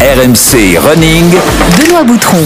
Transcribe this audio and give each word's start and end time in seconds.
RMC 0.00 0.78
Running. 0.78 1.34
Benoît 1.76 2.04
Boutron. 2.04 2.44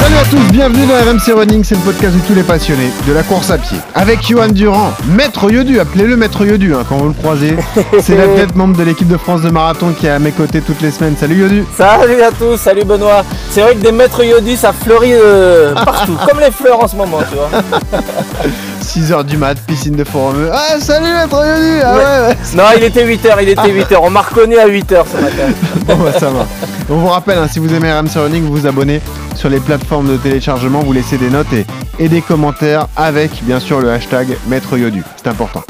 Salut 0.00 0.16
à 0.16 0.24
tous, 0.30 0.52
bienvenue 0.52 0.86
dans 0.86 0.94
RMC 0.94 1.38
Running, 1.38 1.62
c'est 1.62 1.74
le 1.74 1.82
podcast 1.82 2.14
de 2.14 2.20
tous 2.20 2.34
les 2.34 2.42
passionnés 2.42 2.90
de 3.06 3.12
la 3.12 3.22
course 3.22 3.50
à 3.50 3.58
pied. 3.58 3.76
Avec 3.94 4.26
Johan 4.26 4.48
Durand, 4.48 4.92
Maître 5.08 5.50
Yodu, 5.50 5.78
appelez-le 5.78 6.16
Maître 6.16 6.42
Yodu 6.46 6.74
hein, 6.74 6.84
quand 6.88 6.96
vous 6.96 7.08
le 7.08 7.12
croisez. 7.14 7.54
C'est 8.00 8.16
l'athlète 8.16 8.56
membre 8.56 8.78
de 8.78 8.82
l'équipe 8.82 9.08
de 9.08 9.18
France 9.18 9.42
de 9.42 9.50
marathon 9.50 9.92
qui 9.92 10.06
est 10.06 10.10
à 10.10 10.18
mes 10.18 10.32
côtés 10.32 10.62
toutes 10.62 10.80
les 10.80 10.90
semaines. 10.90 11.16
Salut 11.18 11.42
Yodu. 11.42 11.64
Salut 11.76 12.22
à 12.22 12.30
tous, 12.30 12.56
salut 12.56 12.84
Benoît. 12.84 13.24
C'est 13.50 13.60
vrai 13.60 13.74
que 13.74 13.82
des 13.82 13.92
maîtres 13.92 14.24
Yodu, 14.24 14.56
ça 14.56 14.72
fleurit 14.72 15.12
euh, 15.12 15.74
partout, 15.74 16.16
comme 16.28 16.40
les 16.40 16.50
fleurs 16.50 16.82
en 16.82 16.88
ce 16.88 16.96
moment, 16.96 17.18
tu 17.30 17.36
vois. 17.36 18.00
6h 18.82 19.24
du 19.24 19.36
mat, 19.36 19.56
piscine 19.66 19.96
de 19.96 20.04
forum. 20.04 20.48
Ah 20.50 20.80
salut 20.80 21.12
Maître 21.12 21.36
Yodu 21.36 21.82
ah, 21.84 21.94
ouais, 21.94 22.28
ouais. 22.28 22.36
Non, 22.54 22.64
il 22.74 22.84
était 22.84 23.04
8h, 23.04 23.36
il 23.42 23.50
était 23.50 23.60
8h. 23.68 23.98
On 24.02 24.08
m'a 24.08 24.22
reconnu 24.22 24.56
à 24.56 24.66
8h 24.66 25.04
ce 25.12 25.20
matin. 25.20 25.52
Bon 25.86 25.96
bah 25.96 26.12
ça 26.18 26.30
va. 26.30 26.46
On 26.88 26.96
vous 26.96 27.08
rappelle, 27.08 27.38
hein, 27.38 27.48
si 27.52 27.58
vous 27.58 27.72
aimez 27.74 27.92
RMC 27.92 28.16
Running, 28.16 28.42
vous 28.44 28.56
vous 28.56 28.66
abonnez 28.66 29.02
sur 29.40 29.48
les 29.48 29.58
plateformes 29.58 30.06
de 30.06 30.18
téléchargement, 30.18 30.80
vous 30.80 30.92
laissez 30.92 31.16
des 31.16 31.30
notes 31.30 31.50
et, 31.54 31.64
et 31.98 32.10
des 32.10 32.20
commentaires 32.20 32.88
avec 32.94 33.42
bien 33.44 33.58
sûr 33.58 33.80
le 33.80 33.90
hashtag 33.90 34.36
Maître 34.48 34.76
Yodu. 34.76 35.02
C'est 35.16 35.30
important. 35.30 35.62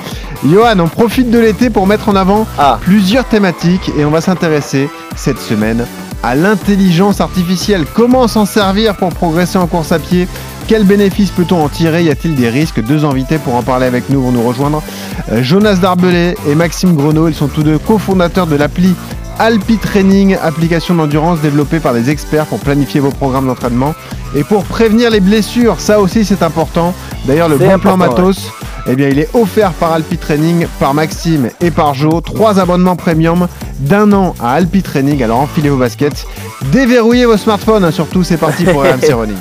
Johan, 0.45 0.81
on 0.81 0.89
profite 0.89 1.31
de 1.31 1.39
l'été 1.39 1.71
pour 1.71 1.87
mettre 1.87 2.09
en 2.09 2.17
avant 2.17 2.47
Ah. 2.59 2.79
plusieurs 2.81 3.25
thématiques 3.27 3.93
et 3.97 4.05
on 4.05 4.11
va 4.11 4.21
s'intéresser 4.21 4.91
cette 5.15 5.39
semaine 5.39 5.87
à 6.25 6.35
l'intelligence 6.35 7.21
artificielle. 7.21 7.85
Comment 7.95 8.27
s'en 8.27 8.45
servir 8.45 8.97
pour 8.97 9.11
progresser 9.11 9.57
en 9.59 9.69
course 9.69 9.93
à 9.93 10.01
pied? 10.01 10.27
Quels 10.67 10.85
bénéfices 10.85 11.31
peut-on 11.31 11.63
en 11.65 11.69
tirer? 11.69 12.03
Y 12.05 12.11
a-t-il 12.11 12.35
des 12.35 12.49
risques? 12.49 12.83
Deux 12.83 13.05
invités 13.05 13.39
pour 13.39 13.55
en 13.55 13.63
parler 13.63 13.87
avec 13.87 14.11
nous 14.11 14.21
vont 14.21 14.33
nous 14.33 14.43
rejoindre. 14.43 14.83
Euh, 15.31 15.43
Jonas 15.45 15.77
Darbelay 15.77 16.35
et 16.49 16.55
Maxime 16.57 16.95
Grenot, 16.97 17.29
ils 17.29 17.35
sont 17.35 17.49
tous 17.49 17.63
deux 17.63 17.79
cofondateurs 17.79 18.47
de 18.49 18.57
l'appli 18.57 18.95
Alpi 19.41 19.79
Training, 19.79 20.37
application 20.43 20.95
d'endurance 20.95 21.41
développée 21.41 21.81
par 21.81 21.95
des 21.95 22.11
experts 22.11 22.45
pour 22.45 22.59
planifier 22.59 23.01
vos 23.01 23.11
programmes 23.11 23.47
d'entraînement 23.47 23.95
et 24.37 24.45
pour 24.45 24.65
prévenir 24.65 25.09
les 25.09 25.21
blessures. 25.21 25.81
Ça 25.81 25.99
aussi, 25.99 26.27
c'est 26.27 26.43
important. 26.43 26.93
D'ailleurs, 27.25 27.49
le 27.49 27.57
bon 27.57 27.79
plan 27.79 27.97
matos, 27.97 28.51
eh 28.87 28.95
bien, 28.97 29.09
il 29.09 29.19
est 29.19 29.35
offert 29.35 29.73
par 29.73 29.93
Alpi 29.93 30.19
Training, 30.19 30.67
par 30.79 30.93
Maxime 30.93 31.49
et 31.63 31.71
par 31.71 31.95
Jo. 31.95 32.21
Trois 32.21 32.61
abonnements 32.61 32.97
premium 32.97 33.49
d'un 33.79 34.13
an 34.13 34.35
à 34.43 34.53
Alpi 34.53 34.83
Training. 34.83 35.23
Alors, 35.23 35.41
enfilez 35.41 35.71
vos 35.71 35.79
baskets, 35.79 36.27
déverrouillez 36.71 37.25
vos 37.25 37.39
smartphones. 37.39 37.85
hein, 37.85 37.93
surtout, 37.93 38.23
c'est 38.23 38.37
parti 38.37 38.65
pour 38.65 38.83
RMC 38.85 39.11
Running. 39.11 39.39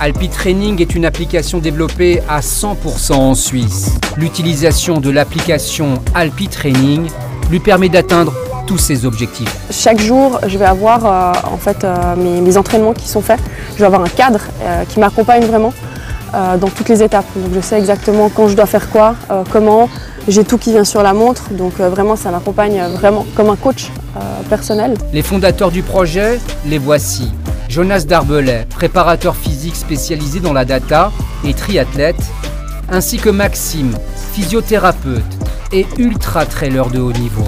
Alpi 0.00 0.30
Training 0.30 0.80
est 0.80 0.94
une 0.94 1.04
application 1.04 1.58
développée 1.58 2.22
à 2.26 2.40
100% 2.40 3.12
en 3.12 3.34
Suisse. 3.34 3.96
L'utilisation 4.16 4.98
de 4.98 5.10
l'application 5.10 6.02
Alpi 6.14 6.48
Training 6.48 7.10
lui 7.50 7.60
permet 7.60 7.90
d'atteindre 7.90 8.32
tous 8.66 8.78
ses 8.78 9.04
objectifs. 9.06 9.54
Chaque 9.70 10.00
jour, 10.00 10.40
je 10.46 10.58
vais 10.58 10.64
avoir 10.64 11.04
euh, 11.04 11.32
en 11.52 11.56
fait 11.56 11.84
euh, 11.84 12.16
mes, 12.16 12.40
mes 12.40 12.56
entraînements 12.56 12.92
qui 12.92 13.08
sont 13.08 13.20
faits. 13.20 13.40
Je 13.74 13.80
vais 13.80 13.86
avoir 13.86 14.02
un 14.02 14.08
cadre 14.08 14.40
euh, 14.62 14.84
qui 14.88 15.00
m'accompagne 15.00 15.44
vraiment 15.44 15.72
dans 16.32 16.68
toutes 16.68 16.88
les 16.88 17.02
étapes. 17.02 17.26
Donc 17.36 17.52
je 17.54 17.60
sais 17.60 17.78
exactement 17.78 18.30
quand 18.30 18.48
je 18.48 18.56
dois 18.56 18.64
faire 18.64 18.88
quoi, 18.88 19.14
comment. 19.50 19.90
J'ai 20.28 20.44
tout 20.44 20.56
qui 20.56 20.70
vient 20.70 20.84
sur 20.84 21.02
la 21.02 21.12
montre, 21.12 21.50
donc 21.50 21.74
vraiment 21.74 22.16
ça 22.16 22.30
m'accompagne 22.30 22.82
vraiment 22.98 23.26
comme 23.34 23.50
un 23.50 23.56
coach 23.56 23.90
personnel. 24.48 24.94
Les 25.12 25.20
fondateurs 25.20 25.70
du 25.70 25.82
projet, 25.82 26.40
les 26.64 26.78
voici. 26.78 27.30
Jonas 27.68 28.04
Darbelay, 28.08 28.66
préparateur 28.70 29.36
physique 29.36 29.76
spécialisé 29.76 30.40
dans 30.40 30.54
la 30.54 30.64
data 30.64 31.12
et 31.44 31.52
triathlète, 31.52 32.22
ainsi 32.90 33.18
que 33.18 33.28
Maxime, 33.28 33.92
physiothérapeute 34.32 35.22
et 35.72 35.86
ultra-trailer 35.98 36.88
de 36.88 37.00
haut 37.00 37.12
niveau. 37.12 37.44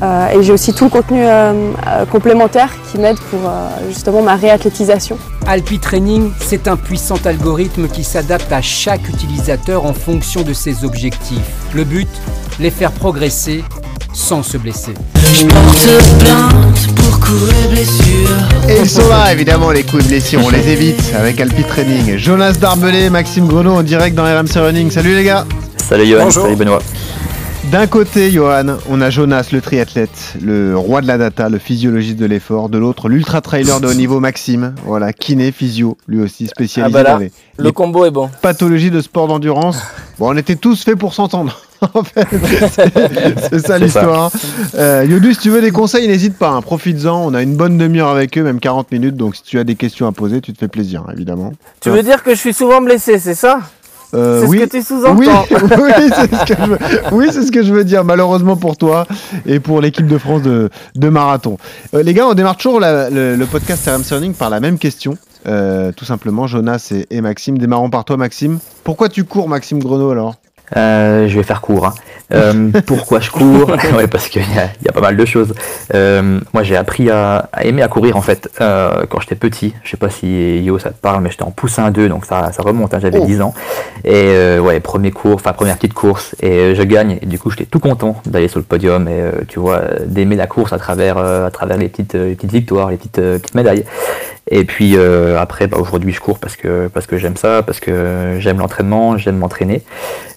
Euh, 0.00 0.28
et 0.30 0.42
j'ai 0.42 0.52
aussi 0.52 0.72
tout 0.72 0.84
le 0.84 0.90
contenu 0.90 1.20
euh, 1.22 1.52
euh, 1.86 2.06
complémentaire 2.06 2.70
qui 2.90 2.98
m'aide 2.98 3.18
pour 3.30 3.40
euh, 3.46 3.68
justement 3.88 4.22
ma 4.22 4.36
réathlétisation. 4.36 5.18
Alpi 5.46 5.78
Training, 5.78 6.30
c'est 6.40 6.66
un 6.68 6.76
puissant 6.76 7.18
algorithme 7.24 7.88
qui 7.88 8.02
s'adapte 8.04 8.50
à 8.52 8.62
chaque 8.62 9.08
utilisateur 9.08 9.84
en 9.84 9.92
fonction 9.92 10.42
de 10.42 10.52
ses 10.52 10.84
objectifs. 10.84 11.38
Le 11.74 11.84
but, 11.84 12.08
les 12.58 12.70
faire 12.70 12.92
progresser 12.92 13.64
sans 14.14 14.42
se 14.42 14.56
blesser. 14.56 14.94
Et 18.68 18.78
ils 18.80 18.88
sont 18.90 19.08
là, 19.08 19.32
évidemment, 19.32 19.70
les 19.70 19.82
coups 19.82 20.04
de 20.04 20.08
blessure. 20.08 20.40
On 20.44 20.50
les 20.50 20.68
évite 20.68 21.12
avec 21.18 21.40
Alpi 21.40 21.64
Training. 21.64 22.16
Jonas 22.16 22.52
Darbelay, 22.60 23.10
Maxime 23.10 23.46
Grenot 23.46 23.74
en 23.74 23.82
direct 23.82 24.14
dans 24.14 24.24
RMC 24.24 24.56
Running. 24.56 24.90
Salut 24.90 25.14
les 25.14 25.24
gars. 25.24 25.44
Salut 25.76 26.06
Johan, 26.06 26.24
Bonjour. 26.24 26.44
salut 26.44 26.56
Benoît. 26.56 26.80
D'un 27.72 27.86
côté, 27.86 28.30
Johan, 28.30 28.76
on 28.90 29.00
a 29.00 29.08
Jonas, 29.08 29.48
le 29.50 29.62
triathlète, 29.62 30.34
le 30.42 30.76
roi 30.76 31.00
de 31.00 31.06
la 31.06 31.16
data, 31.16 31.48
le 31.48 31.56
physiologiste 31.56 32.18
de 32.18 32.26
l'effort. 32.26 32.68
De 32.68 32.76
l'autre, 32.76 33.08
l'ultra-trailer 33.08 33.80
de 33.80 33.86
haut 33.86 33.94
niveau, 33.94 34.20
Maxime. 34.20 34.74
Voilà, 34.84 35.14
kiné, 35.14 35.52
physio, 35.52 35.96
lui 36.06 36.20
aussi 36.20 36.46
spécialisé 36.48 36.94
Ah 36.98 37.02
bah 37.02 37.08
là, 37.08 37.12
dans 37.14 37.20
les, 37.20 37.32
Le 37.56 37.64
les 37.64 37.72
combo 37.72 38.04
est 38.04 38.10
bon. 38.10 38.28
pathologies 38.42 38.90
de 38.90 39.00
sport 39.00 39.26
d'endurance. 39.26 39.78
Bon, 40.18 40.34
on 40.34 40.36
était 40.36 40.56
tous 40.56 40.84
faits 40.84 40.96
pour 40.98 41.14
s'entendre. 41.14 41.62
en 41.94 42.04
fait, 42.04 42.26
c'est- 43.50 43.66
ça 43.66 43.78
l'histoire. 43.78 44.30
Euh, 44.74 45.06
Yodu, 45.08 45.32
si 45.32 45.40
tu 45.40 45.48
veux 45.48 45.62
des 45.62 45.70
conseils, 45.70 46.06
n'hésite 46.08 46.36
pas. 46.36 46.50
hein, 46.50 46.60
Profites-en. 46.60 47.24
On 47.24 47.32
a 47.32 47.40
une 47.40 47.56
bonne 47.56 47.78
demi-heure 47.78 48.08
avec 48.10 48.36
eux, 48.36 48.42
même 48.42 48.60
40 48.60 48.92
minutes. 48.92 49.16
Donc, 49.16 49.34
si 49.34 49.42
tu 49.44 49.58
as 49.58 49.64
des 49.64 49.76
questions 49.76 50.06
à 50.06 50.12
poser, 50.12 50.42
tu 50.42 50.52
te 50.52 50.58
fais 50.58 50.68
plaisir, 50.68 51.04
évidemment. 51.10 51.54
Tu 51.80 51.88
veux 51.88 52.02
dire 52.02 52.22
que 52.22 52.32
je 52.34 52.38
suis 52.38 52.52
souvent 52.52 52.82
blessé, 52.82 53.18
c'est 53.18 53.34
ça? 53.34 53.60
Euh, 54.14 54.40
C'est 54.40 54.46
ce 54.46 54.50
oui. 54.50 54.58
que 54.60 54.64
tu 54.64 54.82
sous-entends 54.82 55.16
Oui, 55.16 55.26
oui, 55.50 55.92
c'est 56.08 56.34
ce, 56.36 56.44
que 56.44 56.54
je 56.62 56.68
veux- 56.70 56.78
oui, 57.12 57.26
c'est 57.30 57.42
ce 57.42 57.50
que 57.52 57.62
je 57.62 57.72
veux 57.72 57.84
dire, 57.84 58.04
malheureusement 58.04 58.56
pour 58.56 58.76
toi 58.76 59.06
et 59.46 59.58
pour 59.60 59.80
l'équipe 59.80 60.06
de 60.06 60.18
France 60.18 60.42
de, 60.42 60.68
de 60.94 61.08
marathon. 61.08 61.56
Euh, 61.94 62.02
les 62.02 62.12
gars, 62.12 62.26
on 62.28 62.34
démarre 62.34 62.56
toujours 62.56 62.78
la- 62.80 63.08
le, 63.10 63.36
le 63.36 63.46
podcast 63.46 63.88
RMC 63.88 64.14
Running 64.14 64.34
par 64.34 64.50
la 64.50 64.60
même 64.60 64.78
question. 64.78 65.16
Euh, 65.46 65.90
tout 65.96 66.04
simplement, 66.04 66.46
Jonas 66.46 66.88
et, 66.92 67.06
et 67.10 67.20
Maxime. 67.20 67.58
Démarrons 67.58 67.90
par 67.90 68.04
toi, 68.04 68.16
Maxime. 68.16 68.58
Pourquoi 68.84 69.08
tu 69.08 69.24
cours, 69.24 69.48
Maxime 69.48 69.78
Grenot, 69.80 70.10
alors? 70.10 70.36
Euh, 70.76 71.28
je 71.28 71.36
vais 71.36 71.42
faire 71.42 71.60
court. 71.60 71.86
hein. 71.86 71.94
Euh, 72.34 72.70
pourquoi 72.86 73.20
je 73.20 73.30
cours? 73.30 73.70
Ouais, 73.96 74.06
parce 74.06 74.28
qu'il 74.28 74.42
y, 74.42 74.84
y 74.84 74.88
a 74.88 74.92
pas 74.92 75.00
mal 75.02 75.16
de 75.16 75.24
choses. 75.24 75.52
Euh, 75.94 76.40
moi, 76.54 76.62
j'ai 76.62 76.76
appris 76.76 77.10
à, 77.10 77.48
à 77.52 77.64
aimer 77.64 77.82
à 77.82 77.88
courir 77.88 78.16
en 78.16 78.22
fait 78.22 78.48
quand 78.58 79.20
j'étais 79.20 79.34
petit. 79.34 79.74
Je 79.84 79.90
sais 79.90 79.96
pas 79.98 80.08
si 80.08 80.60
Yo 80.62 80.78
ça 80.78 80.90
te 80.90 81.00
parle, 81.00 81.22
mais 81.22 81.30
j'étais 81.30 81.42
en 81.42 81.50
poussin 81.50 81.90
2, 81.90 82.08
donc 82.08 82.24
ça, 82.24 82.50
ça 82.52 82.62
remonte. 82.62 82.94
hein, 82.94 82.98
J'avais 83.00 83.18
Oh. 83.18 83.26
10 83.26 83.42
ans. 83.42 83.54
Et 84.04 84.58
ouais, 84.58 84.80
premier 84.80 85.10
cours, 85.10 85.34
enfin 85.34 85.52
première 85.52 85.76
petite 85.76 85.92
course, 85.94 86.34
et 86.40 86.74
je 86.74 86.82
gagne. 86.82 87.18
Et 87.20 87.26
du 87.26 87.38
coup, 87.38 87.50
j'étais 87.50 87.66
tout 87.66 87.80
content 87.80 88.16
d'aller 88.26 88.48
sur 88.48 88.58
le 88.58 88.64
podium 88.64 89.06
et 89.08 89.22
tu 89.48 89.58
vois 89.58 89.82
d'aimer 90.06 90.36
la 90.36 90.46
course 90.46 90.72
à 90.72 90.78
travers 90.78 91.18
à 91.18 91.50
travers 91.50 91.76
les 91.76 91.88
petites 91.88 92.14
les 92.14 92.34
petites 92.34 92.52
victoires, 92.52 92.90
les 92.90 92.96
petites 92.96 93.20
petites 93.20 93.54
médailles. 93.54 93.84
Et 94.50 94.64
puis 94.64 94.96
euh, 94.96 95.38
après, 95.40 95.66
bah, 95.66 95.78
aujourd'hui, 95.78 96.12
je 96.12 96.20
cours 96.20 96.38
parce 96.38 96.56
que 96.56 96.88
parce 96.88 97.06
que 97.06 97.16
j'aime 97.18 97.36
ça, 97.36 97.62
parce 97.62 97.80
que 97.80 98.36
j'aime 98.40 98.58
l'entraînement, 98.58 99.16
j'aime 99.16 99.38
m'entraîner. 99.38 99.82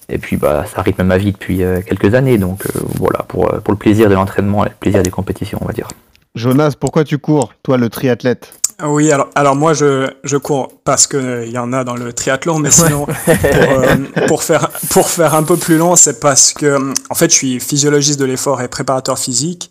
Et 0.08 0.18
puis 0.18 0.36
bah, 0.36 0.64
ça 0.72 0.82
rythme 0.82 1.02
ma 1.02 1.18
vie 1.18 1.32
depuis 1.32 1.64
euh, 1.64 1.80
quelques 1.80 2.14
années, 2.14 2.38
donc 2.38 2.64
euh, 2.66 2.80
voilà, 2.94 3.24
pour, 3.24 3.48
pour 3.48 3.72
le 3.72 3.78
plaisir 3.78 4.08
de 4.08 4.14
l'entraînement 4.14 4.64
et 4.64 4.68
le 4.68 4.74
plaisir 4.78 5.02
des 5.02 5.10
compétitions, 5.10 5.58
on 5.60 5.66
va 5.66 5.72
dire. 5.72 5.88
Jonas, 6.36 6.74
pourquoi 6.78 7.02
tu 7.02 7.18
cours, 7.18 7.52
toi, 7.62 7.76
le 7.78 7.88
triathlète? 7.88 8.52
Oui, 8.84 9.10
alors, 9.10 9.30
alors 9.34 9.56
moi 9.56 9.72
je, 9.72 10.06
je 10.22 10.36
cours 10.36 10.70
parce 10.84 11.06
qu'il 11.06 11.48
y 11.48 11.56
en 11.56 11.72
a 11.72 11.82
dans 11.82 11.96
le 11.96 12.12
triathlon, 12.12 12.58
mais 12.58 12.70
sinon 12.70 13.06
pour, 13.24 13.24
euh, 13.24 13.96
pour, 14.28 14.42
faire, 14.42 14.68
pour 14.90 15.08
faire 15.08 15.34
un 15.34 15.44
peu 15.44 15.56
plus 15.56 15.78
long, 15.78 15.96
c'est 15.96 16.20
parce 16.20 16.52
que 16.52 16.76
en 17.08 17.14
fait 17.14 17.30
je 17.30 17.36
suis 17.36 17.60
physiologiste 17.60 18.20
de 18.20 18.26
l'effort 18.26 18.60
et 18.60 18.68
préparateur 18.68 19.18
physique. 19.18 19.70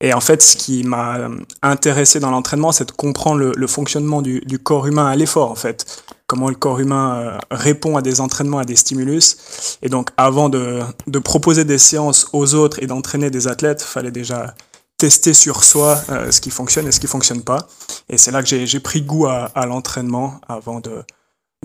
Et 0.00 0.14
en 0.14 0.20
fait, 0.20 0.40
ce 0.40 0.56
qui 0.56 0.82
m'a 0.82 1.18
euh, 1.18 1.28
intéressé 1.62 2.20
dans 2.20 2.30
l'entraînement, 2.30 2.72
c'est 2.72 2.86
de 2.86 2.92
comprendre 2.92 3.38
le, 3.38 3.52
le 3.54 3.66
fonctionnement 3.66 4.22
du, 4.22 4.40
du 4.40 4.58
corps 4.58 4.86
humain 4.86 5.06
à 5.06 5.14
l'effort, 5.16 5.50
en 5.50 5.54
fait. 5.56 6.02
Comment 6.26 6.48
le 6.48 6.54
corps 6.54 6.80
humain 6.80 7.16
euh, 7.16 7.38
répond 7.50 7.96
à 7.96 8.02
des 8.02 8.20
entraînements, 8.20 8.58
à 8.58 8.64
des 8.64 8.76
stimulus. 8.76 9.36
Et 9.82 9.88
donc, 9.88 10.10
avant 10.16 10.48
de, 10.48 10.80
de 11.06 11.18
proposer 11.18 11.64
des 11.64 11.78
séances 11.78 12.28
aux 12.32 12.54
autres 12.54 12.82
et 12.82 12.86
d'entraîner 12.86 13.30
des 13.30 13.46
athlètes, 13.46 13.82
fallait 13.82 14.10
déjà 14.12 14.54
tester 14.96 15.34
sur 15.34 15.64
soi 15.64 16.00
euh, 16.10 16.30
ce 16.30 16.40
qui 16.40 16.50
fonctionne 16.50 16.86
et 16.86 16.92
ce 16.92 17.00
qui 17.00 17.06
fonctionne 17.06 17.42
pas. 17.42 17.66
Et 18.08 18.16
c'est 18.16 18.30
là 18.30 18.42
que 18.42 18.48
j'ai 18.48 18.66
j'ai 18.66 18.80
pris 18.80 19.02
goût 19.02 19.26
à, 19.26 19.46
à 19.54 19.66
l'entraînement 19.66 20.40
avant 20.46 20.80
de, 20.80 21.02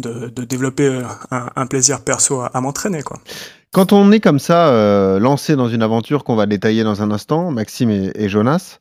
de, 0.02 0.30
de 0.30 0.44
développer 0.46 1.02
un, 1.32 1.50
un 1.56 1.66
plaisir 1.68 2.02
perso 2.02 2.40
à, 2.42 2.48
à 2.48 2.62
m'entraîner. 2.62 3.04
quoi. 3.04 3.20
Quand 3.76 3.92
on 3.92 4.10
est 4.14 4.22
comme 4.22 4.40
ça, 4.40 4.70
euh, 4.70 5.20
lancé 5.20 5.58
dans 5.58 5.68
une 5.68 5.84
aventure 5.84 6.24
qu'on 6.24 6.38
va 6.38 6.46
détailler 6.46 6.86
dans 6.86 7.02
un 7.02 7.12
instant, 7.12 7.52
Maxime 7.52 7.92
et, 7.92 8.30
Jonas, 8.30 8.78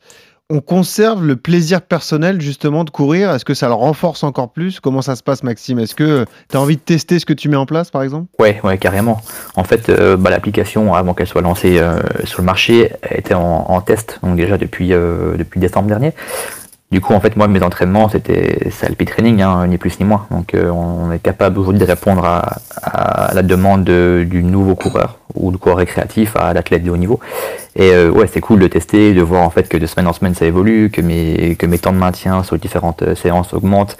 on 0.51 0.61
conserve 0.61 1.27
le 1.27 1.35
plaisir 1.35 1.83
personnel 1.83 2.41
justement 2.41 2.85
de 2.85 2.91
courir 2.91 3.33
Est-ce 3.33 3.45
que 3.45 3.55
ça 3.55 3.67
le 3.67 3.75
renforce 3.75 4.23
encore 4.23 4.53
plus? 4.53 4.79
Comment 4.79 5.03
ça 5.03 5.17
se 5.17 5.25
passe, 5.25 5.43
Maxime? 5.43 5.81
Est-ce 5.81 5.97
que 5.97 6.27
tu 6.49 6.57
as 6.57 6.61
envie 6.61 6.77
de 6.77 6.81
tester 6.81 7.19
ce 7.19 7.27
que 7.27 7.33
tu 7.33 7.49
mets 7.49 7.57
en 7.57 7.67
place, 7.67 7.91
par 7.91 8.05
exemple? 8.05 8.29
Ouais, 8.39 8.61
ouais, 8.63 8.79
carrément. 8.79 9.21
En 9.57 9.65
fait, 9.65 9.89
euh, 9.89 10.17
bah, 10.17 10.31
l'application, 10.31 10.95
avant 10.95 11.13
qu'elle 11.13 11.27
soit 11.27 11.43
lancée 11.43 11.81
euh, 11.81 11.99
sur 12.23 12.43
le 12.43 12.47
marché, 12.47 12.93
était 13.11 13.35
en, 13.35 13.81
test, 13.81 14.21
donc 14.23 14.37
déjà 14.37 14.59
depuis 14.59 14.93
décembre 15.57 15.89
dernier. 15.89 16.13
Du 16.95 17.01
coup, 17.01 17.13
en 17.13 17.19
fait, 17.19 17.35
moi, 17.35 17.49
mes 17.49 17.61
entraînements, 17.61 18.09
c'était 18.09 18.71
c'est 18.71 18.87
Alpi 18.87 19.05
Training, 19.05 19.43
hein, 19.43 19.67
ni 19.67 19.79
plus 19.79 19.99
ni 19.99 20.07
moins. 20.07 20.27
Donc, 20.31 20.55
euh, 20.55 20.71
on 20.71 21.11
est 21.11 21.19
capable 21.19 21.59
aujourd'hui 21.59 21.81
de 21.81 21.85
répondre 21.87 22.25
à, 22.25 23.35
la 23.35 23.43
demande 23.43 23.83
de- 23.83 24.25
du 24.31 24.45
nouveau 24.45 24.77
coureur 24.77 25.19
ou 25.35 25.51
du 25.51 25.59
coureur 25.59 25.79
récréatif 25.79 26.37
à 26.37 26.55
l'athlète 26.55 26.85
de 26.85 26.93
haut 26.93 26.97
niveau. 26.97 27.19
Et 27.77 27.93
euh, 27.93 28.11
ouais, 28.11 28.27
c'est 28.27 28.41
cool 28.41 28.61
de 28.61 28.69
tester, 28.69 29.15
de 29.15 29.23
voir 29.23 29.43
en 29.43 29.51
fait 29.51 29.69
que 29.69 29.77
de 29.77 29.87
semaine 29.87 30.07
en 30.07 30.13
semaine 30.13 30.35
ça 30.35 30.47
évolue, 30.47 30.91
que 30.91 31.01
mes, 31.01 31.57
que 31.57 31.67
mes 31.67 31.79
temps 31.79 31.93
de 31.93 31.99
maintien 31.99 32.43
sur 32.45 32.55
les 32.55 32.61
différentes 32.61 33.03
euh, 33.03 33.15
séances 33.15 33.53
augmentent, 33.53 33.97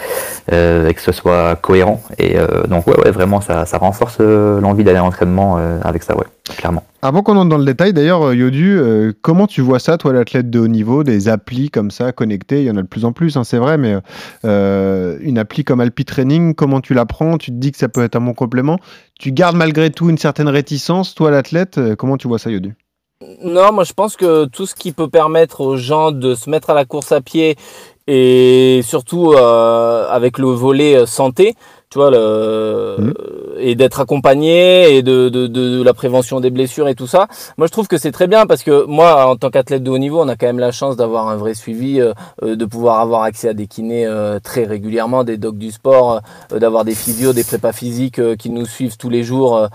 euh, 0.53 0.89
et 0.89 0.95
que 0.95 1.01
ce 1.01 1.13
soit 1.13 1.57
cohérent. 1.57 2.03
Et 2.19 2.37
donc 2.69 2.87
ouais, 2.87 2.99
ouais, 3.05 3.11
vraiment 3.11 3.41
ça, 3.41 3.67
ça 3.67 3.79
renforce 3.79 4.21
l'envie 4.21 4.85
d'aller 4.85 4.99
à 4.99 5.03
l'entraînement 5.03 5.57
avec 5.83 6.03
ça, 6.03 6.17
ouais, 6.17 6.25
clairement. 6.57 6.85
Avant 7.03 7.23
qu'on 7.23 7.37
entre 7.37 7.51
dans 7.51 7.59
le 7.59 7.65
détail, 7.65 7.93
d'ailleurs, 7.93 8.33
Yodu, 8.33 8.79
comment 9.21 9.47
tu 9.47 9.61
vois 9.61 9.79
ça, 9.79 9.99
toi, 9.99 10.13
l'athlète 10.13 10.51
de 10.51 10.59
haut 10.59 10.69
niveau, 10.69 11.05
des 11.05 11.29
applis 11.29 11.71
comme 11.71 11.91
ça 11.91 12.13
connectées? 12.13 12.61
Il 12.61 12.67
y 12.67 12.71
en 12.71 12.77
a 12.77 12.83
de 12.83 12.87
plus 12.87 13.05
en 13.05 13.13
plus, 13.13 13.37
hein, 13.37 13.45
c'est 13.45 13.59
vrai, 13.59 13.79
mais 13.79 13.97
une 14.45 15.39
appli 15.39 15.65
comme 15.65 15.81
Alpi 15.81 16.05
Training, 16.05 16.55
comment 16.55 16.81
tu 16.81 16.95
la 16.95 17.07
prends? 17.07 17.39
Tu 17.39 17.51
te 17.51 17.57
dis 17.57 17.73
que 17.73 17.79
ça 17.79 17.89
peut 17.89 18.03
être 18.03 18.17
un 18.17 18.21
bon 18.21 18.35
complément 18.35 18.79
Tu 19.19 19.33
gardes 19.33 19.57
malgré 19.57 19.91
tout 19.91 20.09
une 20.11 20.19
certaine 20.19 20.49
réticence, 20.49 21.15
toi, 21.15 21.31
l'athlète 21.31 21.81
Comment 21.99 22.17
tu 22.17 22.29
vois 22.29 22.39
ça, 22.39 22.51
Yodu? 22.51 22.75
Non, 23.43 23.73
moi 23.73 23.85
je 23.85 23.93
pense 23.93 24.17
que 24.17 24.45
tout 24.47 24.67
ce 24.67 24.75
qui 24.75 24.93
peut 24.93 25.09
permettre 25.09 25.61
aux 25.61 25.77
gens 25.77 26.11
de 26.11 26.35
se 26.35 26.51
mettre 26.51 26.71
à 26.71 26.75
la 26.75 26.85
course 26.85 27.13
à 27.13 27.21
pied 27.21 27.57
et 28.07 28.81
surtout 28.85 29.33
euh, 29.33 30.09
avec 30.11 30.39
le 30.39 30.49
volet 30.49 30.97
euh, 30.97 31.07
santé, 31.07 31.55
tu 31.95 32.01
vois, 32.01 32.11
le, 32.11 32.97
mmh. 32.99 33.13
et 33.61 33.77
d'être 33.77 34.01
accompagné 34.01 34.97
et 34.97 35.03
de, 35.03 35.29
de, 35.29 35.47
de, 35.47 35.81
la 35.81 35.95
prévention 35.95 36.41
des 36.41 36.51
blessures 36.51 36.89
et 36.89 36.97
tout 36.97 37.07
ça. 37.07 37.29
Moi, 37.57 37.69
je 37.69 37.73
trouve 37.73 37.87
que 37.87 37.99
c'est 37.99 38.11
très 38.11 38.27
bien 38.27 38.47
parce 38.47 38.65
que 38.65 38.85
moi, 38.87 39.27
en 39.29 39.37
tant 39.37 39.49
qu'athlète 39.51 39.85
de 39.85 39.91
haut 39.93 39.99
niveau, 39.99 40.21
on 40.21 40.27
a 40.27 40.35
quand 40.35 40.47
même 40.47 40.59
la 40.59 40.73
chance 40.73 40.97
d'avoir 40.97 41.29
un 41.29 41.37
vrai 41.37 41.55
suivi, 41.55 42.01
euh, 42.01 42.13
euh, 42.43 42.57
de 42.57 42.65
pouvoir 42.65 42.99
avoir 42.99 43.23
accès 43.23 43.49
à 43.49 43.55
des 43.55 43.69
kinés 43.69 44.07
euh, 44.07 44.41
très 44.41 44.65
régulièrement, 44.65 45.23
des 45.23 45.37
docs 45.37 45.57
du 45.57 45.71
sport, 45.71 46.21
d'avoir 46.51 46.85
des 46.85 46.97
physios, 46.97 47.33
des 47.33 47.45
prépas 47.45 47.73
physiques 47.73 48.21
qui 48.39 48.51
nous 48.51 48.67
suivent 48.67 48.97
tous 48.97 49.09
les 49.09 49.23
jours, 49.23 49.69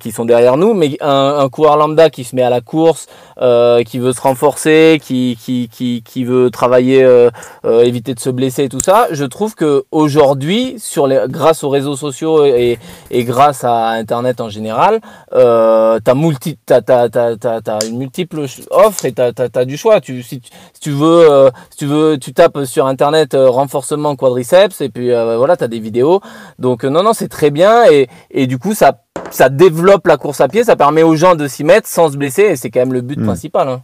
qui 0.00 0.12
sont 0.12 0.26
derrière 0.26 0.58
nous. 0.58 0.74
Mais 0.74 0.98
un, 1.00 1.38
un, 1.38 1.48
coureur 1.48 1.78
lambda 1.78 2.10
qui 2.10 2.24
se 2.24 2.36
met 2.36 2.42
à 2.42 2.50
la 2.50 2.60
course, 2.60 3.06
qui 3.86 3.98
veut 3.98 4.12
se 4.12 4.20
renforcer, 4.20 5.00
qui, 5.02 5.38
qui, 5.40 5.70
qui, 5.72 6.02
qui 6.02 6.24
veut 6.24 6.50
travailler, 6.50 7.08
éviter 7.64 8.12
de 8.12 8.20
se 8.20 8.28
blesser 8.28 8.64
et 8.64 8.68
tout 8.68 8.80
ça, 8.84 9.06
je 9.12 9.24
trouve 9.24 9.54
que 9.54 9.84
aujourd'hui, 9.92 10.74
sur 10.78 11.06
les, 11.06 11.22
grâce 11.28 11.53
aux 11.62 11.68
réseaux 11.68 11.96
sociaux 11.96 12.44
et, 12.44 12.78
grâce 13.12 13.64
à 13.64 13.90
Internet 13.90 14.40
en 14.40 14.48
général, 14.48 15.00
euh, 15.32 16.00
tu 16.04 16.10
as, 16.10 16.14
multi, 16.14 16.58
une 17.88 17.98
multiple 17.98 18.46
offre 18.70 19.04
et 19.04 19.12
tu 19.12 19.22
as, 19.22 19.64
du 19.64 19.76
choix. 19.76 20.00
Tu, 20.00 20.22
si, 20.22 20.40
tu 20.80 20.90
veux, 20.90 21.30
euh, 21.30 21.50
si 21.70 21.78
tu 21.78 21.86
veux, 21.86 22.18
tu 22.18 22.32
tapes 22.32 22.64
sur 22.64 22.86
Internet 22.86 23.34
euh, 23.34 23.48
renforcement 23.48 24.16
quadriceps 24.16 24.80
et 24.80 24.88
puis 24.88 25.12
euh, 25.12 25.36
voilà, 25.36 25.56
tu 25.56 25.64
as 25.64 25.68
des 25.68 25.80
vidéos. 25.80 26.20
Donc 26.58 26.84
non, 26.84 27.02
non, 27.02 27.12
c'est 27.12 27.28
très 27.28 27.50
bien 27.50 27.84
et, 27.90 28.08
et 28.30 28.46
du 28.46 28.58
coup, 28.58 28.74
ça, 28.74 28.98
ça 29.30 29.48
développe 29.48 30.06
la 30.06 30.16
course 30.16 30.40
à 30.40 30.48
pied, 30.48 30.64
ça 30.64 30.76
permet 30.76 31.02
aux 31.02 31.16
gens 31.16 31.34
de 31.34 31.46
s'y 31.46 31.64
mettre 31.64 31.88
sans 31.88 32.10
se 32.10 32.16
blesser 32.16 32.42
et 32.42 32.56
c'est 32.56 32.70
quand 32.70 32.80
même 32.80 32.92
le 32.92 33.00
but 33.00 33.18
hmm. 33.18 33.26
principal. 33.26 33.68
Hein. 33.68 33.82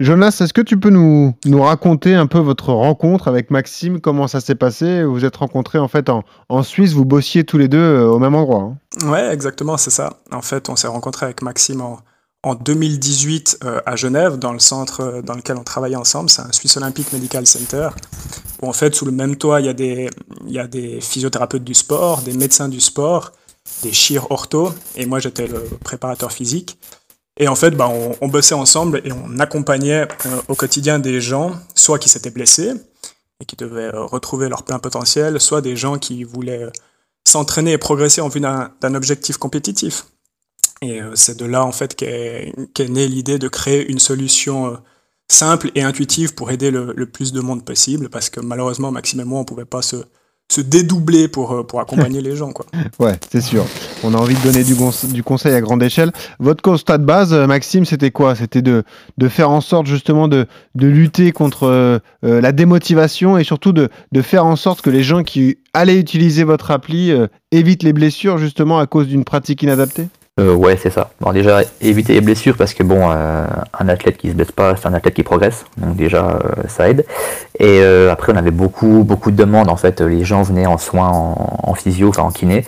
Jonas, 0.00 0.38
est-ce 0.40 0.52
que 0.52 0.60
tu 0.60 0.78
peux 0.78 0.90
nous, 0.90 1.34
nous 1.44 1.60
raconter 1.60 2.14
un 2.14 2.28
peu 2.28 2.38
votre 2.38 2.72
rencontre 2.72 3.26
avec 3.26 3.50
Maxime? 3.50 4.00
Comment 4.00 4.28
ça 4.28 4.40
s'est 4.40 4.54
passé? 4.54 5.02
Vous 5.02 5.24
êtes 5.24 5.36
rencontrés 5.36 5.78
en 5.78 5.88
fait 5.88 6.08
en, 6.08 6.22
en 6.48 6.62
Suisse, 6.62 6.92
vous 6.92 7.04
bossiez 7.04 7.42
tous 7.42 7.58
les 7.58 7.66
deux 7.66 7.78
euh, 7.78 8.06
au 8.06 8.20
même 8.20 8.36
endroit. 8.36 8.76
Hein 9.02 9.10
ouais, 9.10 9.32
exactement, 9.32 9.76
c'est 9.76 9.90
ça. 9.90 10.18
En 10.30 10.40
fait, 10.40 10.68
on 10.68 10.76
s'est 10.76 10.86
rencontrés 10.86 11.26
avec 11.26 11.42
Maxime 11.42 11.80
en, 11.80 11.98
en 12.44 12.54
2018 12.54 13.58
euh, 13.64 13.80
à 13.86 13.96
Genève, 13.96 14.36
dans 14.38 14.52
le 14.52 14.60
centre 14.60 15.00
euh, 15.00 15.22
dans 15.22 15.34
lequel 15.34 15.56
on 15.56 15.64
travaillait 15.64 15.96
ensemble. 15.96 16.30
C'est 16.30 16.42
un 16.42 16.52
Swiss 16.52 16.76
Olympic 16.76 17.12
Medical 17.12 17.44
Center. 17.44 17.88
Où 18.62 18.68
en 18.68 18.72
fait, 18.72 18.94
sous 18.94 19.04
le 19.04 19.12
même 19.12 19.34
toit, 19.34 19.60
il 19.60 19.66
y, 19.66 19.68
a 19.68 19.74
des, 19.74 20.10
il 20.46 20.52
y 20.52 20.60
a 20.60 20.68
des 20.68 21.00
physiothérapeutes 21.00 21.64
du 21.64 21.74
sport, 21.74 22.22
des 22.22 22.34
médecins 22.34 22.68
du 22.68 22.80
sport, 22.80 23.32
des 23.82 23.92
chir 23.92 24.30
ortho, 24.30 24.72
et 24.96 25.06
moi 25.06 25.18
j'étais 25.18 25.48
le 25.48 25.60
préparateur 25.82 26.30
physique. 26.30 26.78
Et 27.38 27.46
en 27.46 27.54
fait, 27.54 27.70
bah, 27.70 27.88
on, 28.20 28.28
bossait 28.28 28.54
ensemble 28.54 29.00
et 29.04 29.12
on 29.12 29.38
accompagnait 29.38 30.08
euh, 30.26 30.40
au 30.48 30.56
quotidien 30.56 30.98
des 30.98 31.20
gens, 31.20 31.52
soit 31.74 31.98
qui 31.98 32.08
s'étaient 32.08 32.30
blessés 32.30 32.72
et 33.40 33.44
qui 33.44 33.54
devaient 33.54 33.94
euh, 33.94 34.04
retrouver 34.04 34.48
leur 34.48 34.64
plein 34.64 34.80
potentiel, 34.80 35.40
soit 35.40 35.60
des 35.60 35.76
gens 35.76 35.98
qui 35.98 36.24
voulaient 36.24 36.64
euh, 36.64 36.70
s'entraîner 37.24 37.72
et 37.72 37.78
progresser 37.78 38.20
en 38.20 38.28
vue 38.28 38.40
d'un 38.40 38.94
objectif 38.94 39.36
compétitif. 39.36 40.06
Et 40.80 41.00
c'est 41.14 41.36
de 41.36 41.44
là, 41.44 41.64
en 41.64 41.72
fait, 41.72 41.96
qu'est 41.96 42.52
qu 42.72 42.88
née 42.88 43.08
l'idée 43.08 43.38
de 43.38 43.48
créer 43.48 43.88
une 43.90 43.98
solution 43.98 44.78
simple 45.28 45.72
et 45.74 45.82
intuitive 45.82 46.34
pour 46.34 46.52
aider 46.52 46.70
le, 46.70 46.94
le, 46.96 47.06
plus 47.06 47.32
de 47.32 47.40
monde 47.40 47.64
possible, 47.64 48.08
parce 48.08 48.30
que 48.30 48.38
malheureusement, 48.38 48.92
Maxime 48.92 49.20
et 49.20 49.24
moi, 49.24 49.40
on 49.40 49.44
pouvait 49.44 49.64
pas 49.64 49.82
se, 49.82 49.96
se 50.50 50.62
dédoubler 50.62 51.28
pour, 51.28 51.52
euh, 51.52 51.62
pour 51.62 51.80
accompagner 51.80 52.22
les 52.22 52.34
gens. 52.34 52.52
Quoi. 52.52 52.66
Ouais, 52.98 53.14
c'est 53.30 53.42
sûr. 53.42 53.66
On 54.02 54.14
a 54.14 54.16
envie 54.16 54.34
de 54.34 54.42
donner 54.42 54.64
du, 54.64 55.22
conseil 55.22 55.54
à 55.54 55.60
grande 55.60 55.82
échelle. 55.82 56.10
Votre 56.38 56.62
constat 56.62 56.98
de 56.98 57.04
base, 57.04 57.34
euh, 57.34 57.46
Maxime, 57.46 57.84
c'était 57.84 58.10
quoi? 58.10 58.34
C'était 58.34 58.62
de, 58.62 58.82
de 59.18 59.28
faire 59.28 59.50
en 59.50 59.60
sorte 59.60 59.86
justement 59.86 60.26
de, 60.26 60.46
de 60.74 60.86
lutter 60.86 61.32
contre 61.32 61.64
euh, 61.64 61.98
la 62.22 62.52
démotivation 62.52 63.36
et 63.36 63.44
surtout 63.44 63.72
de, 63.72 63.90
de 64.12 64.22
faire 64.22 64.46
en 64.46 64.56
sorte 64.56 64.80
que 64.80 64.90
les 64.90 65.02
gens 65.02 65.22
qui 65.22 65.58
allaient 65.74 65.98
utiliser 65.98 66.44
votre 66.44 66.70
appli 66.70 67.12
évitent 67.52 67.82
les 67.82 67.92
blessures 67.92 68.38
justement 68.38 68.78
à 68.78 68.86
cause 68.86 69.06
d'une 69.06 69.24
pratique 69.24 69.62
inadaptée? 69.62 70.08
Euh, 70.38 70.54
ouais, 70.54 70.76
c'est 70.80 70.90
ça. 70.90 71.10
Bon, 71.20 71.32
déjà, 71.32 71.62
éviter 71.80 72.12
les 72.12 72.20
blessures 72.20 72.56
parce 72.56 72.72
que 72.72 72.84
bon, 72.84 73.10
euh, 73.10 73.44
un 73.78 73.88
athlète 73.88 74.16
qui 74.18 74.28
se 74.28 74.34
blesse 74.34 74.52
pas, 74.52 74.76
c'est 74.76 74.86
un 74.86 74.94
athlète 74.94 75.14
qui 75.14 75.24
progresse, 75.24 75.64
donc 75.76 75.96
déjà 75.96 76.26
euh, 76.26 76.62
ça 76.68 76.88
aide. 76.88 77.04
Et 77.58 77.80
euh, 77.80 78.12
après, 78.12 78.32
on 78.32 78.36
avait 78.36 78.52
beaucoup, 78.52 79.02
beaucoup 79.04 79.32
de 79.32 79.36
demandes 79.36 79.68
en 79.68 79.76
fait. 79.76 80.00
Les 80.00 80.24
gens 80.24 80.42
venaient 80.42 80.66
en 80.66 80.78
soins 80.78 81.08
en, 81.08 81.58
en 81.62 81.74
physio, 81.74 82.10
enfin 82.10 82.22
en 82.22 82.30
kiné, 82.30 82.64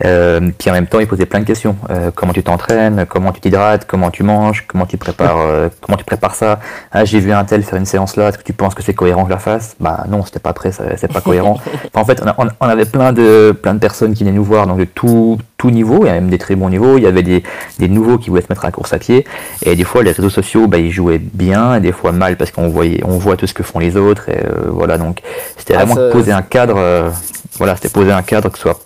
puis 0.00 0.70
en 0.70 0.72
même 0.72 0.86
temps, 0.86 1.00
ils 1.00 1.06
posaient 1.06 1.24
plein 1.24 1.40
de 1.40 1.46
questions. 1.46 1.76
comment 2.14 2.34
tu 2.34 2.42
t'entraînes, 2.42 3.06
comment 3.08 3.32
tu 3.32 3.40
t'hydrates, 3.40 3.86
comment 3.86 4.10
tu 4.10 4.22
manges, 4.22 4.66
comment 4.66 4.84
tu 4.84 4.98
prépares, 4.98 5.70
comment 5.80 5.96
tu 5.96 6.04
prépares 6.04 6.34
ça? 6.34 6.60
Ah, 6.92 7.06
j'ai 7.06 7.20
vu 7.20 7.32
un 7.32 7.44
tel 7.44 7.62
faire 7.62 7.78
une 7.78 7.86
séance 7.86 8.16
là. 8.16 8.28
Est-ce 8.28 8.36
que 8.36 8.42
tu 8.42 8.52
penses 8.52 8.74
que 8.74 8.82
c'est 8.82 8.92
cohérent 8.92 9.22
que 9.22 9.28
je 9.30 9.34
la 9.34 9.40
fasse? 9.40 9.76
Bah 9.80 10.04
non, 10.08 10.24
c'était 10.26 10.40
pas 10.40 10.52
prêt, 10.52 10.72
c'est 10.72 11.12
pas 11.12 11.22
cohérent. 11.22 11.58
Enfin, 11.94 12.02
en 12.02 12.04
fait, 12.04 12.22
on, 12.38 12.48
on, 12.60 12.66
avait 12.66 12.86
plein 12.86 13.12
de, 13.12 13.52
plein 13.52 13.74
de 13.74 13.78
personnes 13.78 14.14
qui 14.14 14.24
venaient 14.24 14.36
nous 14.36 14.44
voir, 14.44 14.66
donc 14.66 14.78
de 14.78 14.84
tout, 14.84 15.38
tout 15.64 15.70
niveau. 15.70 16.04
Il 16.04 16.08
y 16.08 16.10
a 16.10 16.14
même 16.14 16.28
des 16.28 16.36
très 16.36 16.56
bons 16.56 16.68
niveaux. 16.68 16.98
Il 16.98 17.04
y 17.04 17.06
avait 17.06 17.22
des, 17.22 17.42
des, 17.78 17.88
nouveaux 17.88 18.18
qui 18.18 18.28
voulaient 18.28 18.42
se 18.42 18.48
mettre 18.50 18.64
à 18.64 18.68
la 18.68 18.72
course 18.72 18.92
à 18.92 18.98
pied. 18.98 19.24
Et 19.62 19.74
des 19.76 19.84
fois, 19.84 20.02
les 20.02 20.12
réseaux 20.12 20.28
sociaux, 20.28 20.66
bah, 20.66 20.76
ils 20.76 20.90
jouaient 20.92 21.18
bien, 21.18 21.76
et 21.76 21.80
des 21.80 21.92
fois 21.92 22.12
mal 22.12 22.36
parce 22.36 22.50
qu'on 22.50 22.68
voyait, 22.68 23.00
on 23.04 23.16
voit 23.16 23.38
tout 23.38 23.46
ce 23.46 23.54
que 23.54 23.62
font 23.62 23.78
les 23.78 23.96
autres. 23.96 24.28
Et 24.28 24.36
euh, 24.44 24.68
voilà, 24.68 24.98
donc 24.98 25.20
c'était 25.56 25.74
ah, 25.74 25.86
vraiment 25.86 26.10
poser 26.12 26.32
un 26.32 26.42
cadre. 26.42 26.76
Euh, 26.76 27.08
voilà, 27.56 27.76
c'était 27.76 27.88
poser 27.88 28.12
un 28.12 28.22
cadre 28.22 28.50
que 28.50 28.58
ce 28.58 28.62
soit 28.64 28.80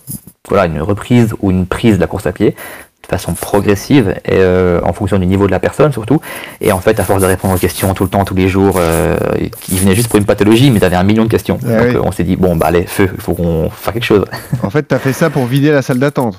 voilà 0.47 0.65
une 0.65 0.81
reprise 0.81 1.35
ou 1.41 1.51
une 1.51 1.65
prise 1.65 1.95
de 1.95 2.01
la 2.01 2.07
course 2.07 2.25
à 2.25 2.31
pied 2.31 2.55
de 3.09 3.17
façon 3.17 3.33
progressive 3.33 4.15
et 4.25 4.33
euh, 4.33 4.79
en 4.83 4.93
fonction 4.93 5.17
du 5.17 5.25
niveau 5.25 5.47
de 5.47 5.51
la 5.51 5.59
personne 5.59 5.91
surtout. 5.91 6.21
Et 6.61 6.71
en 6.71 6.79
fait, 6.79 6.99
à 6.99 7.03
force 7.03 7.21
de 7.21 7.25
répondre 7.25 7.55
aux 7.55 7.57
questions 7.57 7.93
tout 7.93 8.03
le 8.03 8.09
temps, 8.09 8.23
tous 8.23 8.35
les 8.35 8.47
jours, 8.47 8.75
euh, 8.77 9.17
qui 9.61 9.77
venaient 9.77 9.95
juste 9.95 10.09
pour 10.09 10.19
une 10.19 10.25
pathologie, 10.25 10.69
mais 10.71 10.79
tu 10.79 10.85
avais 10.85 10.95
un 10.95 11.03
million 11.03 11.23
de 11.23 11.29
questions. 11.29 11.59
Ah 11.67 11.91
donc 11.91 12.05
on 12.05 12.11
s'est 12.11 12.23
dit, 12.23 12.35
bon, 12.35 12.55
bah 12.55 12.67
allez, 12.67 12.85
feu, 12.85 13.09
il 13.13 13.21
faut 13.21 13.33
qu'on 13.33 13.69
fasse 13.69 13.93
quelque 13.93 14.03
chose. 14.03 14.25
En 14.63 14.69
fait, 14.69 14.87
tu 14.87 14.93
as 14.93 14.99
fait 14.99 15.13
ça 15.13 15.29
pour 15.29 15.45
vider 15.45 15.71
la 15.71 15.81
salle 15.81 15.99
d'attente. 15.99 16.37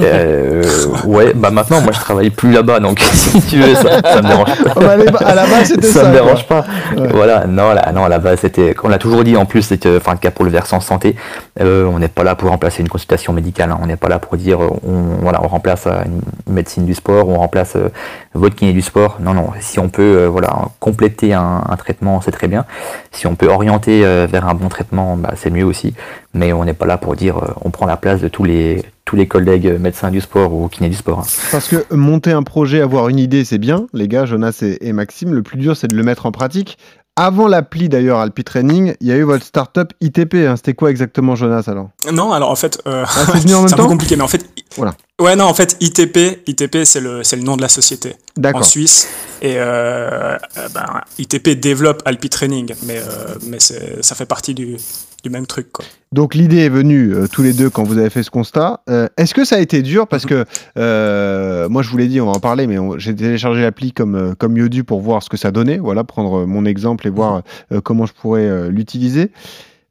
Euh, 0.00 0.64
ouais, 1.04 1.32
bah 1.34 1.50
maintenant, 1.50 1.80
moi 1.80 1.92
je 1.92 2.00
travaille 2.00 2.30
plus 2.30 2.50
là-bas, 2.50 2.80
donc 2.80 2.98
si 3.12 3.40
tu 3.42 3.60
veux, 3.60 3.74
ça, 3.74 4.00
ça 4.02 4.22
me 4.22 4.26
dérange 4.28 4.62
pas. 4.64 4.72
Oh, 4.76 4.80
bah, 4.80 5.18
à 5.24 5.34
la 5.34 5.46
base, 5.46 5.68
c'était 5.68 5.86
ça. 5.86 6.02
Ça 6.02 6.08
me 6.08 6.12
dérange 6.12 6.46
pas. 6.46 6.64
Voilà, 6.96 7.46
non, 7.46 7.72
là, 7.72 7.92
non, 7.92 8.04
à 8.04 8.08
la 8.08 8.18
base, 8.18 8.40
c'était, 8.40 8.74
on 8.82 8.88
l'a 8.88 8.98
toujours 8.98 9.22
dit 9.22 9.36
en 9.36 9.46
plus, 9.46 9.62
c'était, 9.62 9.96
enfin, 9.96 10.12
le 10.12 10.18
cas 10.18 10.32
pour 10.32 10.44
le 10.44 10.50
versant 10.50 10.80
santé, 10.80 11.14
euh, 11.60 11.84
on 11.84 12.00
n'est 12.00 12.08
pas 12.08 12.24
là 12.24 12.34
pour 12.34 12.50
remplacer 12.50 12.82
une 12.82 12.88
consultation 12.88 13.32
médicale, 13.32 13.70
hein. 13.70 13.78
on 13.80 13.86
n'est 13.86 13.96
pas 13.96 14.08
là 14.08 14.18
pour 14.18 14.36
dire, 14.36 14.58
on, 14.60 15.20
voilà, 15.22 15.40
on 15.44 15.48
remplace 15.48 15.84
euh, 15.86 16.02
une 16.46 16.52
médecine 16.52 16.84
du 16.84 16.94
sport, 16.94 17.28
on 17.28 17.38
remplace 17.38 17.76
euh, 17.76 17.90
votre 18.34 18.56
kiné 18.56 18.72
du 18.72 18.82
sport. 18.82 19.18
Non, 19.20 19.34
non, 19.34 19.50
si 19.60 19.78
on 19.78 19.88
peut, 19.88 20.02
euh, 20.18 20.28
voilà, 20.28 20.52
compléter 20.80 21.32
un, 21.32 21.62
un 21.68 21.76
traitement, 21.76 22.20
c'est 22.20 22.32
très 22.32 22.48
bien. 22.48 22.64
Si 23.12 23.26
on 23.28 23.36
peut 23.36 23.48
orienter 23.48 24.00
vers 24.26 24.48
un 24.48 24.54
bon 24.54 24.68
traitement, 24.68 25.16
bah, 25.16 25.32
c'est 25.36 25.50
mieux 25.50 25.64
aussi. 25.64 25.94
Mais 26.32 26.52
on 26.52 26.64
n'est 26.64 26.74
pas 26.74 26.86
là 26.86 26.96
pour 26.96 27.16
dire, 27.16 27.36
on 27.62 27.70
prend 27.70 27.86
la 27.86 27.96
place 27.96 28.20
de 28.20 28.28
tous 28.28 28.44
les 28.44 28.84
tous 29.10 29.16
les 29.16 29.26
collègues 29.26 29.76
médecins 29.80 30.12
du 30.12 30.20
sport 30.20 30.54
ou 30.54 30.68
kinés 30.68 30.88
du 30.88 30.94
sport. 30.94 31.18
Hein. 31.18 31.48
Parce 31.50 31.66
que 31.66 31.84
monter 31.92 32.30
un 32.30 32.44
projet, 32.44 32.80
avoir 32.80 33.08
une 33.08 33.18
idée, 33.18 33.44
c'est 33.44 33.58
bien, 33.58 33.88
les 33.92 34.06
gars, 34.06 34.24
Jonas 34.24 34.62
et, 34.62 34.92
Maxime. 34.92 35.34
Le 35.34 35.42
plus 35.42 35.58
dur, 35.58 35.76
c'est 35.76 35.88
de 35.88 35.96
le 35.96 36.04
mettre 36.04 36.26
en 36.26 36.30
pratique. 36.30 36.78
Avant 37.16 37.48
l'appli 37.48 37.88
d'ailleurs 37.88 38.20
Alpi 38.20 38.44
Training, 38.44 38.94
il 39.00 39.08
y 39.08 39.10
a 39.10 39.16
eu 39.16 39.24
votre 39.24 39.44
startup 39.44 39.92
ITP. 40.00 40.34
Hein. 40.46 40.54
C'était 40.54 40.74
quoi 40.74 40.92
exactement, 40.92 41.34
Jonas 41.34 41.64
alors? 41.66 41.90
Non, 42.12 42.30
alors 42.30 42.50
en 42.50 42.54
fait, 42.54 42.80
euh, 42.86 43.04
ah, 43.04 43.26
c'est 43.34 43.52
un 43.52 43.66
peu 43.66 43.84
compliqué, 43.86 44.14
mais 44.14 44.22
en 44.22 44.28
fait, 44.28 44.48
voilà. 44.76 44.94
Ouais, 45.20 45.34
non, 45.34 45.46
en 45.46 45.54
fait, 45.54 45.76
ITP, 45.80 46.48
ITP, 46.48 46.84
c'est 46.84 47.00
le, 47.00 47.24
c'est 47.24 47.34
le 47.34 47.42
nom 47.42 47.56
de 47.56 47.62
la 47.62 47.68
société 47.68 48.14
en 48.54 48.62
Suisse. 48.62 49.08
Et 49.42 49.54
euh, 49.56 50.36
euh 50.56 50.68
ben, 50.72 51.00
ITP 51.18 51.58
développe 51.58 52.00
Alpi 52.04 52.30
Training, 52.30 52.72
mais, 52.84 52.98
euh, 52.98 53.34
mais 53.42 53.58
ça 53.58 54.14
fait 54.14 54.24
partie 54.24 54.54
du, 54.54 54.76
du 55.22 55.30
même 55.30 55.46
truc. 55.46 55.72
Quoi. 55.72 55.84
Donc 56.12 56.34
l'idée 56.34 56.58
est 56.58 56.70
venue 56.70 57.14
euh, 57.14 57.26
tous 57.30 57.42
les 57.42 57.52
deux 57.52 57.70
quand 57.70 57.84
vous 57.84 57.98
avez 57.98 58.10
fait 58.10 58.22
ce 58.22 58.30
constat. 58.30 58.82
Euh, 58.88 59.08
est-ce 59.16 59.34
que 59.34 59.44
ça 59.44 59.56
a 59.56 59.58
été 59.60 59.82
dur? 59.82 60.08
Parce 60.08 60.26
que 60.26 60.44
euh, 60.76 61.68
moi 61.68 61.82
je 61.82 61.90
vous 61.90 61.96
l'ai 61.96 62.08
dit, 62.08 62.20
on 62.20 62.26
va 62.26 62.32
en 62.32 62.40
parler, 62.40 62.66
mais 62.66 62.76
j'ai 62.98 63.14
téléchargé 63.14 63.62
l'appli 63.62 63.92
comme, 63.92 64.34
comme 64.36 64.56
Yodu 64.56 64.84
pour 64.84 65.00
voir 65.00 65.22
ce 65.22 65.28
que 65.28 65.36
ça 65.36 65.50
donnait. 65.50 65.78
Voilà, 65.78 66.04
prendre 66.04 66.46
mon 66.46 66.64
exemple 66.64 67.06
et 67.06 67.10
voir 67.10 67.42
comment 67.84 68.06
je 68.06 68.12
pourrais 68.12 68.70
l'utiliser. 68.70 69.30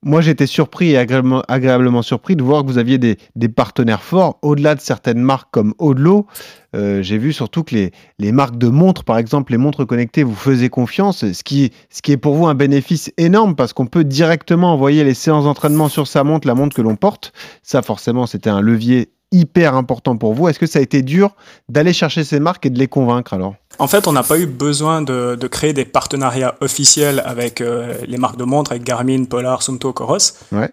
Moi 0.01 0.21
j'étais 0.21 0.47
surpris 0.47 0.91
et 0.91 0.97
agréablement, 0.97 2.01
surpris 2.01 2.35
de 2.35 2.43
voir 2.43 2.63
que 2.63 2.67
vous 2.67 2.77
aviez 2.77 2.97
des, 2.97 3.17
partenaires 3.49 4.03
forts 4.03 4.39
au-delà 4.41 4.75
de 4.75 4.79
certaines 4.79 5.19
marques 5.19 5.49
comme 5.51 5.73
Odlo. 5.79 6.27
Euh, 6.75 7.01
j'ai 7.01 7.17
vu 7.17 7.33
surtout 7.33 7.63
que 7.63 7.89
les, 8.19 8.31
marques 8.31 8.57
de 8.57 8.67
montres, 8.67 9.03
par 9.03 9.17
exemple 9.17 9.51
les 9.51 9.57
montres 9.57 9.85
connectées, 9.85 10.23
vous 10.23 10.35
faisaient 10.35 10.69
confiance, 10.69 11.31
ce 11.31 11.43
qui, 11.43 11.71
ce 11.89 12.01
qui 12.01 12.11
est 12.11 12.17
pour 12.17 12.35
vous 12.35 12.47
un 12.47 12.55
bénéfice 12.55 13.11
énorme 13.17 13.55
parce 13.55 13.73
qu'on 13.73 13.87
peut 13.87 14.03
directement 14.03 14.73
envoyer 14.73 15.03
les 15.03 15.13
séances 15.13 15.43
d'entraînement 15.43 15.89
sur 15.89 16.07
sa 16.07 16.23
montre, 16.23 16.47
la 16.47 16.55
montre 16.55 16.75
que 16.75 16.81
l'on 16.81 16.95
porte. 16.95 17.33
Ça 17.63 17.81
forcément 17.81 18.25
c'était 18.25 18.49
un 18.49 18.61
levier 18.61 19.09
hyper 19.31 19.75
important 19.75 20.17
pour 20.17 20.33
vous. 20.33 20.47
Est-ce 20.47 20.59
que 20.59 20.65
ça 20.65 20.79
a 20.79 20.81
été 20.81 21.01
dur 21.01 21.35
d'aller 21.67 21.93
chercher 21.93 22.23
ces 22.23 22.39
marques 22.39 22.65
et 22.65 22.69
de 22.69 22.79
les 22.79 22.87
convaincre 22.87 23.33
alors? 23.33 23.55
En 23.77 23.87
fait, 23.87 24.07
on 24.07 24.11
n'a 24.11 24.23
pas 24.23 24.37
eu 24.37 24.45
besoin 24.45 25.01
de, 25.01 25.37
créer 25.47 25.73
des 25.73 25.85
partenariats 25.85 26.55
officiels 26.59 27.21
avec 27.25 27.61
euh, 27.61 27.93
les 28.07 28.17
marques 28.17 28.37
de 28.37 28.43
montres, 28.43 28.71
avec 28.71 28.83
Garmin, 28.83 29.25
Polar, 29.25 29.61
Sunto, 29.61 29.93
Coros, 29.93 30.17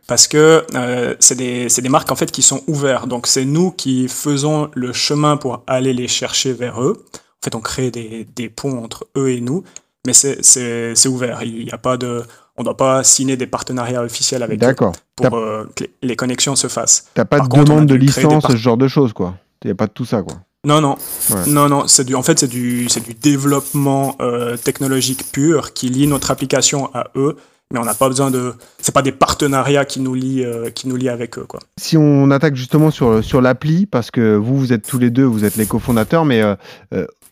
parce 0.07 0.27
que 0.27 0.65
euh, 0.75 1.15
c'est 1.21 1.37
des, 1.37 1.67
des, 1.67 1.89
marques 1.89 2.11
en 2.11 2.17
fait 2.17 2.33
qui 2.33 2.43
sont 2.43 2.63
ouvertes. 2.67 3.09
Donc 3.09 3.27
c'est 3.27 3.45
nous 3.45 3.71
qui 3.71 4.09
faisons 4.09 4.71
le 4.75 4.93
chemin 4.93 5.37
pour 5.37 5.63
aller 5.67 5.93
les 5.93 6.09
chercher 6.09 6.53
vers 6.53 6.83
eux. 6.83 7.05
En 7.15 7.45
fait, 7.45 7.55
on 7.55 7.61
crée 7.61 7.91
des, 7.91 8.27
des 8.35 8.49
ponts 8.49 8.83
entre 8.83 9.07
eux 9.17 9.31
et 9.31 9.41
nous, 9.41 9.63
mais 10.07 10.13
c'est 10.13 11.07
ouvert. 11.07 11.43
Il 11.43 11.65
n'y 11.65 11.73
a 11.73 11.79
pas 11.79 11.97
de 11.97 12.25
on 12.57 12.63
ne 12.63 12.65
doit 12.65 12.77
pas 12.77 13.05
signer 13.05 13.37
des 13.37 13.47
partenariats 13.47 14.03
officiels 14.03 14.43
avec 14.43 14.63
eux 14.63 14.75
pour 15.17 15.37
euh, 15.37 15.65
que 15.75 15.85
les 16.03 16.17
connexions 16.17 16.57
se 16.57 16.69
fassent. 16.69 17.07
T'as 17.15 17.25
pas 17.25 17.41
de 17.41 17.49
demande 17.49 17.87
de 17.87 17.95
licence, 17.95 18.45
ce 18.49 18.57
genre 18.57 18.77
de 18.77 18.89
choses, 18.89 19.13
quoi. 19.13 19.35
Il 19.65 19.69
n'y 19.69 19.73
a 19.73 19.75
pas 19.75 19.87
de 19.87 19.93
tout 19.93 20.05
ça, 20.05 20.23
quoi. 20.23 20.39
Non, 20.65 20.81
non, 20.81 20.97
non, 21.47 21.69
non. 21.69 21.87
C'est 21.87 22.05
du, 22.05 22.15
en 22.15 22.23
fait, 22.23 22.39
c'est 22.41 22.49
du, 22.49 22.89
c'est 22.89 23.05
du 23.05 23.15
développement 23.15 24.17
euh, 24.21 24.57
technologique 24.57 25.31
pur 25.31 25.73
qui 25.73 25.89
lie 25.89 26.07
notre 26.07 26.31
application 26.31 26.91
à 26.95 27.09
eux 27.17 27.37
mais 27.73 27.81
on 27.81 27.85
n'a 27.85 27.95
pas 27.95 28.07
besoin 28.09 28.31
de 28.31 28.55
c'est 28.79 28.95
pas 28.95 29.03
des 29.03 29.11
partenariats 29.11 29.85
qui 29.85 29.99
nous 29.99 30.15
lient 30.15 30.45
euh, 30.45 30.71
qui 30.71 30.87
nous 30.87 30.95
lient 30.95 31.09
avec 31.09 31.37
eux 31.37 31.47
quoi. 31.49 31.59
Si 31.81 31.97
on 31.97 32.31
attaque 32.31 32.55
justement 32.55 32.93
sur 32.93 33.25
sur 33.25 33.41
l'appli 33.41 33.87
parce 33.87 34.13
que 34.13 34.37
vous 34.37 34.57
vous 34.57 34.73
êtes 34.73 34.87
tous 34.87 35.01
les 35.01 35.11
deux 35.11 35.25
vous 35.25 35.45
êtes 35.45 35.57
les 35.57 35.67
cofondateurs 35.67 36.25
mais 36.25 36.43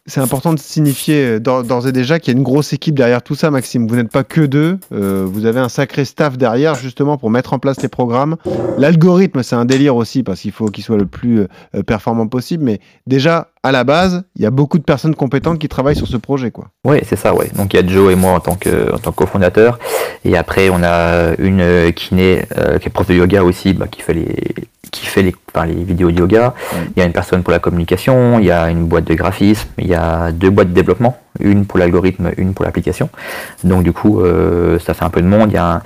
c'est 0.06 0.20
important 0.20 0.52
de 0.52 0.58
signifier 0.58 1.24
euh, 1.24 1.40
d'ores 1.40 1.86
et 1.86 1.92
déjà 1.92 2.18
qu'il 2.18 2.32
y 2.32 2.36
a 2.36 2.38
une 2.38 2.44
grosse 2.44 2.72
équipe 2.72 2.94
derrière 2.94 3.22
tout 3.22 3.34
ça, 3.34 3.50
Maxime. 3.50 3.86
Vous 3.88 3.96
n'êtes 3.96 4.10
pas 4.10 4.24
que 4.24 4.42
deux, 4.42 4.78
euh, 4.92 5.26
vous 5.26 5.46
avez 5.46 5.60
un 5.60 5.70
sacré 5.70 6.04
staff 6.04 6.36
derrière 6.36 6.74
justement 6.74 7.16
pour 7.16 7.30
mettre 7.30 7.52
en 7.54 7.58
place 7.58 7.80
les 7.80 7.88
programmes. 7.88 8.36
L'algorithme, 8.76 9.42
c'est 9.42 9.56
un 9.56 9.64
délire 9.64 9.96
aussi 9.96 10.22
parce 10.22 10.40
qu'il 10.40 10.52
faut 10.52 10.66
qu'il 10.66 10.84
soit 10.84 10.98
le 10.98 11.06
plus 11.06 11.40
euh, 11.40 11.82
performant 11.82 12.26
possible. 12.26 12.64
Mais 12.64 12.80
déjà, 13.06 13.48
à 13.64 13.72
la 13.72 13.82
base, 13.82 14.22
il 14.36 14.42
y 14.42 14.46
a 14.46 14.50
beaucoup 14.50 14.78
de 14.78 14.84
personnes 14.84 15.16
compétentes 15.16 15.58
qui 15.58 15.68
travaillent 15.68 15.96
sur 15.96 16.06
ce 16.06 16.16
projet. 16.16 16.52
quoi. 16.52 16.66
Oui, 16.84 16.98
c'est 17.08 17.16
ça, 17.16 17.34
ouais. 17.34 17.50
Donc 17.56 17.74
il 17.74 17.80
y 17.80 17.82
a 17.82 17.86
Joe 17.86 18.12
et 18.12 18.14
moi 18.14 18.32
en 18.32 18.40
tant 18.40 18.54
que, 18.54 18.94
en 18.94 18.98
tant 18.98 19.10
que 19.10 19.16
cofondateur. 19.16 19.78
Et 20.24 20.36
après, 20.36 20.68
on 20.70 20.82
a 20.82 21.34
une 21.38 21.92
kiné 21.92 22.42
qui 22.80 22.86
est 22.86 22.92
prof 22.92 23.08
de 23.08 23.14
yoga 23.14 23.42
aussi, 23.42 23.72
bah, 23.72 23.86
qui 23.90 24.02
fait 24.02 24.14
les, 24.14 24.54
qui 24.94 25.06
fait 25.06 25.22
les, 25.22 25.34
les 25.66 25.84
vidéos 25.84 26.10
de 26.10 26.18
yoga, 26.18 26.54
il 26.94 27.00
y 27.00 27.02
a 27.02 27.06
une 27.06 27.12
personne 27.12 27.42
pour 27.42 27.50
la 27.52 27.58
communication, 27.58 28.38
il 28.38 28.46
y 28.46 28.50
a 28.50 28.70
une 28.70 28.86
boîte 28.86 29.04
de 29.04 29.14
graphisme, 29.14 29.68
il 29.78 29.88
y 29.88 29.94
a 29.94 30.30
deux 30.30 30.50
boîtes 30.50 30.68
de 30.68 30.74
développement, 30.74 31.18
une 31.40 31.66
pour 31.66 31.78
l'algorithme, 31.78 32.30
une 32.36 32.54
pour 32.54 32.64
l'application. 32.64 33.08
Donc 33.64 33.82
du 33.82 33.92
coup, 33.92 34.20
euh, 34.20 34.78
ça 34.78 34.94
fait 34.94 35.04
un 35.04 35.10
peu 35.10 35.20
de 35.20 35.26
monde. 35.26 35.50
Il 35.50 35.54
y 35.54 35.58
a 35.58 35.82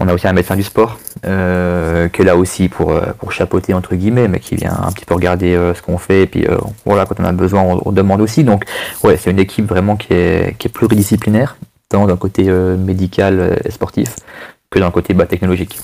on 0.00 0.08
a 0.08 0.14
aussi 0.14 0.26
un 0.26 0.32
médecin 0.32 0.56
du 0.56 0.62
sport 0.62 0.98
euh, 1.26 2.08
qui 2.08 2.24
là 2.24 2.36
aussi 2.36 2.68
pour, 2.68 2.90
euh, 2.92 3.12
pour 3.18 3.32
chapeauter 3.32 3.74
entre 3.74 3.94
guillemets, 3.94 4.28
mais 4.28 4.40
qui 4.40 4.56
vient 4.56 4.76
un 4.82 4.90
petit 4.90 5.04
peu 5.04 5.14
regarder 5.14 5.54
ce 5.74 5.82
qu'on 5.82 5.98
fait. 5.98 6.22
Et 6.22 6.26
puis 6.26 6.46
voilà, 6.84 7.06
quand 7.06 7.20
on 7.20 7.24
a 7.24 7.32
besoin, 7.32 7.62
on, 7.84 7.92
demande 7.92 8.20
aussi. 8.20 8.42
Donc 8.42 8.64
ouais, 9.04 9.16
c'est 9.16 9.30
une 9.30 9.38
équipe 9.38 9.66
vraiment 9.66 9.96
qui 9.96 10.12
est, 10.12 10.56
qui 10.58 10.68
est 10.68 10.70
pluridisciplinaire, 10.70 11.56
tant 11.88 12.06
d'un 12.06 12.16
côté 12.16 12.44
médical 12.44 13.58
et 13.64 13.70
sportif 13.70 14.16
que 14.70 14.78
d'un 14.78 14.90
côté 14.90 15.14
bah, 15.14 15.26
technologique. 15.26 15.78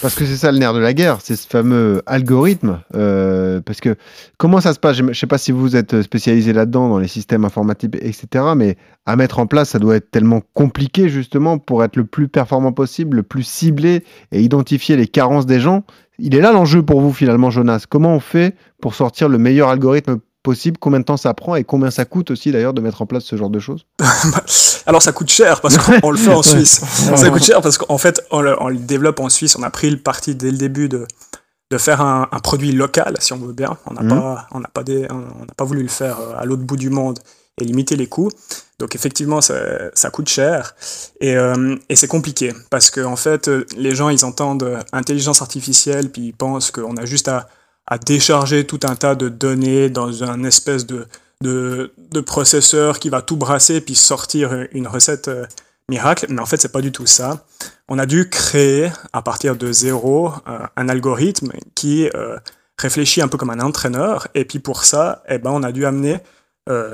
Parce 0.00 0.14
que 0.14 0.24
c'est 0.24 0.36
ça 0.36 0.52
le 0.52 0.58
nerf 0.58 0.74
de 0.74 0.78
la 0.78 0.94
guerre, 0.94 1.18
c'est 1.20 1.34
ce 1.34 1.48
fameux 1.48 2.02
algorithme. 2.06 2.80
Euh, 2.94 3.60
parce 3.60 3.80
que 3.80 3.96
comment 4.36 4.60
ça 4.60 4.72
se 4.72 4.78
passe 4.78 4.96
Je 4.96 5.02
ne 5.02 5.12
sais 5.12 5.26
pas 5.26 5.38
si 5.38 5.50
vous 5.50 5.74
êtes 5.74 6.02
spécialisé 6.02 6.52
là-dedans, 6.52 6.88
dans 6.88 6.98
les 6.98 7.08
systèmes 7.08 7.44
informatiques, 7.44 7.96
etc. 7.96 8.44
Mais 8.56 8.76
à 9.06 9.16
mettre 9.16 9.40
en 9.40 9.46
place, 9.46 9.70
ça 9.70 9.80
doit 9.80 9.96
être 9.96 10.12
tellement 10.12 10.40
compliqué 10.54 11.08
justement 11.08 11.58
pour 11.58 11.82
être 11.82 11.96
le 11.96 12.04
plus 12.04 12.28
performant 12.28 12.72
possible, 12.72 13.16
le 13.16 13.22
plus 13.24 13.42
ciblé 13.42 14.04
et 14.30 14.40
identifier 14.40 14.96
les 14.96 15.08
carences 15.08 15.46
des 15.46 15.58
gens. 15.58 15.82
Il 16.20 16.36
est 16.36 16.40
là 16.40 16.52
l'enjeu 16.52 16.84
pour 16.84 17.00
vous 17.00 17.12
finalement, 17.12 17.50
Jonas. 17.50 17.84
Comment 17.88 18.14
on 18.14 18.20
fait 18.20 18.54
pour 18.80 18.94
sortir 18.94 19.28
le 19.28 19.38
meilleur 19.38 19.68
algorithme 19.68 20.18
possible 20.42 20.78
Combien 20.78 21.00
de 21.00 21.04
temps 21.04 21.16
ça 21.16 21.34
prend 21.34 21.54
et 21.56 21.64
combien 21.64 21.90
ça 21.90 22.04
coûte 22.04 22.30
aussi 22.30 22.52
d'ailleurs 22.52 22.74
de 22.74 22.80
mettre 22.80 23.02
en 23.02 23.06
place 23.06 23.24
ce 23.24 23.36
genre 23.36 23.50
de 23.50 23.58
choses 23.58 23.86
Alors 24.86 25.02
ça 25.02 25.12
coûte 25.12 25.30
cher 25.30 25.60
parce 25.60 25.76
qu'on 25.78 26.10
le 26.10 26.16
fait 26.16 26.32
en 26.32 26.42
Suisse. 26.42 26.82
ça 27.16 27.30
coûte 27.30 27.44
cher 27.44 27.60
parce 27.60 27.78
qu'en 27.78 27.98
fait 27.98 28.24
on 28.30 28.40
le, 28.40 28.76
développe 28.78 29.20
en 29.20 29.28
Suisse. 29.28 29.56
On 29.56 29.62
a 29.62 29.70
pris 29.70 29.90
le 29.90 29.98
parti 29.98 30.34
dès 30.34 30.50
le 30.50 30.56
début 30.56 30.88
de, 30.88 31.06
de 31.70 31.78
faire 31.78 32.00
un, 32.00 32.26
produit 32.42 32.72
local 32.72 33.16
si 33.20 33.32
on 33.32 33.38
veut 33.38 33.52
bien. 33.52 33.76
On 33.86 33.94
n'a 33.94 34.02
mhm. 34.02 34.08
pas, 34.08 34.46
on 34.52 34.62
pas, 34.62 34.82
on 35.10 35.46
pas 35.56 35.64
voulu 35.64 35.82
le 35.82 35.88
faire 35.88 36.18
euh, 36.20 36.34
à 36.38 36.44
l'autre 36.44 36.62
bout 36.62 36.76
du 36.76 36.90
monde 36.90 37.18
et 37.60 37.64
limiter 37.64 37.96
les 37.96 38.06
coûts. 38.06 38.30
Donc 38.78 38.94
effectivement, 38.94 39.40
ça, 39.40 39.56
ça 39.94 40.10
coûte 40.10 40.28
cher 40.28 40.74
et, 41.20 41.36
euh, 41.36 41.74
et 41.88 41.96
c'est 41.96 42.06
compliqué 42.06 42.54
parce 42.70 42.90
que 42.90 43.00
en 43.00 43.16
fait, 43.16 43.50
les 43.76 43.94
gens 43.94 44.08
ils 44.08 44.24
entendent 44.24 44.78
intelligence 44.92 45.42
artificielle 45.42 46.10
puis 46.10 46.28
ils 46.28 46.34
pensent 46.34 46.70
qu'on 46.70 46.96
a 46.96 47.04
juste 47.04 47.28
à 47.28 47.48
à 47.88 47.98
décharger 47.98 48.66
tout 48.66 48.80
un 48.84 48.94
tas 48.94 49.14
de 49.14 49.28
données 49.28 49.88
dans 49.88 50.22
un 50.22 50.44
espèce 50.44 50.86
de, 50.86 51.08
de, 51.40 52.20
processeur 52.20 52.98
qui 52.98 53.08
va 53.08 53.22
tout 53.22 53.36
brasser 53.36 53.80
puis 53.80 53.94
sortir 53.94 54.66
une 54.72 54.86
recette 54.86 55.28
euh, 55.28 55.46
miracle. 55.88 56.26
Mais 56.28 56.40
en 56.40 56.46
fait, 56.46 56.58
c'est 56.58 56.72
pas 56.72 56.82
du 56.82 56.92
tout 56.92 57.06
ça. 57.06 57.46
On 57.88 57.98
a 57.98 58.04
dû 58.04 58.28
créer 58.28 58.90
à 59.14 59.22
partir 59.22 59.56
de 59.56 59.72
zéro 59.72 60.32
euh, 60.48 60.58
un 60.76 60.88
algorithme 60.90 61.52
qui 61.74 62.10
euh, 62.14 62.36
réfléchit 62.76 63.22
un 63.22 63.28
peu 63.28 63.38
comme 63.38 63.50
un 63.50 63.60
entraîneur. 63.60 64.28
Et 64.34 64.44
puis 64.44 64.58
pour 64.58 64.84
ça, 64.84 65.22
eh 65.28 65.38
ben, 65.38 65.50
on 65.50 65.62
a 65.62 65.72
dû 65.72 65.84
amener 65.84 66.18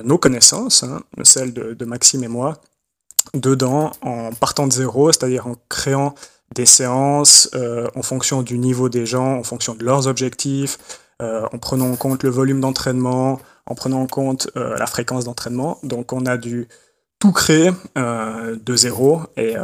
nos 0.04 0.18
connaissances, 0.18 0.84
hein, 0.84 1.02
celles 1.24 1.52
de, 1.52 1.74
de 1.74 1.84
Maxime 1.84 2.22
et 2.22 2.28
moi, 2.28 2.60
dedans 3.34 3.90
en 4.02 4.30
partant 4.32 4.68
de 4.68 4.72
zéro, 4.72 5.10
c'est-à-dire 5.10 5.48
en 5.48 5.56
créant 5.68 6.14
des 6.54 6.66
séances 6.66 7.50
euh, 7.54 7.88
en 7.94 8.02
fonction 8.02 8.42
du 8.42 8.58
niveau 8.58 8.88
des 8.88 9.06
gens, 9.06 9.36
en 9.36 9.42
fonction 9.42 9.74
de 9.74 9.84
leurs 9.84 10.06
objectifs, 10.06 10.78
euh, 11.20 11.46
en 11.52 11.58
prenant 11.58 11.90
en 11.90 11.96
compte 11.96 12.22
le 12.22 12.30
volume 12.30 12.60
d'entraînement, 12.60 13.40
en 13.66 13.74
prenant 13.74 14.00
en 14.00 14.06
compte 14.06 14.50
euh, 14.56 14.76
la 14.78 14.86
fréquence 14.86 15.24
d'entraînement. 15.24 15.78
Donc 15.82 16.12
on 16.12 16.26
a 16.26 16.36
dû 16.36 16.68
tout 17.24 17.32
créer 17.32 17.70
de 17.96 18.76
zéro 18.76 19.22
et, 19.38 19.54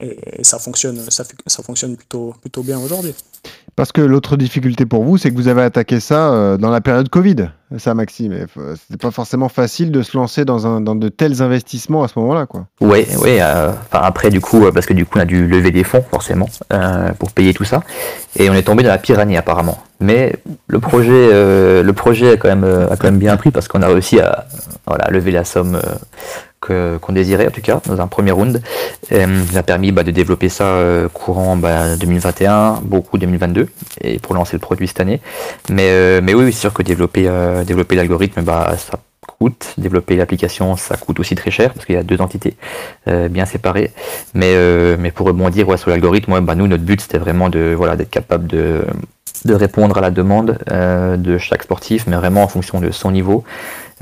et, 0.00 0.42
ça 0.42 0.58
fonctionne, 0.58 0.98
ça, 1.08 1.22
ça 1.46 1.62
fonctionne 1.62 1.96
plutôt, 1.96 2.34
plutôt 2.42 2.64
bien 2.64 2.80
aujourd'hui. 2.80 3.14
Parce 3.76 3.92
que 3.92 4.00
l'autre 4.00 4.36
difficulté 4.36 4.84
pour 4.84 5.04
vous, 5.04 5.16
c'est 5.16 5.30
que 5.30 5.36
vous 5.36 5.46
avez 5.46 5.62
attaqué 5.62 6.00
ça 6.00 6.32
euh, 6.32 6.56
dans 6.56 6.70
la 6.70 6.80
période 6.80 7.08
Covid, 7.08 7.50
ça 7.78 7.94
Maxime. 7.94 8.46
C'était 8.76 8.98
pas 9.00 9.12
forcément 9.12 9.48
facile 9.48 9.92
de 9.92 10.02
se 10.02 10.16
lancer 10.16 10.44
dans, 10.44 10.66
un, 10.66 10.80
dans 10.80 10.96
de 10.96 11.08
tels 11.08 11.40
investissements 11.40 12.02
à 12.02 12.08
ce 12.08 12.18
moment-là, 12.18 12.46
quoi. 12.46 12.66
Oui, 12.80 13.06
oui. 13.22 13.38
Euh, 13.40 13.70
après, 13.92 14.30
du 14.30 14.40
coup, 14.40 14.66
euh, 14.66 14.72
parce 14.72 14.86
que 14.86 14.92
du 14.92 15.06
coup, 15.06 15.18
on 15.18 15.22
a 15.22 15.24
dû 15.24 15.46
lever 15.46 15.70
des 15.70 15.84
fonds, 15.84 16.04
forcément, 16.10 16.48
pour 17.18 17.30
payer 17.30 17.54
tout 17.54 17.64
ça. 17.64 17.82
Et 18.36 18.50
on 18.50 18.54
est 18.54 18.64
tombé 18.64 18.82
dans 18.82 18.90
la 18.90 18.98
pire 18.98 19.20
année, 19.20 19.36
apparemment. 19.36 19.78
Mais 20.00 20.36
le 20.66 20.80
projet, 20.80 21.30
le 21.82 21.92
projet 21.92 22.32
a, 22.32 22.36
quand 22.36 22.48
même, 22.48 22.64
a 22.64 22.96
quand 22.96 23.04
même 23.04 23.18
bien 23.18 23.36
pris 23.36 23.50
parce 23.50 23.68
qu'on 23.68 23.82
a 23.82 23.86
réussi 23.86 24.18
à 24.18 24.46
voilà, 24.86 25.08
lever 25.10 25.30
la 25.30 25.44
somme 25.44 25.78
qu'on 26.60 27.12
désirait 27.12 27.46
en 27.46 27.50
tout 27.50 27.62
cas 27.62 27.80
dans 27.86 28.00
un 28.00 28.06
premier 28.06 28.32
round. 28.32 28.62
Euh, 29.12 29.44
ça 29.52 29.60
a 29.60 29.62
permis 29.62 29.92
bah, 29.92 30.02
de 30.02 30.10
développer 30.10 30.48
ça 30.48 30.64
euh, 30.64 31.08
courant 31.08 31.56
bah, 31.56 31.96
2021, 31.96 32.80
beaucoup 32.82 33.18
2022 33.18 33.68
et 34.02 34.18
pour 34.18 34.34
lancer 34.34 34.56
le 34.56 34.60
produit 34.60 34.86
cette 34.86 35.00
année. 35.00 35.20
Mais, 35.70 35.88
euh, 35.88 36.20
mais 36.22 36.34
oui, 36.34 36.52
c'est 36.52 36.60
sûr 36.60 36.72
que 36.74 36.82
développer, 36.82 37.24
euh, 37.26 37.64
développer 37.64 37.96
l'algorithme, 37.96 38.42
bah, 38.42 38.74
ça 38.76 38.98
coûte. 39.26 39.74
Développer 39.78 40.16
l'application, 40.16 40.76
ça 40.76 40.96
coûte 40.96 41.18
aussi 41.18 41.34
très 41.34 41.50
cher 41.50 41.72
parce 41.72 41.86
qu'il 41.86 41.94
y 41.94 41.98
a 41.98 42.02
deux 42.02 42.20
entités 42.20 42.56
bien 43.06 43.46
séparées. 43.46 43.90
Mais, 44.34 44.54
mais 44.98 45.10
pour 45.10 45.26
rebondir 45.26 45.66
ouais, 45.68 45.78
sur 45.78 45.90
l'algorithme, 45.90 46.40
bah, 46.40 46.54
nous 46.54 46.66
notre 46.66 46.82
but 46.82 47.00
c'était 47.00 47.18
vraiment 47.18 47.48
de 47.48 47.74
voilà 47.76 47.96
d'être 47.96 48.10
capable 48.10 48.46
de 48.46 48.84
de 49.46 49.54
répondre 49.54 49.96
à 49.96 50.02
la 50.02 50.10
demande 50.10 50.58
de 50.68 51.38
chaque 51.38 51.62
sportif, 51.62 52.06
mais 52.06 52.16
vraiment 52.16 52.42
en 52.42 52.48
fonction 52.48 52.80
de 52.80 52.90
son 52.90 53.10
niveau 53.10 53.44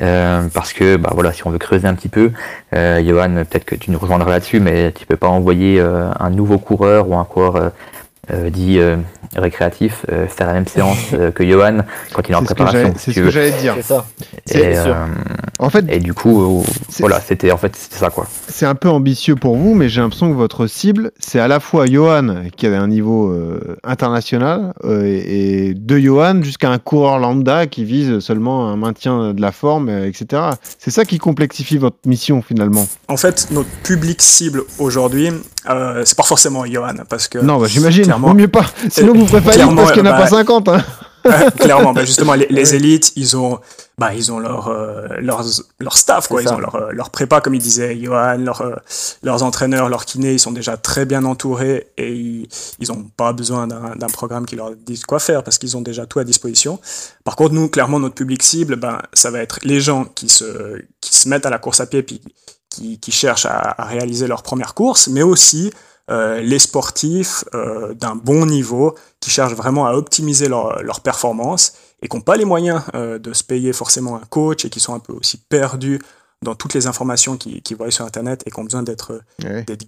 euh, 0.01 0.49
parce 0.53 0.73
que 0.73 0.97
bah 0.97 1.11
voilà, 1.13 1.33
si 1.33 1.47
on 1.47 1.51
veut 1.51 1.59
creuser 1.59 1.89
un 1.89 1.95
petit 1.95 2.09
peu, 2.09 2.33
euh, 2.75 3.03
Johan, 3.05 3.35
peut-être 3.35 3.65
que 3.65 3.75
tu 3.75 3.91
nous 3.91 3.99
rejoindras 3.99 4.31
là-dessus, 4.31 4.61
mais 4.61 4.93
tu 4.93 5.07
peux 5.07 5.17
pas 5.17 5.29
envoyer 5.29 5.81
euh, 5.81 6.11
un 6.19 6.31
nouveau 6.31 6.59
coureur 6.59 7.09
ou 7.09 7.17
un 7.17 7.25
coureur 7.25 7.73
dit 8.51 8.79
récréatif, 9.39 10.05
faire 10.29 10.47
la 10.47 10.53
même 10.53 10.67
séance 10.67 10.99
que 11.35 11.49
Johan 11.49 11.79
quand 12.13 12.23
il 12.29 12.33
est 12.33 12.35
en 12.35 12.43
préparation. 12.43 12.95
C'est 12.97 13.13
ce 13.13 13.21
que 13.21 13.31
j'allais 13.31 13.53
dire. 13.53 13.75
C'est 13.77 13.83
ça. 13.83 14.07
Et, 14.53 14.75
en 15.59 15.71
fait, 15.71 15.85
et 15.89 15.99
du 15.99 16.15
coup, 16.15 16.65
voilà, 17.01 17.21
c'était 17.21 17.51
en 17.51 17.57
fait 17.57 17.77
ça 17.77 18.11
quoi. 18.11 18.27
C'est 18.49 18.67
un 18.67 18.75
peu 18.75 18.89
ambitieux 18.89 19.35
pour 19.35 19.57
vous, 19.57 19.75
mais 19.75 19.89
j'ai 19.89 20.01
l'impression 20.01 20.31
que 20.31 20.37
votre 20.37 20.67
cible, 20.67 21.11
c'est 21.19 21.41
à 21.41 21.49
la 21.49 21.61
fois 21.61 21.87
Johan 21.87 22.45
qui 22.57 22.67
a 22.67 22.81
un 22.81 22.89
niveau 22.89 23.35
international 23.85 24.73
et, 24.85 25.75
de 25.75 25.99
Johan 25.99 26.43
jusqu'à 26.43 26.71
un 26.71 26.79
coureur 26.79 27.19
lambda 27.19 27.67
qui 27.67 27.85
vise 27.85 28.21
seulement 28.21 28.69
un 28.69 28.77
maintien 28.77 29.35
de 29.35 29.41
la 29.41 29.53
forme, 29.53 29.89
etc. 29.89 30.43
C'est 30.79 30.91
ça 30.91 31.05
qui 31.05 31.19
complexifie 31.19 31.79
votre 31.79 31.99
mission 32.07 32.43
finalement. 32.43 32.87
En 33.09 33.17
fait, 33.17 33.49
notre 33.51 33.69
public 33.83 34.21
cible 34.23 34.63
aujourd'hui, 34.79 35.31
euh, 35.69 36.03
c'est 36.05 36.17
pas 36.17 36.23
forcément 36.23 36.65
Johan, 36.65 36.95
parce 37.09 37.29
que. 37.29 37.39
Non, 37.39 37.59
bah, 37.59 37.67
j'imagine, 37.69 38.13
vaut 38.19 38.35
mieux 38.35 38.49
pas. 38.49 38.65
Sinon, 38.91 39.13
vous 39.15 39.27
ferez 39.29 39.43
faillite 39.43 39.77
parce 39.77 39.93
qu'il 39.93 40.03
n'y 40.03 40.09
en 40.09 40.13
a 40.13 40.19
pas 40.19 40.27
50. 40.27 40.65
Bah, 40.65 40.79
hein. 40.79 41.51
clairement, 41.59 41.93
bah, 41.93 42.05
justement, 42.05 42.35
les, 42.35 42.75
élites, 42.75 43.13
ils 43.17 43.37
ont, 43.37 43.59
bah, 43.99 44.15
ils 44.15 44.33
ont 44.33 44.39
leur, 44.39 44.69
euh, 44.69 45.09
leur, 45.21 45.45
leur 45.79 45.97
staff, 45.97 46.29
quoi. 46.29 46.43
Ils 46.43 46.49
ont 46.49 46.59
leur, 46.59 46.75
euh, 46.77 46.91
leur 46.93 47.11
prépa, 47.11 47.41
comme 47.41 47.55
il 47.55 47.61
disait 47.61 47.99
Johan, 47.99 48.39
leur, 48.39 48.81
leurs 49.23 49.43
entraîneurs, 49.43 49.89
leurs 49.89 50.05
kinés, 50.05 50.33
ils 50.33 50.39
sont 50.39 50.53
déjà 50.53 50.77
très 50.77 51.05
bien 51.05 51.25
entourés 51.25 51.89
et 51.97 52.13
ils, 52.13 52.49
ils 52.79 52.93
ont 52.93 53.05
pas 53.17 53.33
besoin 53.33 53.67
d'un 53.67 54.09
programme 54.09 54.47
qui 54.47 54.57
leur 54.57 54.75
dise 54.75 55.05
quoi 55.05 55.19
faire 55.19 55.43
parce 55.43 55.59
qu'ils 55.59 55.77
ont 55.77 55.83
déjà 55.83 56.07
tout 56.07 56.19
à 56.19 56.25
disposition. 56.25 56.79
Par 57.25 57.37
contre, 57.37 57.55
nous, 57.55 57.69
clairement, 57.69 58.01
notre 58.01 58.15
public 58.15 58.43
cible, 58.43 58.77
ben, 58.77 59.01
ça 59.13 59.31
va 59.31 59.41
être 59.41 59.59
les 59.63 59.81
gens 59.81 60.05
qui 60.05 60.29
se, 60.29 60.81
qui 61.01 61.17
se 61.19 61.29
mettent 61.29 61.47
à 61.47 61.51
la 61.51 61.59
course 61.59 61.81
à 61.81 61.87
pied 61.87 62.03
puis 62.03 62.21
qui, 63.01 63.13
cherchent 63.13 63.47
à, 63.47 63.75
réaliser 63.79 64.27
leur 64.27 64.43
première 64.43 64.75
course, 64.75 65.09
mais 65.09 65.23
aussi 65.23 65.73
euh, 66.11 66.41
les 66.41 66.59
sportifs 66.59 67.45
euh, 67.55 67.93
d'un 67.95 68.15
bon 68.15 68.47
niveau 68.47 68.95
qui 69.21 69.31
cherchent 69.31 69.55
vraiment 69.55 69.87
à 69.87 69.93
optimiser 69.93 70.49
leur, 70.49 70.83
leur 70.83 71.01
performance 71.01 71.75
et 72.01 72.09
qui 72.09 72.17
n'ont 72.17 72.23
pas 72.23 72.37
les 72.37 72.47
moyens 72.47 72.83
euh, 72.95 73.19
de 73.19 73.33
se 73.33 73.45
payer 73.45 73.73
forcément 73.73 74.17
un 74.17 74.25
coach 74.31 74.65
et 74.65 74.71
qui 74.71 74.81
sont 74.81 74.95
un 74.95 75.01
peu 75.01 75.13
aussi 75.13 75.37
perdus 75.37 76.01
dans 76.41 76.55
toutes 76.55 76.75
les 76.75 76.87
informations 76.87 77.37
qu'ils 77.37 77.77
voient 77.77 77.91
sur 77.91 78.05
Internet 78.05 78.43
et 78.47 78.51
qui 78.51 78.59
ont 78.59 78.65
besoin 78.65 78.85
d'être 78.85 79.23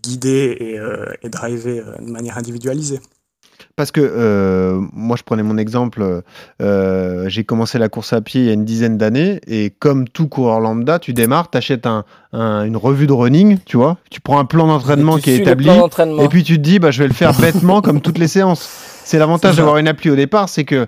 guidés 0.03 0.57
et, 0.59 0.81
et 1.23 1.29
drivés 1.29 1.81
de 2.01 2.11
manière 2.11 2.39
individualisée. 2.39 3.01
Parce 3.77 3.91
que 3.91 4.01
euh, 4.01 4.81
moi, 4.93 5.17
je 5.17 5.23
prenais 5.23 5.43
mon 5.43 5.59
exemple, 5.59 6.23
euh, 6.63 7.29
j'ai 7.29 7.45
commencé 7.45 7.79
la 7.79 7.89
course 7.89 8.13
à 8.13 8.21
pied 8.21 8.43
il 8.43 8.47
y 8.47 8.51
a 8.51 8.53
une 8.53 8.65
dizaine 8.65 8.99
d'années, 8.99 9.41
et 9.47 9.71
comme 9.79 10.09
tout 10.09 10.29
coureur 10.29 10.61
lambda, 10.61 10.99
tu 10.99 11.13
démarres, 11.13 11.51
tu 11.51 11.59
achètes 11.59 11.87
un, 11.87 12.05
une 12.33 12.77
revue 12.77 13.07
de 13.07 13.13
running, 13.13 13.59
tu 13.65 13.77
vois, 13.77 13.97
tu 14.11 14.21
prends 14.21 14.39
un 14.39 14.45
plan 14.45 14.67
d'entraînement 14.67 15.19
qui 15.19 15.31
est 15.31 15.39
établi, 15.39 15.69
et 15.69 16.29
puis 16.29 16.45
tu 16.45 16.57
te 16.57 16.61
dis, 16.63 16.79
bah, 16.79 16.91
je 16.91 17.03
vais 17.03 17.09
le 17.09 17.15
faire 17.15 17.35
bêtement 17.35 17.81
comme 17.83 18.01
toutes 18.01 18.19
les 18.19 18.29
séances. 18.29 18.69
C'est 19.05 19.19
l'avantage 19.19 19.57
d'avoir 19.57 19.79
une 19.79 19.89
appli 19.89 20.11
au 20.11 20.17
départ, 20.17 20.49
c'est 20.49 20.65
que 20.65 20.87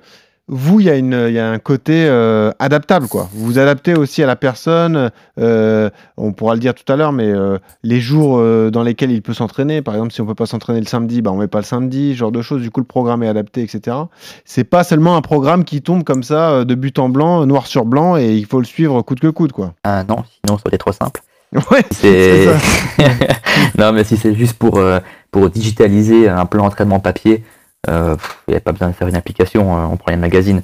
vous, 0.55 0.81
il 0.81 0.87
y, 0.87 1.33
y 1.33 1.39
a 1.39 1.51
un 1.51 1.59
côté 1.59 2.05
euh, 2.07 2.51
adaptable, 2.59 3.09
quoi. 3.09 3.31
Vous 3.33 3.47
vous 3.47 3.59
adaptez 3.59 3.95
aussi 3.95 4.23
à 4.23 4.27
la 4.27 4.37
personne. 4.37 5.11
Euh, 5.41 5.89
on 6.19 6.33
pourra 6.35 6.53
le 6.53 6.61
dire 6.61 6.75
tout 6.75 6.93
à 6.93 6.97
l'heure, 6.97 7.13
mais 7.13 7.27
euh, 7.27 7.57
les 7.83 8.01
jours 8.01 8.39
dans 8.71 8.83
lesquels 8.83 9.11
il 9.11 9.23
peut 9.23 9.33
s'entraîner, 9.33 9.81
par 9.81 9.95
exemple, 9.95 10.13
si 10.13 10.21
on 10.21 10.27
peut 10.27 10.35
pas 10.35 10.45
s'entraîner 10.45 10.81
le 10.81 10.87
samedi, 10.87 11.23
bah, 11.23 11.31
on 11.33 11.39
met 11.39 11.49
pas 11.49 11.61
le 11.61 11.65
samedi, 11.65 12.15
genre 12.15 12.33
de 12.33 12.43
choses. 12.43 12.61
Du 12.61 12.71
coup, 12.71 12.81
le 12.81 12.87
programme 12.87 13.23
est 13.23 13.29
adapté, 13.29 13.63
etc. 13.63 13.97
C'est 14.45 14.65
pas 14.65 14.85
seulement 14.85 15.17
un 15.17 15.23
programme 15.23 15.65
qui 15.65 15.81
tombe 15.81 16.05
comme 16.05 16.23
ça 16.23 16.67
de 16.67 16.75
but 16.75 16.99
en 16.99 17.09
blanc, 17.09 17.47
noir 17.47 17.67
sur 17.67 17.87
blanc, 17.87 18.19
et 18.19 18.35
il 18.35 18.45
faut 18.45 18.59
le 18.59 18.67
suivre 18.67 19.01
coûte 19.01 19.21
que 19.21 19.29
coûte, 19.29 19.53
quoi. 19.53 19.73
Ah 19.85 20.05
non, 20.05 20.19
sinon 20.45 20.59
ça 20.59 20.65
été 20.67 20.79
trop 20.79 20.93
simple. 20.93 21.23
Ouais, 21.71 21.85
c'est 21.91 22.47
non, 23.79 23.93
mais 23.93 24.05
si 24.05 24.17
c'est 24.17 24.35
juste 24.35 24.55
pour, 24.55 24.81
pour 25.31 25.51
digitaliser 25.51 26.27
un 26.27 26.47
plan 26.47 26.65
d'entraînement 26.65 26.99
papier, 26.99 27.45
euh, 27.89 28.17
il 28.49 28.53
n'y 28.53 28.57
a 28.57 28.61
pas 28.61 28.73
besoin 28.73 28.89
de 28.89 28.95
faire 28.95 29.09
une 29.09 29.17
application, 29.17 29.77
euh, 29.77 29.87
on 29.91 29.97
prend 29.97 30.11
les 30.13 30.17
magazines. 30.17 30.63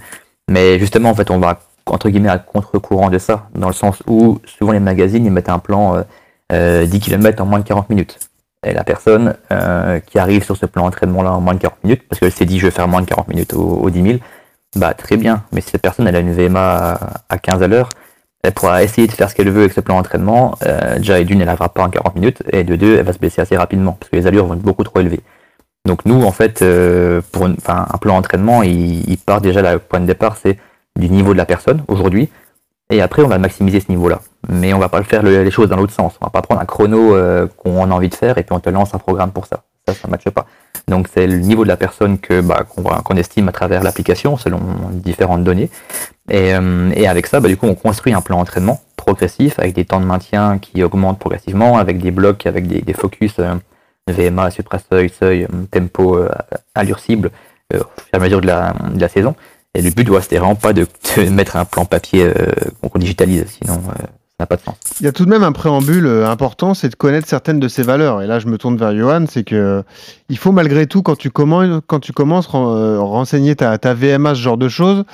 Mais 0.49 0.79
justement, 0.79 1.11
en 1.11 1.15
fait, 1.15 1.31
on 1.31 1.39
va 1.39 1.61
entre 1.87 2.11
guillemets 2.11 2.29
à 2.29 2.39
contre-courant 2.39 3.11
de 3.11 3.19
ça, 3.19 3.49
dans 3.55 3.69
le 3.69 3.75
sens 3.75 4.03
où 4.07 4.41
souvent 4.45 4.73
les 4.73 4.81
magazines 4.81 5.25
ils 5.25 5.33
mettent 5.33 5.49
un 5.49 5.59
plan 5.59 6.05
euh, 6.53 6.87
10 6.87 7.01
km 7.01 7.43
en 7.43 7.47
moins 7.47 7.59
de 7.59 7.65
40 7.65 7.91
minutes. 7.91 8.19
Et 8.67 8.73
la 8.73 8.83
personne 8.83 9.37
euh, 9.53 10.01
qui 10.01 10.19
arrive 10.19 10.45
sur 10.45 10.57
ce 10.57 10.67
plan 10.67 10.85
d'entraînement-là 10.85 11.33
en 11.33 11.41
moins 11.41 11.55
de 11.55 11.61
40 11.61 11.85
minutes, 11.85 12.03
parce 12.09 12.21
qu'elle 12.21 12.33
s'est 12.33 12.47
dit 12.47 12.59
je 12.59 12.67
vais 12.67 12.71
faire 12.71 12.89
moins 12.89 13.03
de 13.03 13.07
40 13.07 13.29
minutes 13.29 13.53
au, 13.55 13.89
10 13.91 14.03
000, 14.03 14.19
bah 14.77 14.95
très 14.95 15.17
bien. 15.17 15.45
Mais 15.53 15.61
si 15.61 15.71
cette 15.71 15.83
personne 15.83 16.09
elle 16.09 16.17
a 16.17 16.21
une 16.21 16.33
VMA 16.33 16.99
à, 17.29 17.39
15 17.39 17.63
à 17.63 17.69
l'heure, 17.69 17.91
elle 18.43 18.53
pourra 18.53 18.83
essayer 18.83 19.07
de 19.07 19.13
faire 19.13 19.31
ce 19.31 19.35
qu'elle 19.35 19.51
veut 19.51 19.61
avec 19.61 19.73
ce 19.73 19.81
plan 19.81 19.97
d'entraînement. 19.97 20.57
déjà, 20.97 21.23
d'une, 21.23 21.41
elle 21.41 21.47
n'arrivera 21.47 21.69
pas 21.69 21.83
en 21.83 21.91
40 21.91 22.15
minutes, 22.15 22.43
et 22.51 22.65
de 22.65 22.77
deux, 22.77 22.97
elle 22.99 23.05
va 23.05 23.13
se 23.13 23.19
baisser 23.19 23.41
assez 23.43 23.57
rapidement, 23.57 23.93
parce 24.01 24.11
que 24.11 24.17
les 24.17 24.27
allures 24.27 24.47
vont 24.47 24.55
être 24.55 24.61
beaucoup 24.61 24.85
trop 24.85 25.01
élevées. 25.01 25.21
Donc 25.89 26.05
nous, 26.05 26.23
en 26.23 26.33
fait, 26.33 26.61
euh, 26.61 27.23
pour 27.33 27.47
un 27.47 27.99
plan 27.99 28.17
d'entraînement, 28.17 28.63
il, 28.63 29.17
part 29.25 29.41
déjà, 29.41 29.63
le 29.73 29.79
point 29.79 30.01
de 30.01 30.07
départ, 30.07 30.37
c'est 30.37 30.59
du 30.97 31.09
niveau 31.09 31.33
de 31.33 31.39
la 31.39 31.47
personne 31.47 31.83
aujourd'hui. 31.89 32.29
Et 32.91 33.01
après, 33.01 33.23
on 33.23 33.29
va 33.29 33.39
maximiser 33.39 33.81
ce 33.81 33.87
niveau-là. 33.89 34.21
Mais 34.51 34.75
on 34.75 34.79
va 34.79 34.91
pas 34.91 35.03
faire 35.03 35.23
les 35.23 35.51
choses 35.51 35.71
dans 35.71 35.77
l'autre 35.77 35.95
sens. 35.95 36.13
On 36.21 36.27
va 36.27 36.31
pas 36.31 36.43
prendre 36.43 36.61
un 36.61 36.67
chrono 36.67 37.15
euh, 37.15 37.47
qu'on 37.57 37.91
a 37.91 37.95
envie 37.95 38.11
de 38.11 38.15
faire 38.15 38.37
et 38.37 38.43
puis 38.43 38.55
on 38.55 38.61
te 38.61 38.69
lance 38.69 38.95
un 38.95 38.99
programme 38.99 39.33
pour 39.33 39.47
ça. 39.47 39.63
Ça, 39.87 39.95
ça 39.95 40.09
ne 40.09 40.11
matche 40.11 40.29
pas. 40.29 40.47
Donc 40.89 41.09
c'est 41.13 41.27
le 41.27 41.39
niveau 41.39 41.65
de 41.65 41.69
la 41.69 41.79
personne 41.79 42.19
que 42.19 42.43
bah, 42.43 42.67
qu'on 42.67 43.17
estime 43.17 43.49
à 43.49 43.53
travers 43.53 43.83
l'application 43.83 44.37
selon 44.37 44.61
différentes 44.93 45.45
données. 45.45 45.71
Et, 46.29 46.55
euh, 46.55 46.91
avec 47.07 47.27
ça, 47.27 47.41
bah, 47.41 47.49
du 47.49 47.57
coup, 47.57 47.67
on 47.67 47.75
construit 47.75 48.13
un 48.13 48.21
plan 48.21 48.37
d'entraînement 48.39 48.81
progressif 48.97 49.59
avec 49.59 49.75
des 49.75 49.87
temps 49.87 50.01
de 50.01 50.07
maintien 50.07 50.59
qui 50.59 50.83
augmentent 50.83 51.19
progressivement, 51.19 51.79
avec 51.79 51.99
des 51.99 52.11
blocs, 52.11 52.47
avec 52.47 52.67
des, 52.67 52.93
focus. 52.93 53.41
VMA, 54.13 54.51
supra-seuil, 54.51 55.11
seuil, 55.11 55.45
euh, 55.45 55.65
tempo, 55.71 56.17
euh, 56.17 56.29
allure 56.75 56.99
cible, 56.99 57.31
euh, 57.73 57.79
au 57.79 58.01
fur 58.01 58.09
et 58.13 58.17
à 58.17 58.19
mesure 58.19 58.41
de 58.41 58.47
la, 58.47 59.09
saison. 59.09 59.35
Et 59.75 59.83
le 59.83 59.91
but, 59.91 60.09
c'était 60.21 60.39
vraiment 60.39 60.55
pas 60.55 60.73
de, 60.73 60.87
mettre 61.31 61.57
un 61.57 61.65
plan 61.65 61.85
papier 61.85 62.33
qu'on 62.83 62.99
digitalise, 62.99 63.47
sinon 63.47 63.81
ça 63.85 64.45
n'a 64.45 64.47
pas 64.47 64.57
de 64.57 64.63
sens. 64.63 64.77
Il 65.01 65.05
y 65.05 65.09
a 65.09 65.13
tout 65.13 65.25
de 65.25 65.31
même 65.31 65.43
un 65.43 65.53
préambule 65.53 66.07
important, 66.25 66.75
c'est 66.75 66.89
de 66.89 66.95
connaître 66.95 67.29
certaines 67.29 67.61
de 67.61 67.69
ces 67.69 67.83
valeurs. 67.83 68.23
Et 68.23 68.27
là, 68.27 68.39
je 68.39 68.47
me 68.47 68.57
tourne 68.57 68.77
vers 68.77 68.97
Johan, 68.97 69.27
c'est 69.29 69.45
que 69.45 69.85
il 70.31 70.39
faut 70.39 70.53
malgré 70.53 70.87
tout, 70.87 71.03
quand 71.03 71.17
tu 71.17 71.31
commences, 71.31 71.77
quand 72.47 73.05
renseigner 73.05 73.55
ta, 73.57 73.77
ta 73.79 73.95
VMA, 73.95 74.35
ce 74.35 74.41
genre 74.41 74.57
de 74.57 74.69
choses, 74.69 75.05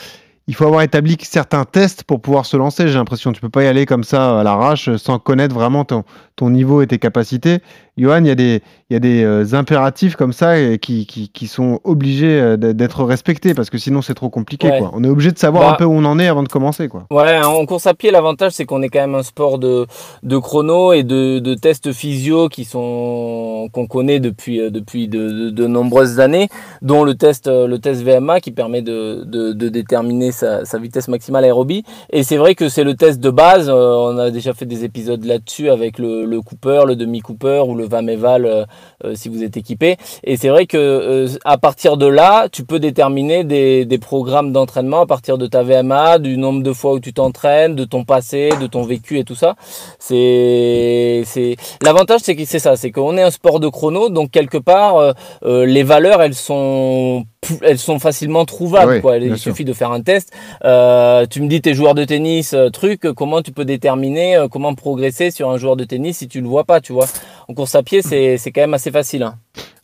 il 0.47 0.55
faut 0.55 0.65
avoir 0.65 0.83
établi 0.83 1.17
certains 1.23 1.65
tests 1.65 2.05
pour 2.05 2.21
pouvoir 2.21 2.45
se 2.45 2.57
lancer. 2.57 2.89
J'ai 2.89 2.95
l'impression, 2.95 3.33
tu 3.33 3.41
peux 3.41 3.49
pas 3.49 3.65
y 3.65 3.67
aller 3.67 3.87
comme 3.87 4.05
ça 4.05 4.41
à 4.41 4.43
l'arrache 4.43 4.95
sans 4.97 5.19
connaître 5.19 5.55
vraiment 5.55 5.85
ton, 5.85 6.05
ton 6.37 6.51
niveau 6.51 6.83
et 6.83 6.87
tes 6.87 6.99
capacités. 6.99 7.61
Johan, 7.97 8.19
il 8.25 8.27
y 8.27 8.31
a 8.31 8.35
des, 8.35 8.61
il 8.91 8.95
y 8.95 8.97
a 8.97 8.99
des 8.99 9.23
euh, 9.23 9.55
impératifs 9.55 10.17
comme 10.17 10.33
ça 10.33 10.57
qui, 10.79 11.07
qui, 11.07 11.29
qui, 11.29 11.47
sont 11.47 11.81
obligés 11.85 12.41
euh, 12.41 12.57
d'être 12.57 13.05
respectés 13.05 13.55
parce 13.55 13.71
que 13.71 13.79
sinon 13.79 14.03
c'est 14.03 14.15
trop 14.15 14.31
compliqué. 14.31 14.69
Quoi. 14.79 14.91
On 14.95 15.05
est 15.05 15.09
obligé 15.09 15.31
de 15.31 15.39
savoir 15.39 15.63
bah 15.63 15.71
un 15.71 15.75
peu 15.75 15.85
où 15.85 15.93
on 15.93 16.05
en 16.05 16.19
est 16.19 16.27
avant 16.27 16.43
de 16.43 16.49
commencer. 16.49 16.89
Quoi. 16.89 17.07
Ouais, 17.13 17.41
en 17.41 17.65
course 17.67 17.87
à 17.87 17.95
pied, 17.95 18.11
l'avantage 18.11 18.53
c'est 18.53 18.65
qu'on 18.65 18.83
est 18.83 18.89
quand 18.89 19.01
même 19.01 19.15
un 19.15 19.23
sport 19.23 19.61
de, 19.61 19.87
de 20.25 20.39
chrono 20.39 20.93
et 20.93 21.05
de, 21.05 21.39
de 21.39 21.55
tests 21.55 21.93
physio 21.93 22.49
qui 22.49 22.65
sont 22.65 23.69
qu'on 23.73 23.87
connaît 23.87 24.19
depuis, 24.19 24.61
euh, 24.61 24.71
depuis 24.71 25.07
de, 25.07 25.51
de, 25.51 25.67
nombreuses 25.69 26.19
années, 26.19 26.49
dont 26.83 27.05
le 27.05 27.15
test, 27.15 27.47
le 27.47 27.77
test 27.79 28.03
VMA 28.03 28.41
qui 28.41 28.51
permet 28.51 28.83
de, 28.83 29.23
de, 29.25 29.53
de 29.53 29.69
déterminer 29.69 30.33
sa, 30.33 30.65
sa, 30.65 30.79
vitesse 30.79 31.09
maximale 31.09 31.45
aérobie. 31.45 31.85
Et 32.11 32.25
c'est 32.25 32.37
vrai 32.37 32.55
que 32.55 32.69
c'est 32.69 32.85
le 32.85 32.95
test 32.95 33.21
de 33.21 33.31
base. 33.31 33.71
On 33.71 34.19
a 34.19 34.31
déjà 34.31 34.53
fait 34.53 34.67
des 34.67 34.85
épisodes 34.85 35.25
là-dessus 35.25 35.71
avec 35.71 35.99
le 35.99 36.24
le, 36.25 36.41
Cooper, 36.41 36.83
le 36.87 36.97
demi-Cooper 36.97 37.65
ou 37.67 37.75
le 37.75 37.87
Vameval 37.87 38.47
euh, 38.47 38.65
euh, 39.05 39.15
si 39.15 39.29
vous 39.29 39.43
êtes 39.43 39.57
équipé. 39.57 39.97
Et 40.23 40.37
c'est 40.37 40.49
vrai 40.49 40.67
que 40.67 40.77
euh, 40.77 41.29
à 41.45 41.59
partir 41.59 41.97
de 41.97 42.07
là, 42.07 42.49
tu 42.51 42.65
peux 42.65 42.79
déterminer 42.79 43.45
des, 43.45 43.99
programmes 43.99 44.53
d'entraînement 44.53 45.01
à 45.01 45.07
partir 45.07 45.39
de 45.39 45.47
ta 45.47 45.63
VMA, 45.63 46.19
du 46.19 46.37
nombre 46.37 46.63
de 46.63 46.73
fois 46.73 46.95
où 46.95 47.01
tu 47.01 47.13
t'entraînes, 47.13 47.75
de 47.75 47.85
ton 47.85 48.05
passé, 48.05 48.51
de 48.61 48.67
ton 48.67 48.83
vécu 48.83 49.19
et 49.19 49.25
tout 49.25 49.37
ça. 49.37 49.55
C'est 49.99 51.25
l'avantage, 51.81 52.21
c'est 52.23 52.37
que 52.37 52.45
c'est 52.45 52.59
ça, 52.59 52.77
c'est 52.77 52.91
qu'on 52.91 53.17
est 53.17 53.23
un 53.23 53.31
sport 53.31 53.61
de 53.61 53.69
chrono, 53.69 54.09
donc 54.11 54.31
quelque 54.31 54.59
part 54.59 55.15
les 55.43 55.83
valeurs 55.83 56.21
elles 56.23 56.35
sont 56.35 57.25
elles 57.63 57.79
sont 57.79 57.99
facilement 57.99 58.45
trouvables. 58.45 59.01
quoi. 59.01 59.19
Il 59.19 59.39
suffit 59.39 59.65
de 59.65 59.73
faire 59.73 59.93
un 59.93 60.01
test. 60.01 60.33
Euh, 60.65 61.27
tu 61.27 61.41
me 61.43 61.49
dis 61.49 61.61
tes 61.61 61.75
joueurs 61.75 61.95
de 61.95 62.05
tennis, 62.05 62.55
euh, 62.55 62.71
truc, 62.71 63.03
comment 63.15 63.43
tu 63.43 63.53
peux 63.53 63.65
déterminer 63.65 64.37
euh, 64.37 64.49
comment 64.49 64.75
progresser 64.75 65.31
sur 65.31 65.51
un 65.51 65.59
joueur 65.59 65.77
de 65.77 65.85
tennis 65.85 66.19
si 66.19 66.29
tu 66.29 66.41
le 66.41 66.49
vois 66.49 66.65
pas, 66.65 66.81
tu 66.81 66.93
vois? 66.93 67.07
En 67.49 67.55
course 67.55 67.75
à 67.75 67.83
pied, 67.83 68.03
c'est 68.03 68.53
quand 68.53 68.61
même 68.61 68.75
assez 68.75 68.91
facile. 68.91 69.23
Hein. 69.23 69.37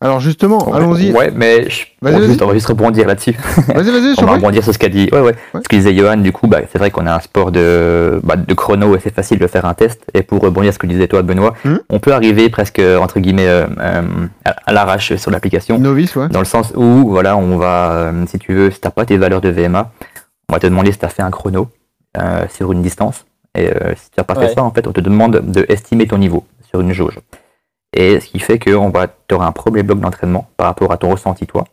Alors 0.03 0.19
justement, 0.19 0.73
allons-y. 0.73 1.13
Ouais, 1.13 1.31
mais 1.31 1.69
je... 1.69 1.85
on, 2.01 2.11
va 2.47 2.55
juste, 2.55 2.67
rebondir 2.67 3.07
là-dessus. 3.07 3.37
Vas-y, 3.69 3.91
vas-y. 3.91 4.15
on 4.23 4.25
va 4.25 4.33
rebondir 4.33 4.65
sur 4.65 4.73
ce 4.73 4.79
qu'a 4.79 4.89
dit. 4.89 5.11
Ouais, 5.13 5.21
ouais. 5.21 5.35
Ce 5.55 5.69
qu'il 5.69 5.79
disait 5.79 5.95
Johan, 5.95 6.17
du 6.17 6.33
coup, 6.33 6.47
bah, 6.47 6.61
c'est 6.73 6.79
vrai 6.79 6.91
qu'on 6.91 7.07
a 7.07 7.15
un 7.15 7.21
sport 7.21 7.53
de, 7.53 8.19
bah, 8.25 8.37
de 8.37 8.55
chrono 8.55 8.97
et 8.97 9.01
c'est 9.01 9.15
facile 9.15 9.39
de 9.39 9.47
faire 9.47 9.67
un 9.67 9.75
test. 9.75 10.01
Et 10.15 10.23
pour 10.23 10.41
rebondir 10.41 10.73
sur 10.73 10.77
ce 10.77 10.79
que 10.79 10.87
disais 10.87 11.07
toi, 11.07 11.21
Benoît, 11.21 11.55
hmm 11.65 11.77
on 11.91 11.99
peut 11.99 12.15
arriver 12.15 12.49
presque 12.49 12.81
entre 12.81 13.21
guillemets 13.21 13.47
euh, 13.47 13.67
euh, 13.79 14.27
à, 14.47 14.73
l'arrache 14.73 15.17
sur 15.17 15.31
l'application. 15.31 15.79
Novice, 15.79 16.17
ouais. 16.17 16.29
Dans 16.29 16.39
le 16.39 16.47
sens 16.47 16.73
où, 16.75 17.11
voilà, 17.11 17.37
on 17.37 17.59
va, 17.59 17.93
euh, 17.93 18.25
si 18.27 18.39
tu 18.39 18.55
veux, 18.55 18.71
si 18.71 18.81
t'as 18.81 18.91
pas 18.91 19.05
tes 19.05 19.19
valeurs 19.19 19.43
de 19.43 19.51
VMA, 19.51 19.91
on 20.49 20.53
va 20.55 20.61
te 20.61 20.67
demander 20.67 20.93
si 20.93 20.99
tu 20.99 21.05
as 21.05 21.11
fait 21.11 21.23
un 21.23 21.31
chrono 21.31 21.69
sur 22.49 22.73
une 22.73 22.81
distance. 22.81 23.27
Et 23.55 23.67
si 23.97 24.11
tu 24.11 24.15
n'as 24.19 24.25
pas 24.25 24.35
fait 24.35 24.55
ça, 24.55 24.63
en 24.63 24.71
fait, 24.71 24.87
on 24.87 24.93
te 24.93 25.01
demande 25.01 25.43
de 25.45 25.67
estimer 25.69 26.07
ton 26.07 26.17
niveau 26.17 26.47
sur 26.71 26.81
une 26.81 26.93
jauge. 26.93 27.19
Et 27.93 28.21
ce 28.21 28.27
qui 28.29 28.39
fait 28.39 28.59
que 28.59 28.71
on 28.71 28.91
va, 28.91 29.09
tu 29.09 29.35
auras 29.35 29.47
un 29.47 29.53
premier 29.53 29.83
bloc 29.83 30.01
d'entraînement 30.01 30.49
par 30.57 30.69
rapport 30.69 30.93
à 30.93 30.97
ton 30.97 31.11
ressenti, 31.11 31.47
toi. 31.47 31.65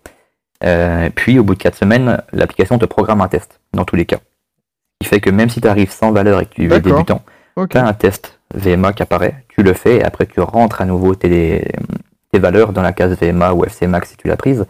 Euh, 0.64 1.10
puis, 1.14 1.38
au 1.38 1.44
bout 1.44 1.54
de 1.54 1.60
4 1.60 1.76
semaines, 1.76 2.22
l'application 2.34 2.80
te 2.80 2.86
programme 2.86 3.22
un 3.22 3.28
test, 3.28 3.60
dans 3.74 3.86
tous 3.86 3.96
les 3.96 4.06
cas. 4.06 4.18
Ce 4.18 5.08
qui 5.08 5.10
fait 5.10 5.20
que 5.22 5.30
même 5.30 5.50
si 5.50 5.62
tu 5.62 5.68
arrives 5.68 5.92
sans 5.92 6.12
valeur 6.12 6.40
et 6.42 6.46
que 6.46 6.56
tu 6.56 6.66
es 6.66 6.80
débutant, 6.80 7.22
tu 7.70 7.78
as 7.78 7.86
un 7.86 7.94
test 7.94 8.40
VMA 8.56 8.94
qui 8.94 9.04
apparaît, 9.04 9.44
tu 9.50 9.62
le 9.62 9.74
fais 9.74 9.98
et 9.98 10.04
après 10.04 10.26
tu 10.26 10.40
rentres 10.40 10.82
à 10.82 10.86
nouveau 10.86 11.14
tes, 11.14 11.68
tes 12.32 12.40
valeurs 12.40 12.74
dans 12.74 12.82
la 12.82 12.94
case 12.94 13.16
VMA 13.20 13.54
ou 13.54 13.66
FC 13.66 13.86
Max 13.86 14.10
si 14.10 14.18
tu 14.18 14.28
l'as 14.28 14.38
prise 14.38 14.66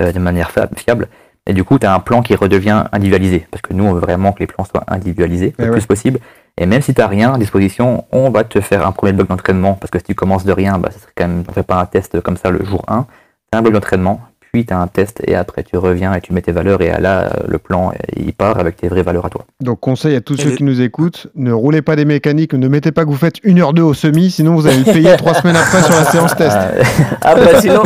euh, 0.00 0.10
de 0.10 0.18
manière 0.18 0.50
fiable. 0.76 1.08
Et 1.46 1.52
du 1.54 1.62
coup, 1.64 1.78
tu 1.78 1.86
as 1.86 1.94
un 1.94 2.00
plan 2.00 2.22
qui 2.22 2.34
redevient 2.34 2.84
individualisé 2.92 3.46
parce 3.50 3.62
que 3.62 3.72
nous, 3.72 3.84
on 3.84 3.92
veut 3.92 4.00
vraiment 4.00 4.32
que 4.32 4.40
les 4.40 4.46
plans 4.46 4.64
soient 4.64 4.84
individualisés 4.88 5.54
Eh 5.58 5.62
le 5.62 5.68
ouais. 5.68 5.76
plus 5.76 5.86
possible. 5.86 6.18
Et 6.60 6.66
même 6.66 6.82
si 6.82 6.92
tu 6.92 7.00
n'as 7.00 7.06
rien 7.06 7.32
à 7.34 7.38
disposition, 7.38 8.04
on 8.12 8.30
va 8.30 8.44
te 8.44 8.60
faire 8.60 8.86
un 8.86 8.92
premier 8.92 9.12
bloc 9.12 9.28
d'entraînement 9.28 9.74
parce 9.74 9.90
que 9.90 9.98
si 9.98 10.04
tu 10.06 10.14
commences 10.14 10.44
de 10.44 10.52
rien, 10.52 10.78
bah, 10.78 10.88
ça 10.92 10.98
serait 10.98 11.12
quand 11.16 11.28
même, 11.28 11.44
on 11.48 11.52
fait 11.52 11.62
pas 11.62 11.76
un 11.80 11.86
test 11.86 12.20
comme 12.20 12.36
ça 12.36 12.50
le 12.50 12.64
jour 12.64 12.82
1. 12.88 13.06
Tu 13.52 13.56
as 13.56 13.58
un 13.58 13.62
bloc 13.62 13.74
d'entraînement, 13.74 14.20
puis 14.52 14.66
tu 14.66 14.74
as 14.74 14.78
un 14.78 14.88
test 14.88 15.22
et 15.26 15.34
après 15.36 15.62
tu 15.62 15.76
reviens 15.76 16.12
et 16.14 16.20
tu 16.20 16.32
mets 16.32 16.42
tes 16.42 16.50
valeurs 16.52 16.80
et 16.82 16.90
là, 17.00 17.20
euh, 17.26 17.28
le 17.46 17.58
plan, 17.58 17.92
il 18.16 18.32
part 18.32 18.58
avec 18.58 18.76
tes 18.76 18.88
vraies 18.88 19.02
valeurs 19.04 19.24
à 19.26 19.30
toi. 19.30 19.44
Donc 19.62 19.78
conseil 19.80 20.16
à 20.16 20.20
tous 20.20 20.34
Et 20.40 20.42
ceux 20.42 20.50
qui 20.50 20.64
nous 20.64 20.80
écoutent, 20.80 21.28
ne 21.36 21.52
roulez 21.52 21.80
pas 21.80 21.94
des 21.96 22.04
mécaniques, 22.04 22.54
ne 22.54 22.66
mettez 22.66 22.90
pas 22.92 23.04
que 23.04 23.10
vous 23.10 23.16
faites 23.16 23.36
une 23.44 23.60
heure 23.60 23.72
deux 23.72 23.82
au 23.82 23.94
semi, 23.94 24.30
sinon 24.30 24.54
vous 24.56 24.66
allez 24.66 24.78
le 24.78 24.84
payer 24.92 25.16
trois 25.16 25.34
semaines 25.40 25.56
après 25.56 25.80
sur 25.82 25.94
la 25.94 26.04
séance 26.06 26.34
test. 26.34 26.56
Euh, 26.58 26.82
Ah 27.22 27.34
bah 27.36 27.60
sinon, 27.60 27.82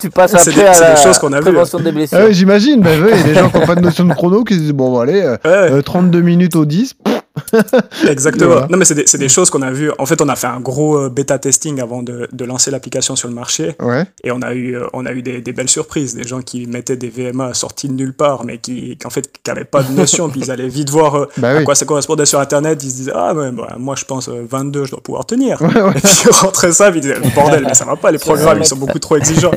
tu 0.00 0.10
passes 0.10 0.34
après 0.34 0.52
des- 0.52 0.60
à 0.62 0.78
la 0.78 0.94
des 0.94 1.00
choses 1.02 1.18
qu'on 1.18 1.32
a 1.32 1.38
vues. 1.38 1.44
prévention 1.44 1.80
des 1.80 1.90
blessures. 1.92 2.18
Ah 2.20 2.24
oui, 2.26 2.34
j'imagine, 2.34 2.80
bah, 2.82 2.90
ouais, 2.90 3.12
il 3.12 3.16
y 3.18 3.20
a 3.20 3.22
des 3.22 3.34
gens 3.34 3.48
qui 3.48 3.58
n'ont 3.58 3.66
pas 3.66 3.74
de 3.76 3.80
notion 3.80 4.04
de 4.04 4.12
chrono 4.12 4.44
qui 4.44 4.54
se 4.54 4.58
disent 4.60 4.72
bon, 4.72 4.90
bon, 4.90 5.00
allez, 5.00 5.22
euh, 5.22 5.32
ouais, 5.44 5.72
euh, 5.72 5.82
32 5.82 6.20
minutes 6.20 6.54
au 6.56 6.64
10. 6.66 6.94
pff, 6.94 7.20
Exactement. 8.08 8.50
Voilà. 8.52 8.66
Non, 8.70 8.78
mais 8.78 8.84
c'est 8.84 8.94
des, 8.94 9.06
c'est 9.06 9.18
des 9.18 9.28
choses 9.28 9.50
qu'on 9.50 9.62
a 9.62 9.70
vues. 9.70 9.90
En 9.98 10.06
fait, 10.06 10.20
on 10.22 10.28
a 10.28 10.36
fait 10.36 10.46
un 10.46 10.60
gros 10.60 10.96
euh, 10.98 11.08
bêta 11.08 11.38
testing 11.38 11.80
avant 11.80 12.02
de, 12.02 12.28
de 12.32 12.44
lancer 12.44 12.70
l'application 12.70 13.16
sur 13.16 13.28
le 13.28 13.34
marché. 13.34 13.74
Ouais. 13.80 14.04
Et 14.22 14.30
on 14.30 14.40
a 14.42 14.54
eu, 14.54 14.76
euh, 14.76 14.86
on 14.92 15.04
a 15.04 15.12
eu 15.12 15.22
des, 15.22 15.40
des 15.40 15.52
belles 15.52 15.68
surprises. 15.68 16.14
Des 16.14 16.24
gens 16.24 16.42
qui 16.42 16.66
mettaient 16.66 16.96
des 16.96 17.08
VMA 17.10 17.52
sortis 17.54 17.88
de 17.88 17.94
nulle 17.94 18.12
part, 18.14 18.44
mais 18.44 18.58
qui, 18.58 18.96
qui 18.96 19.06
en 19.06 19.10
fait, 19.10 19.30
qui 19.32 19.40
n'avaient 19.50 19.64
pas 19.64 19.82
de 19.82 19.92
notion. 19.92 20.28
puis 20.30 20.40
ils 20.42 20.50
allaient 20.50 20.68
vite 20.68 20.90
voir 20.90 21.16
euh, 21.16 21.28
Bah 21.36 21.50
à 21.50 21.56
oui. 21.58 21.64
quoi 21.64 21.74
ça 21.74 21.86
correspondait 21.86 22.26
sur 22.26 22.38
Internet. 22.38 22.82
Ils 22.84 22.90
se 22.90 22.96
disaient, 22.96 23.12
ah, 23.14 23.34
ouais, 23.34 23.50
bah, 23.50 23.76
moi, 23.78 23.96
je 23.96 24.04
pense 24.04 24.28
euh, 24.28 24.46
22, 24.48 24.84
je 24.84 24.90
dois 24.92 25.00
pouvoir 25.00 25.26
tenir. 25.26 25.60
Ouais, 25.60 25.82
ouais. 25.82 25.90
Et 25.96 26.00
puis 26.00 26.22
ils 26.26 26.30
rentraient 26.30 26.72
ça, 26.72 26.90
puis 26.90 27.00
ils 27.00 27.02
disaient, 27.02 27.18
bordel, 27.34 27.64
mais 27.66 27.74
ça 27.74 27.84
va 27.84 27.96
pas, 27.96 28.10
les 28.12 28.18
programmes, 28.18 28.58
ils 28.60 28.66
sont 28.66 28.76
beaucoup 28.76 28.98
trop 29.00 29.16
exigeants. 29.16 29.50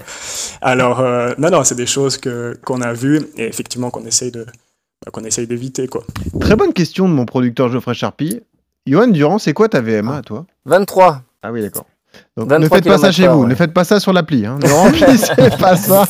Alors, 0.61 0.99
euh, 0.99 1.33
non, 1.37 1.49
non, 1.51 1.63
c'est 1.63 1.75
des 1.75 1.85
choses 1.85 2.17
que, 2.17 2.57
qu'on 2.65 2.81
a 2.81 2.93
vues 2.93 3.21
et 3.37 3.45
effectivement 3.45 3.89
qu'on 3.91 4.05
essaye 4.05 4.31
de, 4.31 4.45
qu'on 5.11 5.23
essaye 5.23 5.47
d'éviter, 5.47 5.87
quoi. 5.87 6.03
Très 6.39 6.55
bonne 6.55 6.73
question 6.73 7.07
de 7.07 7.13
mon 7.13 7.25
producteur 7.25 7.69
Geoffrey 7.69 7.93
Charpie. 7.93 8.41
Johan 8.85 9.07
Durand, 9.07 9.37
c'est 9.37 9.53
quoi 9.53 9.69
ta 9.69 9.81
VMA, 9.81 10.21
toi? 10.21 10.45
23. 10.65 11.21
Ah 11.43 11.51
oui, 11.51 11.61
d'accord. 11.61 11.85
Donc 12.35 12.49
23 12.49 12.59
ne 12.59 12.67
faites 12.67 12.85
pas 12.85 12.97
ça 12.97 13.11
chez 13.11 13.27
vous, 13.27 13.45
ne 13.45 13.55
faites 13.55 13.73
pas 13.73 13.83
ça 13.83 13.99
sur 13.99 14.13
l'appli. 14.13 14.45
Hein. 14.45 14.59
Ne 14.63 14.69
remplissez 14.69 15.33
pas 15.59 15.75
ça, 15.75 16.05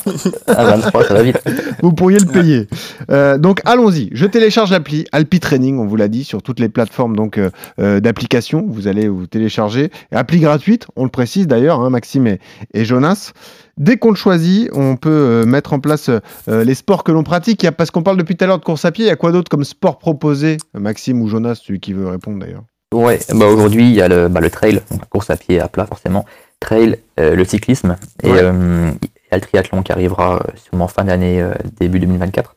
à 0.47 0.63
23, 0.65 1.03
ça 1.05 1.13
va 1.13 1.23
vite. 1.23 1.41
vous 1.81 1.93
pourriez 1.93 2.19
le 2.19 2.25
payer. 2.25 2.67
Euh, 3.09 3.37
donc 3.37 3.61
allons-y, 3.65 4.09
je 4.11 4.25
télécharge 4.25 4.71
l'appli 4.71 5.05
Alpi 5.11 5.39
Training, 5.39 5.79
on 5.79 5.85
vous 5.85 5.95
l'a 5.95 6.07
dit, 6.07 6.23
sur 6.23 6.41
toutes 6.41 6.59
les 6.59 6.69
plateformes 6.69 7.15
donc 7.15 7.37
euh, 7.37 7.49
euh, 7.79 7.99
d'application. 7.99 8.65
Vous 8.67 8.87
allez 8.87 9.07
vous 9.07 9.27
télécharger. 9.27 9.91
Appli 10.11 10.39
gratuite, 10.39 10.87
on 10.95 11.03
le 11.03 11.09
précise 11.09 11.47
d'ailleurs, 11.47 11.79
hein, 11.81 11.89
Maxime 11.89 12.27
et, 12.27 12.39
et 12.73 12.85
Jonas. 12.85 13.31
Dès 13.77 13.97
qu'on 13.97 14.09
le 14.09 14.15
choisit, 14.15 14.69
on 14.73 14.95
peut 14.95 15.45
mettre 15.45 15.73
en 15.73 15.79
place 15.79 16.09
euh, 16.09 16.63
les 16.63 16.73
sports 16.73 17.03
que 17.03 17.11
l'on 17.11 17.23
pratique. 17.23 17.69
Parce 17.77 17.91
qu'on 17.91 18.03
parle 18.03 18.17
depuis 18.17 18.35
tout 18.35 18.43
à 18.43 18.47
l'heure 18.47 18.59
de 18.59 18.63
course 18.63 18.85
à 18.85 18.91
pied, 18.91 19.05
il 19.05 19.07
y 19.07 19.11
a 19.11 19.15
quoi 19.15 19.31
d'autre 19.31 19.49
comme 19.49 19.63
sport 19.63 19.99
proposé 19.99 20.57
Maxime 20.73 21.21
ou 21.21 21.27
Jonas, 21.27 21.61
celui 21.63 21.79
qui 21.79 21.93
veut 21.93 22.07
répondre 22.07 22.39
d'ailleurs? 22.39 22.63
Ouais, 22.93 23.19
bah 23.33 23.47
aujourd'hui 23.47 23.89
il 23.89 23.95
y 23.95 24.01
a 24.01 24.07
le, 24.07 24.27
bah, 24.29 24.39
le 24.39 24.49
trail, 24.49 24.81
donc 24.91 25.01
la 25.01 25.05
course 25.07 25.29
à 25.29 25.35
pied 25.35 25.59
à 25.59 25.67
plat 25.67 25.85
forcément, 25.85 26.25
trail, 26.61 26.97
euh, 27.19 27.35
le 27.35 27.43
cyclisme 27.43 27.97
et 28.23 28.31
Ouais. 28.31 28.39
euh, 28.41 28.91
il 29.01 29.07
y 29.31 29.33
a 29.33 29.35
le 29.35 29.41
triathlon 29.41 29.81
qui 29.83 29.91
arrivera 29.91 30.35
euh, 30.37 30.39
sûrement 30.63 30.87
fin 30.87 31.03
d'année, 31.03 31.41
euh, 31.41 31.53
début 31.81 31.99
2024, 31.99 32.55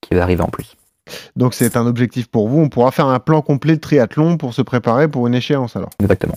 qui 0.00 0.14
va 0.14 0.22
arriver 0.22 0.40
en 0.42 0.48
plus. 0.48 0.74
Donc 1.36 1.52
c'est 1.54 1.76
un 1.76 1.86
objectif 1.86 2.28
pour 2.28 2.48
vous. 2.48 2.60
On 2.60 2.68
pourra 2.70 2.90
faire 2.92 3.06
un 3.06 3.18
plan 3.18 3.42
complet 3.42 3.76
de 3.76 3.80
triathlon 3.80 4.36
pour 4.38 4.54
se 4.54 4.62
préparer 4.62 5.06
pour 5.08 5.26
une 5.26 5.34
échéance 5.34 5.76
alors. 5.76 5.90
Exactement. 6.00 6.34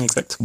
Exact. 0.00 0.38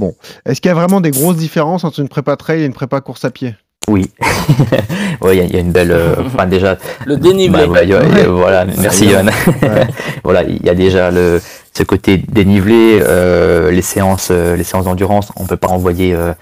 Est-ce 0.46 0.60
qu'il 0.60 0.70
y 0.70 0.72
a 0.72 0.76
vraiment 0.76 1.00
des 1.02 1.12
grosses 1.12 1.36
différences 1.38 1.84
entre 1.86 2.00
une 2.02 2.10
prépa 2.10 2.36
trail 2.36 2.62
et 2.64 2.66
une 2.66 2.74
prépa 2.74 3.00
course 3.02 3.24
à 3.26 3.30
pied? 3.32 3.56
Oui. 3.88 4.10
ouais, 5.22 5.36
il 5.36 5.38
y, 5.38 5.42
a- 5.42 5.44
il 5.46 5.54
y 5.54 5.58
a 5.58 5.60
une 5.60 5.72
belle. 5.72 5.92
euh, 5.92 6.16
Enfin 6.26 6.46
déjà. 6.48 6.78
Le 7.06 7.18
dénivelé. 7.18 7.68
bah, 7.68 7.72
ouais, 7.84 7.94
a- 7.94 8.28
voilà, 8.28 8.66
merci 8.66 9.06
Yann. 9.06 9.30
Ouais. 9.62 9.88
voilà, 10.24 10.44
il 10.44 10.66
y 10.66 10.70
a 10.70 10.74
déjà 10.74 11.12
le 11.12 11.40
ce 11.76 11.84
côté 11.84 12.18
dénivelé, 12.18 13.02
euh, 13.04 13.70
les 13.70 13.82
séances, 13.82 14.30
euh, 14.32 14.56
les 14.56 14.64
séances 14.64 14.86
d'endurance. 14.86 15.32
On 15.36 15.46
peut 15.46 15.58
pas 15.58 15.68
envoyer 15.68 16.16
euh, 16.16 16.34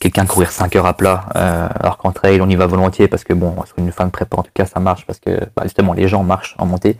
quelqu'un 0.00 0.26
courir 0.26 0.52
5 0.52 0.76
heures 0.76 0.86
à 0.86 0.94
plat, 0.94 1.24
alors 1.34 1.98
qu'en 1.98 2.12
trail 2.12 2.40
on 2.40 2.48
y 2.48 2.56
va 2.56 2.66
volontiers 2.66 3.08
parce 3.08 3.24
que 3.24 3.34
bon, 3.34 3.54
sur 3.66 3.78
une 3.78 3.92
fin 3.92 4.06
de 4.06 4.10
prépa 4.10 4.38
en 4.38 4.42
tout 4.42 4.50
cas 4.54 4.64
ça 4.64 4.80
marche 4.80 5.04
parce 5.06 5.18
que 5.18 5.30
bah, 5.54 5.64
justement 5.64 5.92
les 5.92 6.08
gens 6.08 6.22
marchent 6.22 6.54
en 6.58 6.66
montée. 6.66 6.96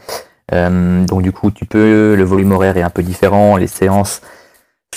Donc 0.53 1.23
du 1.23 1.33
coup 1.33 1.51
tu 1.51 1.65
peux, 1.65 2.15
le 2.15 2.25
volume 2.25 2.53
horaire 2.53 2.77
est 2.77 2.83
un 2.83 2.91
peu 2.91 3.03
différent, 3.03 3.57
les 3.57 3.69
séances 3.69 4.21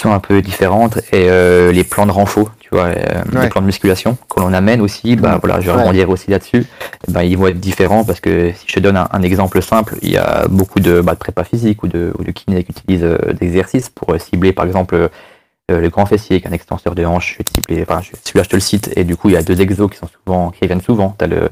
un 0.05 0.19
peu 0.19 0.41
différentes 0.41 0.97
et 1.13 1.29
euh, 1.29 1.71
les 1.71 1.83
plans 1.85 2.05
de 2.05 2.11
renfort, 2.11 2.51
tu 2.59 2.69
vois, 2.71 2.85
euh, 2.87 3.21
Ouais. 3.33 3.43
les 3.43 3.49
plans 3.49 3.61
de 3.61 3.67
musculation 3.67 4.17
que 4.29 4.39
l'on 4.41 4.51
amène 4.51 4.81
aussi, 4.81 5.15
bah 5.15 5.39
voilà, 5.41 5.61
je 5.61 5.67
vais 5.67 5.75
Ouais. 5.77 5.81
rebondir 5.83 6.09
aussi 6.09 6.29
là-dessus. 6.31 6.65
Ben, 7.07 7.21
ils 7.23 7.37
vont 7.37 7.47
être 7.47 7.59
différents 7.59 8.03
parce 8.03 8.19
que 8.19 8.51
si 8.53 8.65
je 8.67 8.73
te 8.73 8.79
donne 8.81 8.97
un, 8.97 9.07
un 9.11 9.21
exemple 9.21 9.61
simple, 9.61 9.95
il 10.01 10.11
y 10.11 10.17
a 10.17 10.47
beaucoup 10.49 10.79
de, 10.81 10.99
bah, 10.99 11.13
de 11.13 11.19
prépa 11.19 11.43
physique 11.45 11.83
ou 11.83 11.87
de, 11.87 12.11
ou 12.17 12.23
de 12.23 12.31
kiné 12.31 12.63
qui 12.63 12.71
utilisent 12.71 13.03
euh, 13.05 13.17
d'exercices 13.39 13.89
pour 13.89 14.13
euh, 14.13 14.17
cibler 14.19 14.51
par 14.51 14.65
exemple 14.65 15.09
le 15.69 15.87
grand 15.89 16.05
fessier 16.05 16.35
avec 16.35 16.45
un 16.45 16.51
extenseur 16.51 16.93
de 16.93 17.05
hanche, 17.05 17.31
je 17.33 17.37
vais 17.37 17.43
te 17.45 17.51
cibler, 17.53 17.85
enfin, 17.87 18.01
je- 18.01 18.11
celui-là 18.23 18.43
je 18.43 18.49
te 18.49 18.55
le 18.55 18.59
cite, 18.59 18.91
et 18.97 19.05
du 19.05 19.15
coup 19.15 19.29
il 19.29 19.33
y 19.33 19.37
a 19.37 19.41
deux 19.41 19.59
exos 19.61 19.89
qui 19.89 19.97
sont 19.97 20.09
souvent, 20.25 20.51
qui 20.51 20.59
reviennent 20.61 20.81
souvent. 20.81 21.15
Tu 21.17 21.23
as 21.23 21.27
le, 21.27 21.49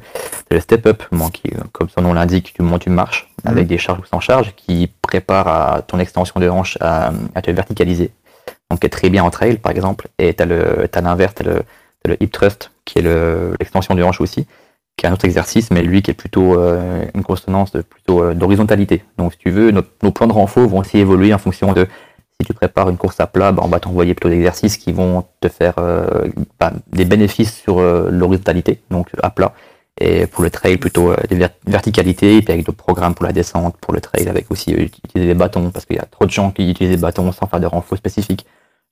t'as 0.50 0.56
le 0.56 0.60
step 0.62 0.86
up, 0.86 1.04
bon, 1.14 1.30
qui, 1.30 1.44
euh, 1.56 1.62
comme 1.72 1.88
son 1.90 2.02
nom 2.02 2.14
l'indique, 2.14 2.52
tu 2.54 2.62
montes 2.62 2.86
une 2.86 2.94
marche 2.94 3.30
Mhm. 3.46 3.52
avec 3.52 3.68
des 3.68 3.78
charges 3.80 4.00
ou 4.00 4.06
sans 4.06 4.20
charge, 4.20 4.54
qui 4.58 4.92
prépare 5.02 5.48
à 5.48 5.82
ton 5.82 5.98
extension 5.98 6.40
de 6.42 6.50
hanche 6.50 6.78
à, 6.82 7.12
à 7.34 7.42
te 7.42 7.50
verticaliser. 7.52 8.12
Donc 8.72 8.86
est 8.86 8.90
très 8.90 9.10
bien 9.10 9.24
en 9.24 9.30
trail 9.30 9.58
par 9.58 9.72
exemple, 9.74 10.08
et 10.18 10.34
tu 10.34 10.42
as 10.42 10.46
le, 10.46 10.88
l'inverse, 11.04 11.36
tu 11.36 11.44
le, 11.44 11.62
t'as 12.02 12.10
le 12.12 12.24
hip 12.24 12.30
thrust 12.30 12.72
qui 12.86 13.00
est 13.00 13.02
le- 13.02 13.54
l'extension 13.60 13.96
de 13.96 14.02
hanche 14.02 14.22
aussi, 14.22 14.48
qui 14.96 15.06
est 15.06 15.10
un 15.10 15.14
autre 15.14 15.26
exercice, 15.26 15.72
mais 15.72 15.82
lui 15.84 16.02
qui 16.02 16.10
est 16.12 16.14
plutôt 16.16 16.58
euh, 16.58 17.04
une 17.14 17.24
consonance 17.24 17.72
plutôt 17.90 18.24
euh, 18.24 18.34
d'horizontalité. 18.34 19.04
Donc 19.18 19.34
si 19.34 19.40
tu 19.40 19.50
veux, 19.52 19.72
nos, 19.72 19.84
plans 20.12 20.28
de 20.28 20.32
renfort 20.32 20.68
vont 20.70 20.80
aussi 20.80 21.00
évoluer 21.00 21.34
en 21.34 21.38
fonction 21.38 21.74
de 21.74 21.86
si 22.40 22.48
tu 22.48 22.54
prépares 22.54 22.90
une 22.90 22.98
course 22.98 23.20
à 23.20 23.28
plat, 23.28 23.52
bah, 23.52 23.62
on 23.66 23.68
va 23.68 23.82
t'envoyer 23.82 24.14
plutôt 24.14 24.30
des 24.30 24.38
exercices 24.38 24.78
qui 24.78 24.94
vont 24.94 25.26
te 25.42 25.50
faire 25.50 25.74
euh, 25.78 26.30
bah, 26.58 26.72
des 26.88 27.04
bénéfices 27.06 27.54
sur 27.54 27.82
l'horizontalité, 27.82 28.80
donc 28.90 29.10
à 29.22 29.30
plat. 29.32 29.54
Et 30.00 30.26
pour 30.28 30.44
le 30.44 30.50
trail, 30.50 30.78
plutôt 30.78 31.14
des 31.30 31.36
ver- 31.36 31.50
verticalités, 31.68 32.38
et 32.38 32.42
puis 32.42 32.54
avec 32.54 32.66
d'autres 32.66 32.78
programmes 32.78 33.14
pour 33.14 33.26
la 33.26 33.34
descente, 33.34 33.76
pour 33.82 33.94
le 33.94 34.00
trail, 34.00 34.30
avec 34.30 34.50
aussi 34.50 34.72
utiliser 34.72 35.28
des 35.28 35.36
bâtons, 35.38 35.70
parce 35.70 35.86
qu'il 35.86 35.98
y 35.98 36.00
a 36.00 36.06
trop 36.06 36.26
de 36.26 36.32
gens 36.32 36.52
qui 36.52 36.72
utilisent 36.72 36.96
des 36.96 37.02
bâtons 37.02 37.32
sans 37.34 37.46
faire 37.48 37.60
de 37.60 37.68
renfort 37.68 37.98
spécifique. 37.98 38.46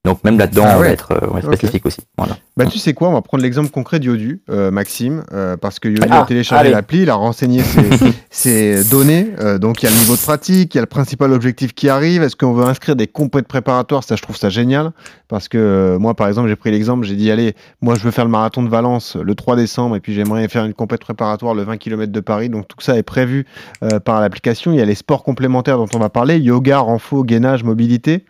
Donc 0.05 0.23
même 0.23 0.39
là-dedans, 0.39 0.63
Ah 0.65 0.77
on 0.77 0.79
ouais. 0.79 0.87
va 0.87 0.93
être 0.93 1.11
euh, 1.11 1.41
spécifique 1.41 1.85
aussi. 1.85 1.99
Voilà. 2.17 2.37
Bah 2.55 2.65
tu 2.65 2.77
sais 2.79 2.93
quoi, 2.93 3.09
on 3.09 3.13
va 3.13 3.21
prendre 3.21 3.43
l'exemple 3.43 3.69
concret 3.69 3.99
d'Yodu, 3.99 4.41
euh, 4.49 4.71
Maxime, 4.71 5.23
euh, 5.33 5.57
parce 5.57 5.79
que 5.79 5.89
Yodu 5.89 6.07
Ah, 6.09 6.21
a 6.21 6.25
téléchargé 6.25 6.69
l'appli, 6.71 7.01
il 7.01 7.09
a 7.09 7.15
renseigné 7.15 7.61
ses, 7.61 7.89
ses 8.29 8.83
données, 8.89 9.29
euh, 9.39 9.57
donc 9.57 9.81
il 9.83 9.85
y 9.85 9.89
a 9.89 9.91
le 9.91 9.99
niveau 9.99 10.15
de 10.15 10.21
pratique, 10.21 10.73
il 10.73 10.77
y 10.77 10.79
a 10.79 10.81
le 10.81 10.87
principal 10.87 11.33
objectif 11.33 11.73
qui 11.73 11.89
arrive, 11.89 12.23
est-ce 12.23 12.37
qu'on 12.37 12.53
veut 12.53 12.63
inscrire 12.65 12.95
des 12.95 13.07
compètes 13.07 13.47
préparatoires, 13.47 14.03
ça 14.05 14.15
je 14.15 14.21
trouve 14.21 14.37
ça 14.37 14.49
génial, 14.49 14.91
parce 15.27 15.49
que 15.49 15.57
euh, 15.57 15.99
moi 15.99 16.13
par 16.15 16.29
exemple 16.29 16.47
j'ai 16.47 16.55
pris 16.55 16.71
l'exemple, 16.71 17.05
j'ai 17.05 17.15
dit 17.15 17.29
allez, 17.29 17.53
moi 17.81 17.95
je 17.95 18.01
veux 18.01 18.11
faire 18.11 18.25
le 18.25 18.31
marathon 18.31 18.63
de 18.63 18.69
Valence 18.69 19.17
le 19.17 19.35
3 19.35 19.57
décembre, 19.57 19.97
et 19.97 19.99
puis 19.99 20.13
j'aimerais 20.13 20.47
faire 20.47 20.63
une 20.63 20.73
compète 20.73 21.01
préparatoire 21.01 21.53
le 21.53 21.63
20 21.63 21.75
km 21.77 22.11
de 22.11 22.19
Paris, 22.21 22.47
donc 22.49 22.67
tout 22.69 22.77
ça 22.79 22.97
est 22.97 23.03
prévu 23.03 23.45
euh, 23.83 23.99
par 23.99 24.21
l'application, 24.21 24.71
il 24.71 24.79
y 24.79 24.81
a 24.81 24.85
les 24.85 24.95
sports 24.95 25.23
complémentaires 25.23 25.77
dont 25.77 25.89
on 25.93 25.99
va 25.99 26.09
parler, 26.09 26.39
yoga, 26.39 26.79
renfo, 26.79 27.23
gainage, 27.25 27.63
mobilité. 27.63 28.23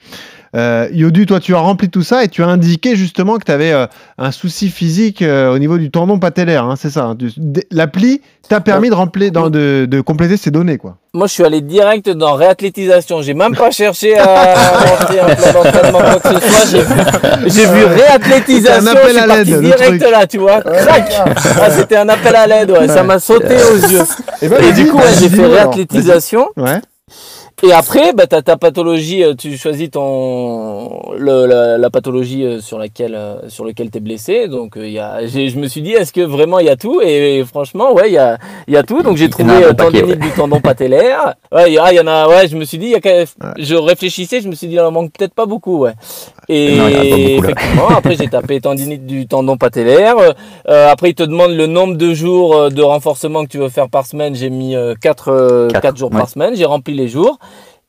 Euh, 0.56 0.88
Yodu, 0.92 1.26
toi, 1.26 1.40
tu 1.40 1.54
as 1.56 1.60
rempli 1.60 1.90
tout 1.90 2.02
ça 2.02 2.24
et 2.24 2.28
tu 2.28 2.42
as 2.44 2.48
indiqué 2.48 2.96
justement 2.96 3.38
que 3.38 3.46
tu 3.46 3.52
avais 3.52 3.72
euh, 3.72 3.86
un 4.18 4.32
souci 4.32 4.70
physique 4.70 5.22
euh, 5.22 5.54
au 5.54 5.60
niveau 5.60 5.78
du 5.78 5.92
tendon 5.92 6.18
patellaire, 6.18 6.64
hein, 6.66 6.76
c'est 6.76 6.90
ça. 6.90 7.04
hein. 7.06 7.18
L'appli 7.72 8.22
t'a 8.48 8.60
permis 8.60 8.90
de, 8.90 8.96
remplir, 8.96 9.32
dans- 9.32 9.50
de, 9.52 9.86
de 9.90 10.02
compléter 10.02 10.38
ces 10.38 10.50
données, 10.50 10.78
quoi. 10.78 10.98
Moi, 11.14 11.28
je 11.28 11.34
suis 11.34 11.44
allé 11.44 11.62
direct 11.62 12.10
dans 12.10 12.34
réathlétisation. 12.36 13.22
J'ai 13.22 13.34
même 13.34 13.56
pas 13.56 13.72
cherché 13.72 14.18
à 14.18 14.54
inventer 14.82 15.20
un 15.20 15.36
plan 15.36 15.64
d'entraînement 15.64 16.00
quoi 16.00 16.20
que 16.20 16.40
ce 16.40 16.48
soit. 16.50 16.80
J'ai 17.48 17.66
vu, 17.66 17.80
vu 17.80 17.86
réathlétisation. 17.86 18.82
C'était 18.82 18.90
un 18.90 18.96
appel 18.96 19.08
je 19.08 19.10
suis 19.12 19.20
à 19.20 19.28
parti 19.28 19.44
direct 19.60 20.02
truc. 20.02 20.12
là, 20.12 20.28
tu 20.28 20.38
vois. 20.38 20.62
Crac. 20.62 21.14
Ah, 21.62 21.70
c'était 21.72 21.96
un 21.98 22.10
appel 22.10 22.36
à 22.36 22.48
l'aide, 22.48 22.72
ouais. 22.72 22.88
Ça 22.88 23.04
m'a 23.04 23.20
sauté 23.20 23.56
aux 23.72 23.78
yeux. 23.88 24.00
ben, 24.00 24.28
Et 24.42 24.48
vas-y, 24.48 24.74
du 24.74 24.88
coup, 24.88 24.98
ouais, 24.98 25.04
j'ai 25.20 25.30
fait 25.30 25.46
réathlétisation. 25.46 26.48
Ouais. 26.58 26.80
Et 27.62 27.74
après, 27.74 28.13
bah, 28.13 28.26
t'as 28.26 28.41
ta 28.41 28.56
pathologie, 28.56 29.24
euh, 29.24 29.34
tu 29.34 29.58
choisis 29.58 29.91
ton 29.91 31.12
le, 31.17 31.45
la, 31.45 31.78
la 31.78 31.89
pathologie 31.89 32.45
euh, 32.45 32.62
sur 32.62 32.80
laquelle 32.80 33.15
euh, 33.15 33.50
sur 33.50 33.65
lequel 33.65 33.89
t'es 33.89 34.00
blessé. 34.00 34.48
Donc 34.48 34.74
il 34.78 34.91
y 34.91 35.00
a, 35.00 35.26
je 35.28 35.58
me 35.60 35.67
suis 35.67 35.82
dit, 35.82 35.91
est-ce 35.91 36.13
que 36.13 36.22
vraiment 36.22 36.60
il 36.60 36.67
y 36.67 36.69
a 36.69 36.78
tout? 36.78 37.02
Et, 37.02 37.43
franchement, 37.43 37.93
ouais, 37.93 38.10
il 38.10 38.13
y 38.13 38.17
a 38.17 38.38
il 38.67 38.74
y 38.74 38.78
a 38.78 38.84
tout. 38.84 39.02
Donc 39.04 39.17
j'ai 39.17 39.30
trouvé 39.30 39.63
euh, 39.63 39.74
tendinite 39.74 40.19
du 40.19 40.32
tendon 40.32 40.62
patellaire. 40.62 41.36
Ouais, 41.52 41.69
il 41.69 41.74
y, 41.74 41.78
ah, 41.78 41.91
en 42.02 42.08
a. 42.08 42.28
Ouais, 42.30 42.48
je 42.48 42.56
me 42.56 42.63
suis 42.63 42.78
dit, 42.78 42.86
il 42.86 42.91
y 42.91 42.95
a 42.95 43.02
quand 43.02 43.10
même- 43.10 43.54
je 43.58 43.76
réfléchissais, 43.76 44.39
je 44.39 44.48
me 44.48 44.56
suis 44.56 44.67
dit, 44.67 44.76
il 44.76 44.80
en 44.80 44.91
manque 44.91 45.12
peut-être 45.12 45.34
pas 45.34 45.45
beaucoup. 45.45 45.80
Ouais. 45.80 45.93
Et 46.52 46.76
Non, 46.76 46.88
effectivement, 46.88 47.88
après 47.90 48.16
j'ai 48.16 48.28
tapé 48.28 48.60
tendinite 48.60 49.06
du 49.06 49.28
tendon 49.28 49.56
patellaire. 49.58 50.16
Euh, 50.68 50.92
après, 50.92 51.12
il 51.12 51.16
te 51.16 51.24
demande 51.24 51.52
le 51.52 51.68
nombre 51.68 51.96
de 51.96 52.14
jours 52.14 52.56
euh, 52.56 52.70
de 52.70 52.82
renforcement 52.82 53.44
que 53.44 53.50
tu 53.50 53.60
veux 53.60 53.70
faire 53.70 53.88
par 53.90 54.06
semaine. 54.08 54.34
J'ai 54.36 54.50
mis 54.50 54.76
4 55.02 55.68
Quatre, 55.72 55.98
jours 55.98 56.12
ouais. 56.12 56.18
par 56.18 56.28
semaine. 56.30 56.56
J'ai 56.56 56.66
rempli 56.66 56.96
les 56.96 57.08
jours. 57.08 57.38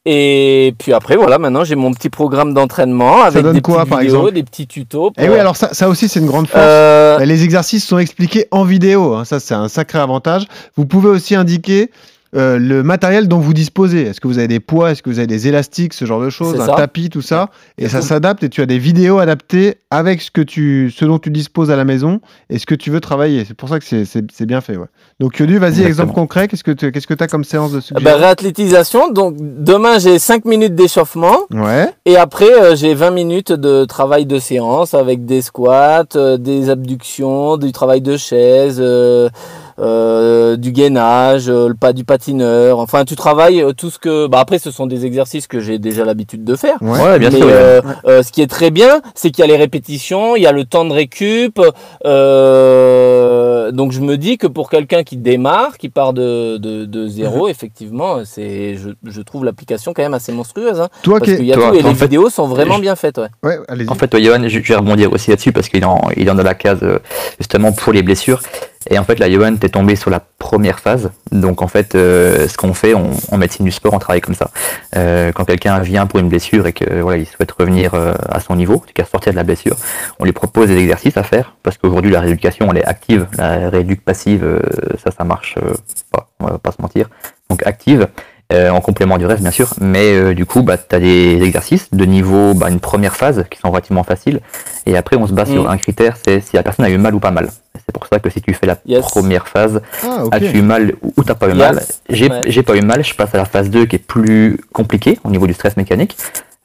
Et 0.06 0.74
puis 0.78 0.94
après, 0.94 1.16
voilà, 1.16 1.36
maintenant 1.38 1.62
j'ai 1.62 1.74
mon 1.76 1.92
petit 1.92 2.08
programme 2.08 2.54
d'entraînement 2.54 3.20
avec 3.22 3.44
des 3.46 3.60
quoi, 3.60 3.78
petites 3.80 3.90
par 3.90 3.98
vidéos, 4.00 4.16
exemple 4.16 4.32
des 4.34 4.42
petits 4.42 4.66
tutos. 4.66 5.10
Et 5.18 5.24
pour- 5.26 5.34
oui, 5.34 5.38
alors 5.38 5.56
ça, 5.56 5.74
ça 5.74 5.90
aussi, 5.90 6.08
c'est 6.08 6.20
une 6.20 6.26
grande 6.26 6.46
force. 6.48 6.62
Euh, 6.64 7.18
Les 7.18 7.44
exercices 7.44 7.86
sont 7.86 7.98
expliqués 7.98 8.46
en 8.50 8.64
vidéo, 8.64 9.12
hein. 9.14 9.26
ça 9.26 9.40
c'est 9.40 9.52
un 9.52 9.68
sacré 9.68 9.98
avantage. 9.98 10.44
Vous 10.76 10.86
pouvez 10.86 11.10
aussi 11.10 11.34
indiquer 11.34 11.90
euh, 12.36 12.58
le 12.58 12.82
matériel 12.82 13.26
dont 13.28 13.38
vous 13.38 13.52
disposez. 13.54 14.02
Est-ce 14.02 14.20
que 14.20 14.28
vous 14.28 14.38
avez 14.38 14.48
des 14.48 14.60
poids, 14.60 14.90
est-ce 14.92 15.02
que 15.02 15.10
vous 15.10 15.18
avez 15.18 15.26
des 15.26 15.48
élastiques, 15.48 15.94
ce 15.94 16.04
genre 16.04 16.20
de 16.22 16.30
choses, 16.30 16.60
un 16.60 16.66
ça. 16.66 16.74
tapis, 16.74 17.08
tout 17.10 17.22
ça, 17.22 17.48
et 17.78 17.88
ça 17.88 18.02
s'adapte 18.02 18.42
et 18.44 18.48
tu 18.48 18.60
as 18.62 18.66
des 18.66 18.78
vidéos 18.78 19.18
adaptées 19.18 19.76
avec 19.90 20.20
ce 20.22 20.30
que 20.30 20.40
tu, 20.40 20.92
ce 20.96 21.04
dont 21.04 21.18
tu 21.18 21.30
disposes 21.30 21.70
à 21.70 21.76
la 21.76 21.84
maison 21.84 22.20
et 22.48 22.58
ce 22.58 22.66
que 22.66 22.74
tu 22.76 22.90
veux 22.90 23.00
travailler. 23.00 23.44
C'est 23.44 23.54
pour 23.54 23.68
ça 23.68 23.78
que 23.78 23.84
c'est- 23.84 24.04
c'est 24.04 24.24
c'est 24.32 24.46
bien 24.46 24.60
fait. 24.60 24.76
Ouais. 24.76 24.86
Donc 25.18 25.38
Yodu, 25.38 25.58
vas-y, 25.58 25.82
exemple 25.82 26.12
concret. 26.14 26.46
Qu'est-ce 26.48 26.62
que 26.64 26.70
tu 26.70 26.92
qu'est-ce 26.92 27.06
que 27.06 27.14
as 27.20 27.26
comme 27.26 27.44
séance 27.44 27.72
de 27.72 27.78
ben, 27.78 27.82
suggéré 27.82 28.14
réathlétisation. 28.14 29.10
Donc 29.12 29.34
demain 29.38 29.98
j'ai 29.98 30.18
5 30.18 30.44
minutes 30.44 30.74
d'échauffement. 30.74 31.36
Ouais. 31.50 31.88
Et 32.06 32.16
après, 32.16 32.52
euh, 32.52 32.76
j'ai 32.76 32.94
20 32.94 33.10
minutes 33.10 33.52
de 33.52 33.84
travail 33.84 34.24
de 34.26 34.38
séance 34.38 34.94
avec 34.94 35.24
des 35.26 35.42
squats, 35.42 36.04
euh, 36.16 36.36
des 36.38 36.70
abductions, 36.70 37.56
du 37.56 37.72
travail 37.72 38.00
de 38.00 38.16
chaise, 38.16 38.80
euh, 39.80 40.56
du 40.56 40.72
gainage, 40.72 41.48
euh, 41.48 41.68
le 41.68 41.74
pas 41.74 41.92
du 41.92 42.04
patineur. 42.04 42.78
Enfin, 42.78 43.04
tu 43.04 43.16
travailles 43.16 43.62
euh, 43.62 43.72
tout 43.72 43.90
ce 43.90 43.98
que. 43.98 44.26
Bah, 44.26 44.40
après, 44.40 44.58
ce 44.58 44.70
sont 44.70 44.86
des 44.86 45.06
exercices 45.06 45.46
que 45.46 45.58
j'ai 45.60 45.78
déjà 45.78 46.04
l'habitude 46.04 46.44
de 46.44 46.56
faire. 46.56 46.76
Ouais. 46.82 47.00
Ouais, 47.00 47.18
bien 47.18 47.30
Mais, 47.30 47.38
sûr. 47.38 47.46
ouais. 47.46 47.52
euh, 47.52 47.80
euh, 48.06 48.22
ce 48.22 48.30
qui 48.32 48.42
est 48.42 48.46
très 48.50 48.70
bien, 48.70 49.00
c'est 49.14 49.30
qu'il 49.30 49.42
y 49.42 49.44
a 49.44 49.50
les 49.50 49.56
répétitions, 49.56 50.36
il 50.36 50.42
y 50.42 50.46
a 50.46 50.52
le 50.52 50.64
temps 50.64 50.84
de 50.84 50.92
récup. 50.92 51.60
euh, 52.40 53.72
donc 53.72 53.92
je 53.92 54.00
me 54.00 54.16
dis 54.16 54.36
que 54.38 54.46
pour 54.46 54.68
quelqu'un 54.70 55.02
qui 55.02 55.16
démarre, 55.16 55.78
qui 55.78 55.88
part 55.88 56.12
de, 56.12 56.56
de, 56.56 56.84
de 56.84 57.06
zéro, 57.08 57.48
effectivement, 57.48 58.18
c'est 58.24 58.76
je, 58.76 58.90
je 59.04 59.20
trouve 59.22 59.44
l'application 59.44 59.92
quand 59.94 60.02
même 60.02 60.14
assez 60.14 60.32
monstrueuse. 60.32 60.80
Hein, 60.80 60.88
Toi 61.02 61.18
parce 61.18 61.30
qui 61.30 61.36
qu'il 61.38 61.46
y 61.46 61.52
a 61.52 61.56
toi, 61.56 61.70
tout 61.70 61.76
et 61.76 61.84
en 61.84 61.88
les 61.88 61.94
fait, 61.94 62.04
vidéos 62.06 62.30
sont 62.30 62.46
vraiment 62.46 62.76
je- 62.76 62.80
bien 62.82 62.96
faites. 62.96 63.18
Ouais. 63.18 63.28
Ouais, 63.42 63.58
allez-y. 63.68 63.88
En 63.88 63.94
fait, 63.94 64.08
toi, 64.08 64.20
Johan, 64.20 64.42
je 64.44 64.48
je 64.60 64.68
vais 64.68 64.76
rebondir 64.76 65.12
aussi 65.12 65.30
là-dessus 65.30 65.52
parce 65.52 65.68
qu'il 65.68 65.84
en- 65.84 66.00
il 66.16 66.22
est 66.22 66.24
dans 66.26 66.34
la 66.34 66.54
case 66.54 66.80
justement 67.38 67.72
pour 67.72 67.92
les 67.92 68.02
blessures. 68.02 68.40
Et 68.88 68.98
en 68.98 69.04
fait, 69.04 69.18
là, 69.18 69.30
Johan, 69.30 69.56
t'es 69.56 69.68
tombé 69.68 69.94
sur 69.94 70.08
la 70.08 70.20
première 70.20 70.80
phase. 70.80 71.10
Donc, 71.32 71.60
en 71.60 71.68
fait, 71.68 71.94
euh, 71.94 72.48
ce 72.48 72.56
qu'on 72.56 72.72
fait, 72.72 72.94
on, 72.94 73.10
en 73.30 73.36
médecine 73.36 73.66
du 73.66 73.72
sport, 73.72 73.92
on 73.92 73.98
travaille 73.98 74.22
comme 74.22 74.34
ça. 74.34 74.50
Euh, 74.96 75.32
quand 75.32 75.44
quelqu'un 75.44 75.80
vient 75.80 76.06
pour 76.06 76.18
une 76.18 76.30
blessure 76.30 76.66
et 76.66 76.72
que 76.72 77.00
voilà, 77.02 77.18
il 77.18 77.26
souhaite 77.26 77.52
revenir 77.52 77.92
euh, 77.92 78.14
à 78.30 78.40
son 78.40 78.56
niveau, 78.56 78.76
en 78.76 78.78
tout 78.78 78.94
cas 78.94 79.04
sortir 79.04 79.32
de 79.32 79.36
la 79.36 79.44
blessure, 79.44 79.76
on 80.18 80.24
lui 80.24 80.32
propose 80.32 80.68
des 80.68 80.78
exercices 80.78 81.18
à 81.18 81.22
faire 81.22 81.56
parce 81.62 81.76
qu'aujourd'hui, 81.76 82.10
la 82.10 82.20
rééducation, 82.20 82.70
elle 82.70 82.78
est 82.78 82.86
active. 82.86 83.26
La 83.36 83.68
rééduque 83.68 84.00
passive, 84.02 84.44
euh, 84.44 84.60
ça, 85.04 85.10
ça 85.10 85.24
marche 85.24 85.56
euh, 85.62 85.74
pas. 86.10 86.30
On 86.40 86.46
va 86.46 86.58
pas 86.58 86.72
se 86.72 86.80
mentir. 86.80 87.10
Donc, 87.50 87.66
active. 87.66 88.08
Euh, 88.52 88.70
en 88.70 88.80
complément 88.80 89.16
du 89.18 89.26
reste 89.26 89.42
bien 89.42 89.50
sûr, 89.50 89.74
mais 89.80 90.12
euh, 90.14 90.34
du 90.34 90.44
coup 90.46 90.62
bah, 90.62 90.76
tu 90.76 90.94
as 90.94 90.98
des 91.00 91.40
exercices 91.42 91.88
de 91.92 92.04
niveau, 92.04 92.54
bah, 92.54 92.68
une 92.70 92.80
première 92.80 93.16
phase 93.16 93.44
qui 93.50 93.58
sont 93.58 93.70
relativement 93.70 94.02
faciles, 94.04 94.40
et 94.86 94.96
après 94.96 95.16
on 95.16 95.26
se 95.26 95.32
base 95.32 95.48
Mm. 95.50 95.52
sur 95.52 95.70
un 95.70 95.76
critère, 95.76 96.16
c'est 96.24 96.40
si 96.40 96.56
la 96.56 96.62
personne 96.62 96.84
a 96.84 96.90
eu 96.90 96.98
mal 96.98 97.14
ou 97.14 97.20
pas 97.20 97.30
mal. 97.30 97.48
C'est 97.86 97.92
pour 97.94 98.06
ça 98.06 98.18
que 98.18 98.30
si 98.30 98.40
tu 98.40 98.52
fais 98.54 98.66
la 98.66 98.76
Yes. 98.86 99.00
première 99.02 99.48
phase, 99.48 99.80
Ah, 100.04 100.24
as-tu 100.32 100.58
eu 100.58 100.62
mal 100.62 100.94
ou 101.16 101.24
t'as 101.24 101.34
pas 101.34 101.46
eu 101.48 101.54
Yes. 101.56 101.58
mal 101.58 101.80
J'ai 102.08 102.28
Ouais. 102.30 102.62
pas 102.62 102.76
eu 102.76 102.82
mal, 102.82 103.02
je 103.04 103.14
passe 103.14 103.34
à 103.34 103.38
la 103.38 103.44
phase 103.44 103.70
2 103.70 103.86
qui 103.86 103.96
est 103.96 103.98
plus 103.98 104.58
compliquée 104.72 105.18
au 105.24 105.30
niveau 105.30 105.46
du 105.46 105.54
stress 105.54 105.76
mécanique. 105.76 106.16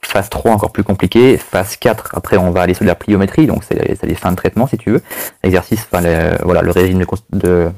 Phase 0.02 0.28
3 0.28 0.52
encore 0.52 0.70
plus 0.70 0.84
compliquée. 0.84 1.36
Phase 1.36 1.76
4, 1.76 2.10
après 2.14 2.36
on 2.36 2.50
va 2.52 2.62
aller 2.62 2.74
sur 2.74 2.84
de 2.84 2.88
la 2.88 2.94
pliométrie, 2.94 3.46
donc 3.46 3.62
c'est 3.68 3.96
c'est 3.98 4.06
les 4.06 4.14
fins 4.14 4.30
de 4.30 4.36
traitement 4.36 4.66
si 4.68 4.76
tu 4.78 4.90
veux. 4.90 5.02
Exercice, 5.42 5.86
enfin 5.90 6.02
le, 6.06 6.36
voilà, 6.44 6.62
le 6.62 6.70
régime 6.70 7.04
de 7.32 7.68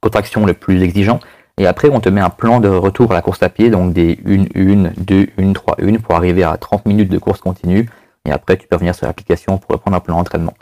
contraction 0.00 0.44
le 0.46 0.52
plus 0.54 0.82
exigeant. 0.82 1.20
Et 1.58 1.66
après 1.66 1.88
on 1.90 2.00
te 2.00 2.08
met 2.08 2.20
un 2.20 2.30
plan 2.30 2.60
de 2.60 2.68
retour 2.68 3.10
à 3.10 3.14
la 3.14 3.22
course 3.22 3.42
à 3.42 3.48
pied, 3.48 3.70
donc 3.70 3.92
des 3.92 4.18
1, 4.26 4.86
1, 4.86 4.90
2, 4.96 5.26
1, 5.38 5.52
3, 5.52 5.76
1 5.82 5.94
pour 5.96 6.14
arriver 6.14 6.44
à 6.44 6.56
30 6.56 6.86
minutes 6.86 7.10
de 7.10 7.18
course 7.18 7.40
continue. 7.40 7.88
Et 8.24 8.30
après 8.30 8.56
tu 8.56 8.66
peux 8.66 8.76
revenir 8.76 8.94
sur 8.94 9.06
l'application 9.06 9.58
pour 9.58 9.70
reprendre 9.72 9.96
un 9.96 10.00
plan 10.00 10.16
d'entraînement. 10.16 10.54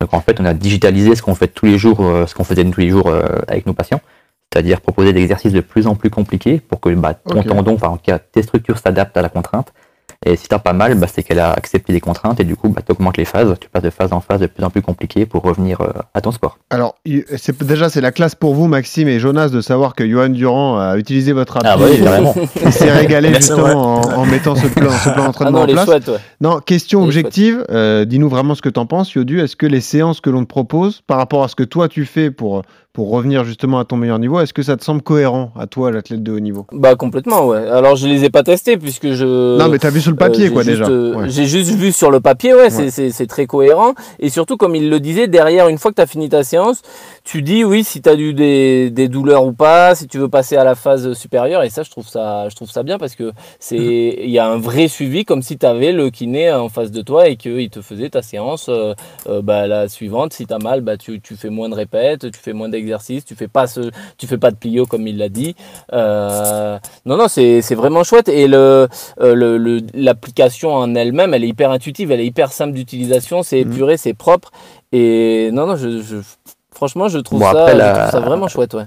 Donc 0.00 0.12
en 0.14 0.20
fait 0.20 0.40
on 0.40 0.44
a 0.44 0.54
digitalisé 0.54 1.14
ce 1.14 1.22
qu'on 1.22 1.34
fait 1.34 1.48
tous 1.48 1.66
les 1.66 1.78
jours, 1.78 2.00
euh, 2.00 2.26
ce 2.26 2.34
qu'on 2.34 2.44
faisait 2.44 2.64
tous 2.64 2.80
les 2.80 2.90
jours 2.90 3.08
euh, 3.08 3.40
avec 3.48 3.66
nos 3.66 3.72
patients 3.72 4.00
c'est-à-dire 4.52 4.80
proposer 4.80 5.12
des 5.12 5.22
exercices 5.22 5.52
de 5.52 5.60
plus 5.60 5.86
en 5.86 5.94
plus 5.94 6.10
compliqués 6.10 6.60
pour 6.60 6.80
que 6.80 6.90
bah, 6.90 7.14
ton 7.14 7.42
tendon, 7.42 7.74
enfin 7.74 7.88
en 7.88 7.96
tout 7.96 8.04
cas 8.04 8.18
tes 8.18 8.42
structures 8.42 8.78
s'adaptent 8.78 9.16
à 9.16 9.22
la 9.22 9.30
contrainte. 9.30 9.72
Et 10.24 10.36
si 10.36 10.48
t'as 10.48 10.58
pas 10.58 10.72
mal, 10.72 10.94
bah, 10.96 11.06
c'est 11.12 11.22
qu'elle 11.22 11.38
a 11.40 11.52
accepté 11.52 11.92
les 11.92 12.00
contraintes 12.00 12.38
et 12.40 12.44
du 12.44 12.56
coup 12.56 12.68
bah, 12.68 12.80
tu 12.84 12.92
augmentes 12.92 13.16
les 13.16 13.24
phases, 13.24 13.54
tu 13.60 13.68
passes 13.68 13.82
de 13.82 13.90
phase 13.90 14.12
en 14.12 14.20
phase 14.20 14.40
de 14.40 14.46
plus 14.46 14.64
en 14.64 14.70
plus 14.70 14.82
compliqué 14.82 15.26
pour 15.26 15.42
revenir 15.42 15.80
euh, 15.80 15.88
à 16.14 16.20
ton 16.20 16.30
sport. 16.32 16.58
Alors, 16.70 16.94
c'est 17.36 17.62
déjà 17.64 17.88
c'est 17.88 18.00
la 18.00 18.12
classe 18.12 18.34
pour 18.34 18.54
vous, 18.54 18.66
Maxime 18.68 19.08
et 19.08 19.18
Jonas, 19.18 19.48
de 19.48 19.60
savoir 19.60 19.94
que 19.94 20.06
Johan 20.08 20.28
Durand 20.28 20.78
a 20.78 20.96
utilisé 20.96 21.32
votre 21.32 21.56
appli. 21.56 21.68
Ah 21.70 21.76
oui, 21.78 22.00
carrément. 22.02 22.34
Il 22.64 22.72
s'est 22.72 22.90
régalé 22.92 23.34
justement 23.34 23.98
en, 24.00 24.18
en 24.20 24.26
mettant 24.26 24.54
ce 24.54 24.66
plan, 24.68 24.90
ce 24.90 25.08
plan 25.10 25.22
Ah 25.22 25.26
d'entraînement 25.26 25.58
non, 25.58 25.64
en 25.64 25.66
les 25.66 25.74
place. 25.74 25.88
ouais. 25.88 26.16
Non, 26.40 26.60
question 26.60 27.00
Les 27.00 27.06
objective. 27.06 27.64
euh, 27.70 28.04
Dis-nous 28.04 28.28
vraiment 28.28 28.54
ce 28.54 28.62
que 28.62 28.68
tu 28.68 28.78
en 28.80 28.86
penses, 28.86 29.12
Yodu. 29.14 29.40
Est-ce 29.40 29.56
que 29.56 29.66
les 29.66 29.80
séances 29.80 30.20
que 30.20 30.30
l'on 30.30 30.42
te 30.44 30.48
propose, 30.48 31.00
par 31.06 31.18
rapport 31.18 31.42
à 31.44 31.48
ce 31.48 31.56
que 31.56 31.64
toi 31.64 31.88
tu 31.88 32.04
fais 32.04 32.30
pour, 32.30 32.62
pour 32.92 33.08
revenir 33.10 33.42
justement 33.44 33.78
à 33.78 33.86
ton 33.86 33.96
meilleur 33.96 34.18
niveau, 34.18 34.38
est-ce 34.40 34.52
que 34.52 34.62
ça 34.62 34.76
te 34.76 34.84
semble 34.84 35.00
cohérent 35.00 35.50
à 35.58 35.66
toi, 35.66 35.90
l'athlète 35.90 36.22
de 36.22 36.30
haut 36.32 36.40
niveau? 36.40 36.66
Bah 36.72 36.94
complètement, 36.94 37.46
ouais. 37.46 37.66
Alors 37.68 37.96
je 37.96 38.06
les 38.06 38.24
ai 38.24 38.28
pas 38.30 38.42
testés 38.42 38.76
puisque 38.76 39.12
je. 39.12 39.56
Non, 39.58 39.68
mais 39.68 39.78
t'as 39.78 39.88
vu 39.88 40.00
sur 40.02 40.10
le 40.10 40.16
papier, 40.18 40.48
Euh, 40.48 40.50
quoi, 40.50 40.62
juste, 40.62 40.78
déjà. 40.80 40.90
euh, 40.90 41.14
Ouais. 41.16 41.30
J'ai 41.30 41.46
juste 41.46 41.70
vu 41.70 41.90
sur 41.90 42.10
le 42.10 42.20
papier, 42.20 42.54
ouais, 42.54 42.68
c'est- 42.68 43.00
Ouais. 43.02 43.10
c'est 43.10 43.26
très 43.26 43.46
cohérent. 43.46 43.94
Et 44.18 44.28
surtout, 44.28 44.58
comme 44.58 44.74
il 44.76 44.90
le 44.90 45.00
disait, 45.00 45.26
derrière, 45.26 45.68
une 45.68 45.78
fois 45.78 45.90
que 45.90 45.96
tu 45.96 46.02
as 46.02 46.06
fini 46.06 46.28
ta 46.28 46.44
séance, 46.44 46.82
tu 47.24 47.40
dis 47.40 47.64
oui, 47.64 47.82
si 47.82 48.02
tu 48.02 48.08
as 48.10 48.14
eu 48.14 48.34
des, 48.34 48.90
des 48.90 49.08
douleurs 49.08 49.46
ou 49.46 49.52
pas, 49.54 49.94
si 49.94 50.06
tu 50.06 50.18
veux 50.18 50.28
passer 50.28 50.56
à 50.56 50.64
la 50.64 50.74
phase 50.74 51.14
supérieure. 51.14 51.62
Et 51.62 51.70
ça, 51.70 51.82
je 51.84 51.90
trouve 51.90 52.06
ça, 52.06 52.48
je 52.50 52.54
trouve 52.56 52.70
ça 52.70 52.82
bien 52.82 52.98
parce 52.98 53.14
que 53.14 53.32
c'est, 53.58 53.76
il 54.22 54.30
y 54.30 54.38
a 54.38 54.46
un 54.46 54.58
vrai 54.58 54.88
suivi, 54.88 55.24
comme 55.24 55.40
si 55.40 55.56
tu 55.56 55.64
avais 55.64 55.92
le 55.92 56.10
kiné 56.10 56.52
en 56.52 56.68
face 56.68 56.90
de 56.90 57.00
toi 57.00 57.26
et 57.28 57.36
qu'il 57.36 57.70
te 57.70 57.80
faisait 57.80 58.10
ta 58.10 58.20
séance 58.20 58.66
euh, 58.68 58.92
bah, 59.42 59.66
la 59.66 59.88
suivante. 59.88 60.34
Si 60.34 60.46
tu 60.46 60.52
as 60.52 60.58
mal, 60.58 60.82
bah, 60.82 60.98
tu, 60.98 61.20
tu 61.22 61.36
fais 61.36 61.48
moins 61.48 61.70
de 61.70 61.74
répètes, 61.74 62.30
tu 62.30 62.38
fais 62.38 62.52
moins 62.52 62.68
d'exercices, 62.68 62.81
tu 63.24 63.34
fais 63.34 63.48
pas 63.48 63.66
ce, 63.66 63.90
tu 64.18 64.26
fais 64.26 64.38
pas 64.38 64.50
de 64.50 64.56
plio 64.56 64.86
comme 64.86 65.06
il 65.06 65.18
l'a 65.18 65.28
dit. 65.28 65.54
Euh, 65.92 66.78
non, 67.06 67.16
non, 67.16 67.28
c'est 67.28 67.62
c'est 67.62 67.74
vraiment 67.74 68.04
chouette. 68.04 68.28
Et 68.28 68.46
le, 68.48 68.88
euh, 69.20 69.34
le- 69.34 69.58
le- 69.58 69.80
l'application 69.94 70.74
en 70.74 70.94
elle-même, 70.94 71.34
elle 71.34 71.44
est 71.44 71.48
hyper 71.48 71.70
intuitive, 71.70 72.10
elle 72.12 72.20
est 72.20 72.26
hyper 72.26 72.52
simple 72.52 72.72
d'utilisation, 72.74 73.42
c'est 73.42 73.64
Mhm. 73.64 73.72
épuré, 73.72 73.96
c'est 73.96 74.14
propre. 74.14 74.50
Et 74.92 75.50
non, 75.52 75.66
non, 75.66 75.76
je, 75.76 76.02
je- 76.02 76.16
franchement, 76.74 77.08
je 77.08 77.18
trouve, 77.18 77.40
Bon, 77.40 77.50
ça, 77.52 77.62
après, 77.66 77.72
je 77.74 77.78
trouve 78.00 78.10
ça 78.10 78.20
vraiment 78.20 78.48
chouette, 78.48 78.74
ouais. 78.74 78.84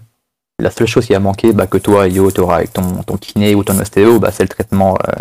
La 0.58 0.72
seule 0.72 0.88
chose 0.88 1.06
qui 1.06 1.14
a 1.14 1.20
manqué, 1.20 1.52
bah, 1.52 1.68
que 1.68 1.78
toi, 1.78 2.08
Yo, 2.08 2.32
tu 2.32 2.40
auras 2.40 2.58
avec 2.58 2.72
ton, 2.72 2.82
ton 3.06 3.18
kiné 3.18 3.56
ou 3.56 3.66
ton 3.66 3.78
ostéo, 3.78 4.20
bah, 4.20 4.30
c'est 4.32 4.44
le 4.44 4.48
traitement 4.48 4.98
euh, 5.06 5.12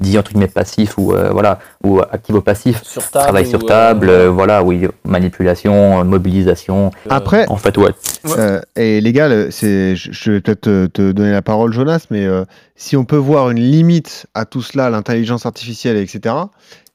dit 0.00 0.18
entre 0.18 0.30
guillemets 0.32 0.46
passif 0.48 0.96
ou 0.96 1.12
euh, 1.12 1.28
voilà 1.30 1.58
ou 1.84 2.00
activo-passif. 2.00 2.82
Sur 2.84 3.02
table. 3.10 3.24
Travail 3.24 3.46
sur 3.46 3.62
euh, 3.62 3.66
table, 3.66 4.08
euh, 4.08 4.30
voilà, 4.30 4.62
oui, 4.62 4.88
manipulation, 5.04 6.00
euh, 6.00 6.04
mobilisation. 6.04 6.86
euh, 7.06 7.10
Après, 7.10 7.46
En 7.50 7.58
fait, 7.58 7.76
ouais, 7.76 7.90
Euh, 8.38 8.62
et 8.76 9.02
les 9.02 9.12
gars, 9.12 9.50
c'est, 9.50 9.94
je, 9.94 10.10
je 10.10 10.32
vais 10.32 10.40
peut-être 10.40 10.62
te, 10.62 10.86
te 10.86 11.12
donner 11.12 11.32
la 11.32 11.42
parole, 11.42 11.70
Jonas, 11.74 12.06
mais 12.10 12.24
euh, 12.24 12.46
si 12.74 12.96
on 12.96 13.04
peut 13.04 13.16
voir 13.16 13.50
une 13.50 13.60
limite 13.60 14.24
à 14.34 14.46
tout 14.46 14.62
cela, 14.62 14.88
l'intelligence 14.88 15.44
artificielle, 15.44 15.98
etc., 15.98 16.34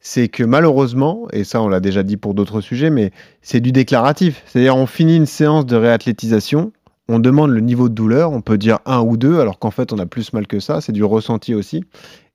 c'est 0.00 0.26
que 0.26 0.42
malheureusement, 0.42 1.28
et 1.32 1.44
ça 1.44 1.62
on 1.62 1.68
l'a 1.68 1.78
déjà 1.80 2.02
dit 2.02 2.16
pour 2.16 2.34
d'autres 2.34 2.60
sujets, 2.60 2.90
mais 2.90 3.12
c'est 3.40 3.60
du 3.60 3.70
déclaratif. 3.70 4.42
C'est-à-dire 4.46 4.76
on 4.76 4.86
finit 4.86 5.16
une 5.16 5.26
séance 5.26 5.64
de 5.64 5.76
réathlétisation, 5.76 6.72
on 7.08 7.18
demande 7.18 7.50
le 7.50 7.60
niveau 7.60 7.88
de 7.88 7.94
douleur, 7.94 8.32
on 8.32 8.40
peut 8.40 8.58
dire 8.58 8.78
un 8.86 9.00
ou 9.00 9.16
deux, 9.16 9.40
alors 9.40 9.58
qu'en 9.58 9.70
fait 9.70 9.92
on 9.92 9.98
a 9.98 10.06
plus 10.06 10.32
mal 10.32 10.46
que 10.46 10.60
ça, 10.60 10.80
c'est 10.80 10.92
du 10.92 11.04
ressenti 11.04 11.54
aussi. 11.54 11.84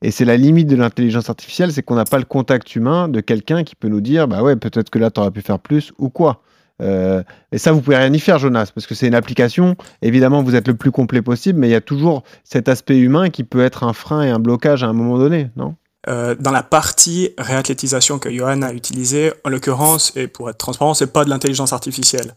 Et 0.02 0.12
c'est 0.12 0.26
la 0.26 0.38
limite 0.38 0.68
de 0.68 0.76
l'intelligence 0.76 1.30
artificielle, 1.30 1.72
c'est 1.72 1.84
qu'on 1.84 1.96
n'a 1.96 2.06
pas 2.06 2.20
le 2.20 2.26
contact 2.26 2.76
humain 2.76 3.10
de 3.10 3.20
quelqu'un 3.20 3.64
qui 3.64 3.76
peut 3.76 3.90
nous 3.90 4.02
dire, 4.02 4.28
bah 4.28 4.44
ouais, 4.44 4.56
peut-être 4.56 4.90
que 4.90 5.00
là 5.00 5.12
tu 5.12 5.20
aurais 5.20 5.32
pu 5.32 5.42
faire 5.42 5.60
plus 5.60 5.92
ou 5.98 6.10
quoi. 6.10 6.42
Euh, 6.82 7.24
et 7.52 7.58
ça, 7.58 7.72
vous 7.72 7.82
pouvez 7.82 7.98
rien 7.98 8.14
y 8.14 8.20
faire, 8.20 8.40
Jonas, 8.40 8.72
parce 8.74 8.88
que 8.88 8.96
c'est 8.96 9.08
une 9.08 9.16
application. 9.16 9.76
Évidemment, 10.02 10.44
vous 10.44 10.56
êtes 10.56 10.68
le 10.68 10.76
plus 10.76 10.92
complet 10.92 11.22
possible, 11.22 11.60
mais 11.60 11.68
il 11.68 11.72
y 11.72 11.76
a 11.76 11.82
toujours 11.82 12.24
cet 12.44 12.70
aspect 12.70 12.98
humain 12.98 13.30
qui 13.30 13.44
peut 13.44 13.62
être 13.62 13.84
un 13.84 13.94
frein 13.94 14.24
et 14.24 14.30
un 14.30 14.40
blocage 14.40 14.84
à 14.84 14.88
un 14.88 14.94
moment 14.94 15.18
donné, 15.18 15.50
non? 15.56 15.76
Euh, 16.08 16.34
dans 16.40 16.52
la 16.52 16.64
partie 16.64 17.32
réathlétisation 17.38 18.20
que 18.20 18.32
Johan 18.32 18.62
a 18.62 18.72
utilisée, 18.72 19.34
en 19.44 19.50
l'occurrence, 19.50 20.14
et 20.16 20.28
pour 20.28 20.50
être 20.50 20.58
transparent, 20.58 20.94
c'est 20.94 21.12
pas 21.12 21.26
de 21.26 21.30
l'intelligence 21.30 21.74
artificielle. 21.74 22.34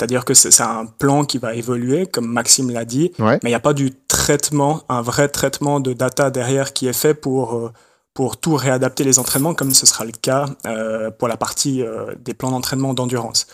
C'est-à-dire 0.00 0.24
que 0.24 0.32
c'est 0.32 0.62
un 0.62 0.86
plan 0.86 1.24
qui 1.24 1.36
va 1.36 1.54
évoluer, 1.54 2.06
comme 2.06 2.26
Maxime 2.26 2.70
l'a 2.70 2.86
dit, 2.86 3.12
Ouais. 3.18 3.38
mais 3.42 3.50
il 3.50 3.52
n'y 3.52 3.54
a 3.54 3.60
pas 3.60 3.74
du 3.74 3.90
traitement, 4.08 4.80
un 4.88 5.02
vrai 5.02 5.28
traitement 5.28 5.78
de 5.78 5.92
data 5.92 6.30
derrière 6.30 6.72
qui 6.72 6.88
est 6.88 6.94
fait 6.94 7.12
pour, 7.12 7.54
euh, 7.54 7.70
pour 8.14 8.38
tout 8.38 8.56
réadapter 8.56 9.04
les 9.04 9.18
entraînements, 9.18 9.52
comme 9.52 9.74
ce 9.74 9.84
sera 9.84 10.06
le 10.06 10.12
cas 10.12 10.46
euh, 10.66 11.10
pour 11.10 11.28
la 11.28 11.36
partie 11.36 11.82
euh, 11.82 12.14
des 12.24 12.32
plans 12.32 12.50
d'entraînement 12.50 12.94
d'endurance 12.94 13.46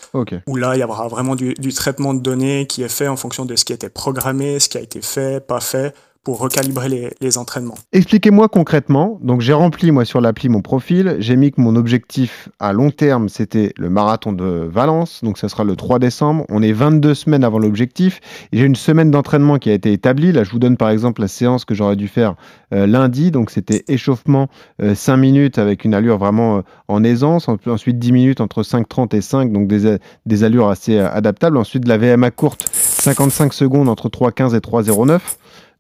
où 0.47 0.55
là, 0.55 0.77
il 0.77 0.81
y 0.81 0.85
aura 0.85 1.09
vraiment 1.09 1.35
du, 1.35 1.55
du 1.55 1.73
traitement 1.73 2.15
de 2.15 2.21
données 2.21 2.69
qui 2.69 2.85
est 2.85 2.89
fait 2.89 3.09
en 3.09 3.17
fonction 3.17 3.45
de 3.45 3.57
ce 3.57 3.65
qui 3.65 3.73
a 3.73 3.75
été 3.75 3.89
programmé, 3.89 4.61
ce 4.61 4.69
qui 4.69 4.79
a 4.79 4.81
été 4.81 5.03
fait, 5.03 5.45
pas 5.45 5.61
fait, 5.61 5.95
recalibrer 6.35 7.13
les, 7.21 7.39
entraînements. 7.39 7.75
Expliquez-moi 7.93 8.49
concrètement. 8.49 9.19
Donc, 9.23 9.41
j'ai 9.41 9.53
rempli, 9.53 9.91
moi, 9.91 10.05
sur 10.05 10.21
l'appli, 10.21 10.49
mon 10.49 10.63
profil. 10.63 11.17
J'ai 11.19 11.37
mis 11.37 11.53
que 11.53 11.61
mon 11.61 11.77
objectif 11.77 12.49
à 12.61 12.73
long 12.73 12.91
terme, 12.91 13.29
c'était 13.29 13.73
le 13.77 13.91
marathon 13.91 14.33
de 14.33 14.69
Valence. 14.71 15.23
Donc, 15.23 15.39
ça 15.39 15.49
sera 15.49 15.65
le 15.65 15.77
3 15.77 15.99
décembre. 15.99 16.45
On 16.49 16.63
est 16.63 16.73
22 16.73 17.15
semaines 17.15 17.45
avant 17.45 17.59
l'objectif. 17.59 18.21
J'ai 18.53 18.65
une 18.65 18.77
semaine 18.77 19.11
d'entraînement 19.11 19.59
qui 19.59 19.71
a 19.71 19.75
été 19.75 19.93
établie. 19.93 20.33
Là, 20.33 20.45
je 20.45 20.51
vous 20.51 20.59
donne, 20.59 20.77
par 20.77 20.91
exemple, 20.91 21.21
la 21.21 21.29
séance 21.29 21.65
que 21.65 21.75
j'aurais 21.75 21.97
dû 21.97 22.09
faire 22.09 22.35
euh, 22.73 22.87
lundi. 22.87 23.31
Donc, 23.31 23.51
c'était 23.51 23.85
échauffement 23.89 24.49
5 24.81 25.13
euh, 25.13 25.17
minutes 25.17 25.59
avec 25.59 25.85
une 25.85 25.95
allure 25.95 26.19
vraiment 26.19 26.59
euh, 26.59 26.61
en 26.89 27.05
aisance. 27.05 27.49
Ensuite, 27.49 27.99
10 27.99 28.13
minutes 28.13 28.41
entre 28.41 28.63
5,30 28.63 29.17
et 29.17 29.21
5. 29.21 29.53
Donc, 29.53 29.69
des, 29.69 29.99
des 30.27 30.45
allures 30.45 30.69
assez 30.69 30.99
adaptables. 30.99 31.57
Ensuite, 31.57 31.85
de 31.85 31.89
la 31.89 31.99
VMA 31.99 32.31
courte, 32.31 32.69
55 32.73 33.53
secondes 33.53 33.89
entre 33.89 34.09
3,15 34.09 34.57
et 34.57 34.61
3,09. 34.61 35.21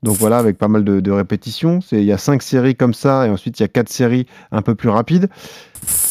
Donc 0.07 0.19
voilà, 0.19 0.39
avec 0.39 0.57
pas 0.57 0.69
mal 0.69 0.85
de, 0.85 1.11
répétitions. 1.11 1.81
Il 1.91 2.05
y 2.05 2.13
a 2.13 2.17
cinq 2.17 2.41
séries 2.41 2.77
comme 2.77 2.95
ça, 2.95 3.27
et 3.27 3.31
ensuite 3.31 3.59
il 3.59 3.65
y 3.65 3.67
a 3.67 3.69
quatre 3.69 3.89
séries 3.89 4.27
un 4.53 4.63
peu 4.63 4.77
plus 4.77 4.89
rapides. 4.89 5.29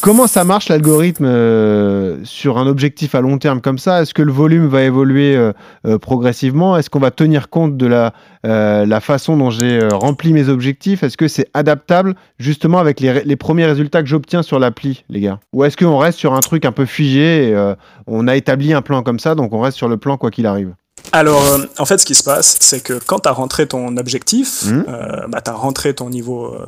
Comment 0.01 0.27
ça 0.27 0.43
marche 0.43 0.67
l'algorithme 0.67 1.23
euh, 1.25 2.17
sur 2.25 2.57
un 2.57 2.67
objectif 2.67 3.15
à 3.15 3.21
long 3.21 3.37
terme 3.37 3.61
comme 3.61 3.77
ça? 3.77 4.01
Est-ce 4.01 4.13
que 4.13 4.21
le 4.21 4.33
volume 4.33 4.67
va 4.67 4.83
évoluer 4.83 5.37
euh, 5.37 5.53
euh, 5.87 5.97
progressivement? 5.97 6.75
Est-ce 6.75 6.89
qu'on 6.89 6.99
va 6.99 7.09
tenir 7.09 7.49
compte 7.49 7.77
de 7.77 7.85
la, 7.85 8.99
façon 8.99 9.37
dont 9.37 9.49
j'ai 9.49 9.79
rempli 9.89 10.33
mes 10.33 10.49
objectifs? 10.49 11.01
Est-ce 11.01 11.15
que 11.15 11.29
c'est 11.29 11.47
adaptable 11.53 12.15
justement 12.37 12.79
avec 12.79 12.99
les, 12.99 13.23
les 13.23 13.35
premiers 13.37 13.65
résultats 13.65 14.03
que 14.03 14.09
j'obtiens 14.09 14.43
sur 14.43 14.59
l'appli, 14.59 15.05
les 15.07 15.21
gars? 15.21 15.39
Ou 15.53 15.63
est-ce 15.63 15.77
qu'on 15.77 15.97
reste 15.97 16.19
sur 16.19 16.33
un 16.33 16.41
truc 16.41 16.65
un 16.65 16.73
peu 16.73 16.85
figé 16.85 17.51
et, 17.51 17.73
On 18.07 18.27
a 18.27 18.35
établi 18.35 18.73
un 18.73 18.81
plan 18.81 19.03
comme 19.03 19.19
ça, 19.19 19.35
donc 19.35 19.53
on 19.53 19.61
reste 19.61 19.77
sur 19.77 19.87
le 19.87 19.95
plan 19.95 20.17
quoi 20.17 20.31
qu'il 20.31 20.47
arrive? 20.47 20.73
Alors, 21.15 21.41
euh, 21.45 21.59
en 21.77 21.85
fait, 21.85 21.97
ce 21.97 22.05
qui 22.05 22.13
se 22.13 22.23
passe, 22.23 22.57
c'est 22.59 22.81
que 22.81 22.99
quand 23.05 23.19
tu 23.19 23.29
as 23.29 23.31
rentré 23.31 23.67
ton 23.67 23.95
objectif, 23.95 24.65
mmh. 24.65 24.85
euh, 24.89 25.27
bah, 25.27 25.41
tu 25.41 25.49
as 25.49 25.53
rentré 25.53 25.93
ton 25.93 26.09
niveau 26.09 26.47
euh, 26.47 26.65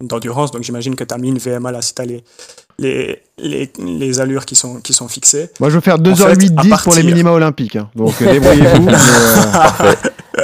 d'endurance. 0.00 0.52
Donc, 0.52 0.62
j'imagine 0.62 0.94
que 0.94 1.02
tu 1.02 1.12
as 1.12 1.18
mis 1.18 1.28
une 1.28 1.38
VMA 1.38 1.72
là 1.72 1.82
si 1.82 1.94
tu 1.94 2.02
as 2.02 2.04
les, 2.04 2.22
les, 2.78 3.20
les, 3.40 4.20
allures 4.20 4.44
qui 4.46 4.54
sont, 4.54 4.76
qui 4.76 4.92
sont 4.92 5.08
fixées. 5.08 5.50
Moi, 5.60 5.70
je 5.70 5.76
veux 5.76 5.80
faire 5.80 5.98
2h08-10 5.98 6.82
pour 6.82 6.94
les 6.94 7.02
minima 7.02 7.32
olympiques. 7.32 7.76
Hein. 7.76 7.88
Donc, 7.94 8.14
débrouillez-vous. 8.22 8.88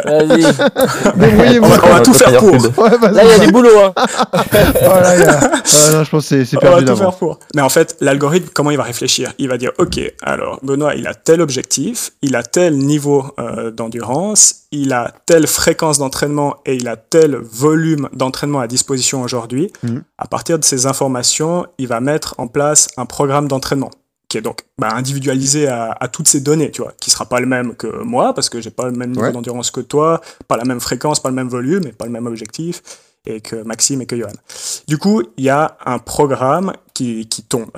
Vas-y. 0.05 0.45
on, 1.61 1.69
va, 1.69 2.01
tout 2.01 2.13
faire 2.13 2.37
pour. 2.39 2.51
là, 2.51 3.25
il 3.25 3.29
y 3.29 3.33
a 3.33 3.39
du 3.39 3.53
boulot. 3.53 3.71
Hein. 3.79 3.93
je 5.65 6.11
pense 6.11 6.29
que 6.29 6.45
c'est 6.45 6.59
perdu 6.59 6.87
faire 6.97 7.17
pour. 7.17 7.39
Mais 7.55 7.63
en 7.63 7.69
fait, 7.69 7.97
l'algorithme, 8.01 8.49
comment 8.53 8.71
il 8.71 8.77
va 8.77 8.83
réfléchir? 8.83 9.33
Il 9.39 9.49
va 9.49 9.59
dire, 9.59 9.73
OK, 9.79 10.01
alors, 10.23 10.59
Benoît, 10.63 10.95
il 10.95 11.07
a 11.07 11.15
tel 11.15 11.41
objectif, 11.41 12.13
il 12.23 12.37
a 12.37 12.43
tel 12.43 12.77
niveau 12.77 13.27
euh, 13.39 13.71
d'endurance, 13.71 14.65
il 14.73 14.93
a 14.93 15.13
telle 15.27 15.47
fréquence 15.47 15.99
d'entraînement 15.99 16.57
et 16.67 16.75
il 16.75 16.89
a 16.89 16.97
tel 16.97 17.37
volume 17.37 18.09
d'entraînement 18.13 18.61
à 18.61 18.67
disposition 18.67 19.23
aujourd'hui. 19.23 19.73
Mhm. 19.83 20.03
À 20.19 20.27
partir 20.27 20.59
de 20.59 20.65
ces 20.65 20.87
informations, 20.87 21.67
il 21.79 21.87
va 21.87 22.01
mettre 22.01 22.35
en 22.39 22.49
place 22.49 22.84
un 22.97 23.07
programme 23.07 23.49
d'entraînement 23.49 23.91
qui 24.29 24.39
est 24.39 24.41
donc 24.41 24.63
bah, 24.79 24.89
individualisé 24.93 25.69
à, 25.69 26.09
toutes 26.13 26.29
ces 26.29 26.41
données, 26.41 26.71
tu 26.71 26.83
vois, 26.83 26.93
qui 27.01 27.11
sera 27.11 27.27
pas 27.27 27.41
le 27.41 27.47
même 27.47 27.77
que 27.77 28.03
moi 28.03 28.35
parce 28.35 28.49
que 28.49 28.61
j'ai 28.61 28.71
pas 28.71 28.87
le 28.87 28.93
même 28.93 29.13
niveau 29.13 29.31
d'endurance 29.31 29.71
que 29.71 29.81
toi, 29.81 30.21
pas 30.49 30.57
la 30.57 30.65
même 30.65 30.81
fréquence, 30.81 31.21
pas 31.21 31.29
le 31.29 31.35
même 31.35 31.49
volume 31.49 31.87
et 31.87 31.93
pas 31.93 32.07
le 32.07 32.11
même 32.11 32.27
objectif 32.27 32.83
et 33.27 33.41
que 33.41 33.57
Maxime 33.57 34.03
et 34.03 34.07
que 34.07 34.17
Johan. 34.17 34.33
Du 34.89 34.99
coup, 34.99 35.23
il 35.37 35.45
y 35.45 35.51
a 35.51 35.77
un 35.87 35.99
programme 35.99 36.73
qui, 36.95 37.29
qui 37.29 37.43
tombe. 37.43 37.71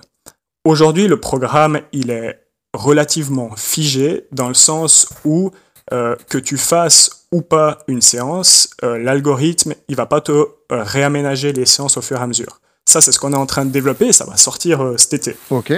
Aujourd'hui, 0.64 1.08
le 1.08 1.20
programme, 1.20 1.80
il 1.92 2.10
est 2.10 2.40
relativement 2.72 3.50
figé 3.56 4.26
dans 4.32 4.48
le 4.48 4.54
sens 4.54 5.08
où 5.24 5.50
euh, 5.92 6.16
que 6.28 6.38
tu 6.38 6.56
fasses 6.56 7.26
ou 7.32 7.42
pas 7.42 7.78
une 7.86 8.02
séance, 8.02 8.70
euh, 8.82 8.98
l'algorithme, 8.98 9.74
il 9.88 9.96
va 9.96 10.06
pas 10.06 10.20
te 10.20 10.32
euh, 10.32 10.46
réaménager 10.70 11.52
les 11.52 11.66
séances 11.66 11.96
au 11.96 12.02
fur 12.02 12.18
et 12.18 12.22
à 12.22 12.26
mesure. 12.26 12.60
Ça, 12.86 13.00
c'est 13.00 13.12
ce 13.12 13.18
qu'on 13.18 13.32
est 13.32 13.36
en 13.36 13.46
train 13.46 13.64
de 13.64 13.70
développer 13.70 14.06
et 14.06 14.12
ça 14.12 14.24
va 14.24 14.36
sortir 14.36 14.94
cet 14.96 15.14
été. 15.14 15.36
Ok. 15.50 15.72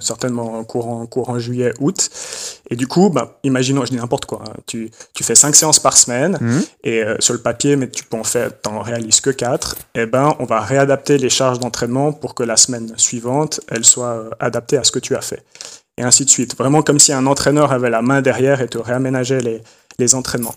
certainement 0.00 0.62
courant, 0.64 1.06
courant 1.06 1.38
juillet, 1.38 1.72
août. 1.80 2.10
Et 2.68 2.76
du 2.76 2.86
coup, 2.86 3.10
bah, 3.10 3.38
imaginons, 3.44 3.84
je 3.84 3.90
dis 3.90 3.96
n'importe 3.96 4.26
quoi, 4.26 4.42
hein, 4.46 4.52
tu, 4.66 4.90
tu, 5.14 5.24
fais 5.24 5.34
cinq 5.34 5.54
séances 5.54 5.78
par 5.78 5.96
semaine 5.96 6.36
mhm. 6.40 6.62
et 6.84 7.02
sur 7.20 7.32
le 7.32 7.40
papier, 7.40 7.76
mais 7.76 7.88
tu 7.88 8.04
peux 8.04 8.16
en 8.16 8.24
faire, 8.24 8.50
t'en 8.60 8.80
réalises 8.80 9.20
que 9.20 9.30
quatre. 9.30 9.76
Et 9.94 10.02
eh 10.02 10.06
ben, 10.06 10.34
on 10.40 10.44
va 10.44 10.60
réadapter 10.60 11.16
les 11.16 11.30
charges 11.30 11.60
d'entraînement 11.60 12.12
pour 12.12 12.34
que 12.34 12.42
la 12.42 12.56
semaine 12.56 12.92
suivante, 12.96 13.60
elle 13.68 13.84
soit 13.84 14.30
adaptée 14.40 14.78
à 14.78 14.84
ce 14.84 14.90
que 14.90 14.98
tu 14.98 15.14
as 15.14 15.22
fait 15.22 15.44
et 15.98 16.02
ainsi 16.02 16.24
de 16.24 16.30
suite. 16.30 16.56
Vraiment 16.56 16.82
comme 16.82 16.98
si 16.98 17.12
un 17.12 17.26
entraîneur 17.26 17.72
avait 17.72 17.90
la 17.90 18.02
main 18.02 18.20
derrière 18.22 18.60
et 18.60 18.68
te 18.68 18.78
réaménageait 18.78 19.40
les, 19.40 19.62
les 19.98 20.14
entraînements. 20.14 20.54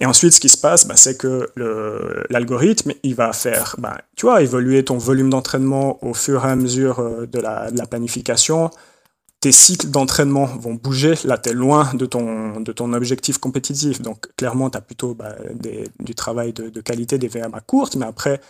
Et 0.00 0.06
ensuite, 0.06 0.32
ce 0.32 0.40
qui 0.40 0.48
se 0.48 0.56
passe, 0.56 0.86
bah, 0.86 0.96
c'est 0.96 1.16
que 1.16 1.50
l'algorithme, 2.30 2.92
il 3.02 3.14
va 3.14 3.32
faire, 3.32 3.76
bah, 3.78 3.98
tu 4.16 4.26
vois, 4.26 4.42
évoluer 4.42 4.84
ton 4.84 4.98
volume 4.98 5.30
d'entraînement 5.30 6.04
au 6.04 6.14
fur 6.14 6.44
et 6.44 6.50
à 6.50 6.56
mesure 6.56 7.00
euh, 7.00 7.26
de 7.26 7.38
la, 7.38 7.70
de 7.70 7.78
la 7.78 7.86
planification. 7.86 8.70
Tes 9.40 9.52
cycles 9.52 9.88
d'entraînement 9.88 10.44
vont 10.44 10.74
bouger. 10.74 11.14
Là, 11.24 11.38
tu 11.38 11.50
es 11.50 11.52
loin 11.52 11.94
de 11.94 12.04
ton, 12.04 12.60
de 12.60 12.72
ton 12.72 12.92
objectif 12.92 13.38
compétitif. 13.38 14.02
Donc, 14.02 14.26
clairement, 14.36 14.68
tu 14.68 14.76
as 14.76 14.82
plutôt 14.82 15.14
bah, 15.14 15.34
des, 15.54 15.88
du 16.00 16.14
travail 16.14 16.52
de, 16.52 16.68
de, 16.68 16.80
qualité, 16.80 17.16
des 17.16 17.28
VMA 17.28 17.60
courtes. 17.60 17.96
Mais 17.96 18.06
après, 18.06 18.40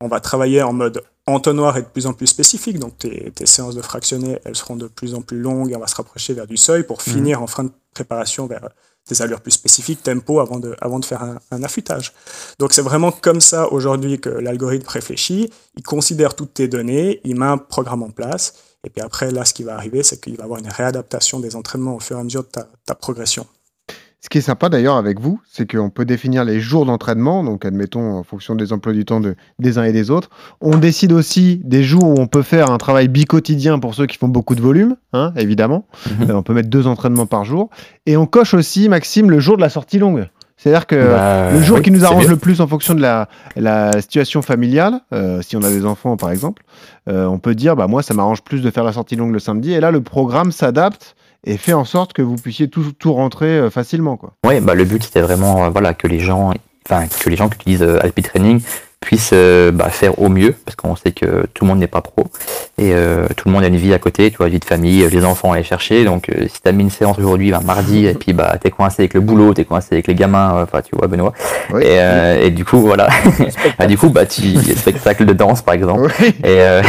on 0.00 0.08
va 0.08 0.20
travailler 0.20 0.62
en 0.62 0.72
mode 0.72 1.02
entonnoir 1.26 1.76
et 1.78 1.82
de 1.82 1.86
plus 1.86 2.06
en 2.06 2.12
plus 2.12 2.26
spécifique. 2.26 2.78
Donc 2.78 2.98
tes, 2.98 3.46
séances 3.46 3.74
de 3.74 3.82
fractionnés, 3.82 4.38
elles 4.44 4.56
seront 4.56 4.76
de 4.76 4.86
plus 4.86 5.14
en 5.14 5.22
plus 5.22 5.40
longues 5.40 5.72
on 5.74 5.80
va 5.80 5.86
se 5.86 5.96
rapprocher 5.96 6.34
vers 6.34 6.46
du 6.46 6.56
seuil 6.56 6.84
pour 6.84 6.98
mhm. 6.98 7.12
finir 7.12 7.42
en 7.42 7.46
fin 7.46 7.64
de 7.64 7.70
préparation 7.92 8.46
vers 8.46 8.68
des 9.08 9.22
allures 9.22 9.40
plus 9.40 9.52
spécifiques, 9.52 10.02
tempo, 10.02 10.40
avant 10.40 10.58
de, 10.58 11.04
faire 11.04 11.22
un, 11.50 11.62
affûtage. 11.62 12.12
Donc 12.58 12.72
c'est 12.72 12.82
vraiment 12.82 13.12
comme 13.12 13.40
ça 13.40 13.70
aujourd'hui 13.72 14.18
que 14.20 14.30
l'algorithme 14.30 14.88
réfléchit. 14.88 15.50
Il 15.76 15.82
considère 15.82 16.34
toutes 16.34 16.54
tes 16.54 16.68
données, 16.68 17.20
il 17.24 17.38
met 17.38 17.46
un 17.46 17.58
programme 17.58 18.02
en 18.02 18.10
place. 18.10 18.54
Et 18.84 18.90
puis 18.90 19.02
après, 19.02 19.30
là, 19.30 19.44
ce 19.44 19.54
qui 19.54 19.62
va 19.62 19.74
arriver, 19.74 20.02
c'est 20.02 20.20
qu'il 20.20 20.36
va 20.36 20.44
avoir 20.44 20.60
une 20.60 20.68
réadaptation 20.68 21.40
des 21.40 21.56
entraînements 21.56 21.96
au 21.96 22.00
fur 22.00 22.16
et 22.16 22.20
à 22.20 22.24
mesure 22.24 22.42
de 22.42 22.48
ta 22.84 22.94
progression. 22.94 23.46
Ce 24.24 24.30
qui 24.30 24.38
est 24.38 24.40
sympa 24.40 24.70
d'ailleurs 24.70 24.96
avec 24.96 25.20
vous, 25.20 25.38
c'est 25.44 25.70
qu'on 25.70 25.90
peut 25.90 26.06
définir 26.06 26.46
les 26.46 26.58
jours 26.58 26.86
d'entraînement, 26.86 27.44
donc 27.44 27.66
admettons 27.66 28.16
en 28.16 28.22
fonction 28.22 28.54
des 28.54 28.72
emplois 28.72 28.94
du 28.94 29.04
temps 29.04 29.20
de, 29.20 29.36
des 29.58 29.76
uns 29.76 29.84
et 29.84 29.92
des 29.92 30.10
autres. 30.10 30.30
On 30.62 30.78
décide 30.78 31.12
aussi 31.12 31.60
des 31.62 31.82
jours 31.82 32.04
où 32.04 32.14
on 32.18 32.26
peut 32.26 32.40
faire 32.40 32.70
un 32.70 32.78
travail 32.78 33.08
bi-quotidien 33.08 33.78
pour 33.78 33.94
ceux 33.94 34.06
qui 34.06 34.16
font 34.16 34.28
beaucoup 34.28 34.54
de 34.54 34.62
volume, 34.62 34.96
hein, 35.12 35.34
évidemment. 35.36 35.84
Mhm. 36.06 36.30
Euh, 36.30 36.36
on 36.36 36.42
peut 36.42 36.54
mettre 36.54 36.70
deux 36.70 36.86
entraînements 36.86 37.26
par 37.26 37.44
jour. 37.44 37.68
Et 38.06 38.16
on 38.16 38.24
coche 38.24 38.54
aussi, 38.54 38.88
Maxime, 38.88 39.30
le 39.30 39.40
jour 39.40 39.58
de 39.58 39.60
la 39.60 39.68
sortie 39.68 39.98
longue. 39.98 40.26
C'est-à-dire 40.56 40.86
que 40.86 40.96
bah, 40.96 41.52
le 41.52 41.60
jour 41.60 41.82
qui 41.82 41.90
nous 41.90 42.06
arrange 42.06 42.26
le 42.26 42.38
plus 42.38 42.62
en 42.62 42.66
fonction 42.66 42.94
de 42.94 43.02
la, 43.02 43.28
la 43.56 44.00
situation 44.00 44.40
familiale, 44.40 45.00
euh, 45.12 45.42
si 45.42 45.54
on 45.58 45.62
a 45.62 45.68
des 45.68 45.84
enfants 45.84 46.16
par 46.16 46.30
exemple, 46.30 46.62
euh, 47.10 47.26
on 47.26 47.38
peut 47.38 47.54
dire 47.54 47.76
bah 47.76 47.88
moi 47.88 48.02
ça 48.02 48.14
m'arrange 48.14 48.40
plus 48.40 48.62
de 48.62 48.70
faire 48.70 48.84
la 48.84 48.94
sortie 48.94 49.16
longue 49.16 49.32
le 49.32 49.40
samedi 49.40 49.74
et 49.74 49.80
là 49.80 49.90
le 49.90 50.00
programme 50.00 50.50
s'adapte 50.50 51.14
et 51.44 51.56
fait 51.56 51.72
en 51.72 51.84
sorte 51.84 52.12
que 52.12 52.22
vous 52.22 52.36
puissiez 52.36 52.68
tout, 52.68 52.92
tout 52.92 53.12
rentrer 53.12 53.58
euh, 53.58 53.70
facilement. 53.70 54.16
Quoi. 54.16 54.34
Oui, 54.44 54.60
bah, 54.60 54.74
le 54.74 54.84
but 54.84 55.02
c'était 55.02 55.20
vraiment 55.20 55.64
euh, 55.64 55.68
voilà, 55.70 55.94
que 55.94 56.06
les 56.06 56.20
gens, 56.20 56.52
enfin 56.88 57.06
que 57.06 57.30
les 57.30 57.36
gens 57.36 57.48
qui 57.48 57.56
utilisent 57.56 57.82
euh, 57.82 58.00
Training 58.22 58.60
puissent 59.04 59.30
euh, 59.34 59.70
bah, 59.70 59.90
faire 59.90 60.18
au 60.18 60.28
mieux, 60.28 60.52
parce 60.64 60.74
qu'on 60.76 60.96
sait 60.96 61.12
que 61.12 61.46
tout 61.52 61.64
le 61.64 61.68
monde 61.68 61.78
n'est 61.78 61.86
pas 61.86 62.00
pro, 62.00 62.24
et 62.78 62.92
euh, 62.94 63.26
tout 63.36 63.48
le 63.48 63.52
monde 63.52 63.62
a 63.62 63.68
une 63.68 63.76
vie 63.76 63.92
à 63.92 63.98
côté, 63.98 64.30
tu 64.30 64.38
vois, 64.38 64.48
vie 64.48 64.58
de 64.58 64.64
famille, 64.64 65.06
les 65.08 65.24
enfants 65.24 65.52
à 65.52 65.56
aller 65.56 65.64
chercher, 65.64 66.04
donc 66.04 66.30
euh, 66.30 66.46
si 66.48 66.62
tu 66.62 66.68
as 66.68 66.72
mis 66.72 66.82
une 66.82 66.90
séance 66.90 67.18
aujourd'hui, 67.18 67.50
bah, 67.50 67.60
mardi, 67.64 68.06
et 68.06 68.14
puis 68.14 68.32
bah, 68.32 68.56
tu 68.60 68.66
es 68.66 68.70
coincé 68.70 69.02
avec 69.02 69.14
le 69.14 69.20
boulot, 69.20 69.54
tu 69.54 69.60
es 69.60 69.64
coincé 69.64 69.88
avec 69.92 70.06
les 70.06 70.14
gamins, 70.14 70.62
enfin 70.62 70.80
tu 70.80 70.96
vois 70.96 71.06
Benoît, 71.06 71.32
et, 71.80 72.46
et, 72.46 72.50
du 72.50 72.64
coup 72.64 72.80
voilà, 72.80 73.08
bah, 73.78 73.86
du 73.88 73.98
coup 73.98 74.08
bah, 74.08 74.24
tu 74.26 74.56
spectacle 74.74 75.26
de 75.26 75.32
danse 75.34 75.60
par 75.62 75.74
exemple, 75.74 76.10
et 76.42 76.80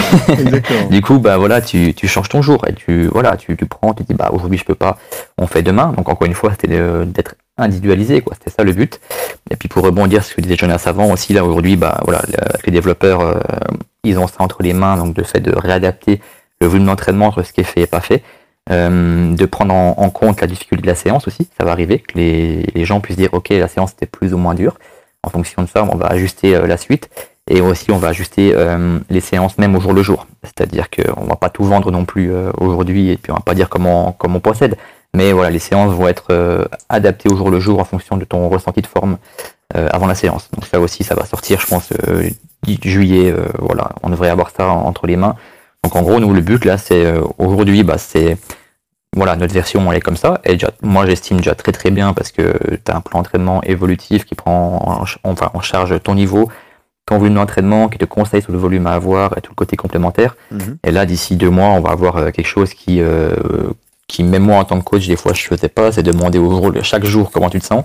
du 0.89 1.01
coup 1.01 1.19
bah 1.19 1.37
voilà, 1.37 1.61
tu, 1.61 1.93
tu 1.93 2.07
changes 2.07 2.29
ton 2.29 2.41
jour, 2.41 2.65
et 2.67 2.73
tu 2.73 3.07
voilà, 3.07 3.35
tu, 3.35 3.57
tu 3.57 3.65
prends, 3.65 3.93
tu 3.93 4.03
dis 4.03 4.13
bah 4.13 4.29
aujourd'hui 4.31 4.57
je 4.57 4.65
peux 4.65 4.75
pas, 4.75 4.97
on 5.37 5.47
fait 5.47 5.61
demain, 5.61 5.93
donc 5.95 6.07
encore 6.07 6.25
une 6.25 6.33
fois 6.33 6.51
c'était 6.51 6.79
d'être 7.05 7.35
individualisé, 7.57 8.21
quoi. 8.21 8.35
C'était 8.35 8.51
ça 8.55 8.63
le 8.63 8.73
but. 8.73 8.99
Et 9.49 9.55
puis 9.55 9.67
pour 9.67 9.83
rebondir 9.83 10.23
sur 10.23 10.31
ce 10.31 10.35
que 10.35 10.41
disait 10.41 10.55
Jonas 10.55 10.83
avant 10.85 11.11
aussi, 11.11 11.33
là 11.33 11.43
aujourd'hui, 11.43 11.75
bah 11.75 12.01
voilà, 12.03 12.21
les 12.65 12.71
développeurs, 12.71 13.21
euh, 13.21 13.39
ils 14.03 14.17
ont 14.19 14.27
ça 14.27 14.37
entre 14.39 14.63
les 14.63 14.73
mains, 14.73 14.97
donc 14.97 15.17
le 15.17 15.23
fait 15.23 15.39
de 15.39 15.55
réadapter 15.55 16.21
le 16.61 16.67
volume 16.67 16.85
d'entraînement 16.85 17.27
entre 17.27 17.43
ce 17.43 17.53
qui 17.53 17.61
est 17.61 17.65
fait 17.65 17.81
et 17.81 17.87
pas 17.87 18.01
fait, 18.01 18.23
euh, 18.71 19.35
de 19.35 19.45
prendre 19.45 19.73
en, 19.73 20.09
compte 20.09 20.41
la 20.41 20.47
difficulté 20.47 20.81
de 20.81 20.87
la 20.87 20.95
séance 20.95 21.27
aussi, 21.27 21.47
ça 21.57 21.65
va 21.65 21.71
arriver, 21.71 21.99
que 21.99 22.17
les, 22.17 22.63
les 22.73 22.85
gens 22.85 22.99
puissent 22.99 23.17
dire 23.17 23.33
ok 23.33 23.49
la 23.49 23.67
séance 23.67 23.91
était 23.91 24.05
plus 24.05 24.33
ou 24.33 24.37
moins 24.37 24.55
dure. 24.55 24.77
En 25.23 25.29
fonction 25.29 25.63
de 25.63 25.67
ça, 25.67 25.83
on 25.83 25.95
va 25.95 26.07
ajuster 26.07 26.55
euh, 26.55 26.67
la 26.67 26.77
suite 26.77 27.09
et 27.47 27.61
aussi 27.61 27.91
on 27.91 27.97
va 27.97 28.07
ajuster 28.07 28.55
les 29.11 29.19
séances 29.19 29.59
même 29.59 29.75
au 29.75 29.79
jour 29.79 29.93
le 29.93 30.01
jour. 30.01 30.25
C'est-à-dire 30.41 30.87
qu'on 30.89 31.25
va 31.25 31.35
pas 31.35 31.49
tout 31.49 31.63
vendre 31.63 31.91
non 31.91 32.03
plus 32.03 32.31
aujourd'hui 32.59 33.11
et 33.11 33.17
puis 33.17 33.31
on 33.31 33.35
va 33.35 33.41
pas 33.41 33.53
dire 33.53 33.69
comment 33.69 34.13
comment 34.13 34.37
on 34.37 34.39
procède. 34.39 34.77
Mais 35.15 35.31
voilà, 35.31 35.49
les 35.49 35.59
séances 35.59 35.93
vont 35.93 36.07
être 36.07 36.25
euh, 36.31 36.65
adaptées 36.89 37.29
au 37.31 37.37
jour 37.37 37.49
le 37.49 37.59
jour 37.59 37.79
en 37.79 37.85
fonction 37.85 38.17
de 38.17 38.25
ton 38.25 38.49
ressenti 38.49 38.81
de 38.81 38.87
forme 38.87 39.17
euh, 39.75 39.87
avant 39.91 40.07
la 40.07 40.15
séance. 40.15 40.49
Donc 40.51 40.65
ça 40.65 40.79
aussi, 40.79 41.03
ça 41.03 41.15
va 41.15 41.25
sortir, 41.25 41.61
je 41.61 41.67
pense, 41.67 41.89
euh, 42.07 42.29
juillet. 42.83 43.33
voilà, 43.59 43.91
on 44.03 44.09
devrait 44.09 44.29
avoir 44.29 44.49
ça 44.49 44.67
entre 44.67 45.07
les 45.07 45.15
mains. 45.15 45.35
Donc 45.83 45.95
en 45.95 46.01
gros, 46.01 46.19
nous, 46.19 46.33
le 46.33 46.41
but 46.41 46.65
là, 46.65 46.77
c'est 46.77 47.05
aujourd'hui, 47.37 47.83
bah, 47.83 47.97
c'est 47.97 48.37
voilà, 49.15 49.37
notre 49.37 49.53
version 49.53 49.89
elle 49.89 49.97
est 49.97 50.01
comme 50.01 50.17
ça. 50.17 50.41
Et 50.43 50.53
déjà, 50.53 50.71
moi 50.81 51.05
j'estime 51.05 51.37
déjà 51.37 51.55
très 51.55 51.71
très 51.71 51.91
bien 51.91 52.13
parce 52.13 52.31
que 52.31 52.57
tu 52.83 52.91
as 52.91 52.95
un 52.95 53.01
plan 53.01 53.19
d'entraînement 53.19 53.61
évolutif 53.63 54.25
qui 54.25 54.35
prend 54.35 55.03
en, 55.23 55.29
enfin, 55.29 55.51
en 55.53 55.61
charge 55.61 56.01
ton 56.03 56.15
niveau, 56.15 56.49
ton 57.05 57.19
volume 57.19 57.35
d'entraînement, 57.35 57.87
qui 57.87 57.99
te 57.99 58.05
conseille 58.05 58.41
sur 58.41 58.51
le 58.51 58.57
volume 58.57 58.87
à 58.87 58.93
avoir 58.93 59.37
et 59.37 59.41
tout 59.41 59.51
le 59.51 59.55
côté 59.55 59.77
complémentaire. 59.77 60.35
Mhm. 60.51 60.77
Et 60.83 60.91
là, 60.91 61.05
d'ici 61.05 61.37
deux 61.37 61.51
mois, 61.51 61.69
on 61.69 61.79
va 61.79 61.91
avoir 61.91 62.31
quelque 62.33 62.47
chose 62.47 62.73
qui, 62.73 62.99
euh, 62.99 63.35
qui 64.07 64.23
même 64.23 64.43
moi 64.43 64.57
en 64.57 64.65
tant 64.65 64.79
que 64.79 64.83
coach, 64.83 65.07
des 65.07 65.15
fois 65.15 65.33
je 65.33 65.43
faisais 65.43 65.69
pas, 65.69 65.91
c'est 65.91 66.03
demander 66.03 66.37
au 66.37 66.49
rôle 66.49 66.83
chaque 66.83 67.05
jour 67.05 67.31
comment 67.31 67.49
tu 67.49 67.59
te 67.59 67.65
sens 67.65 67.83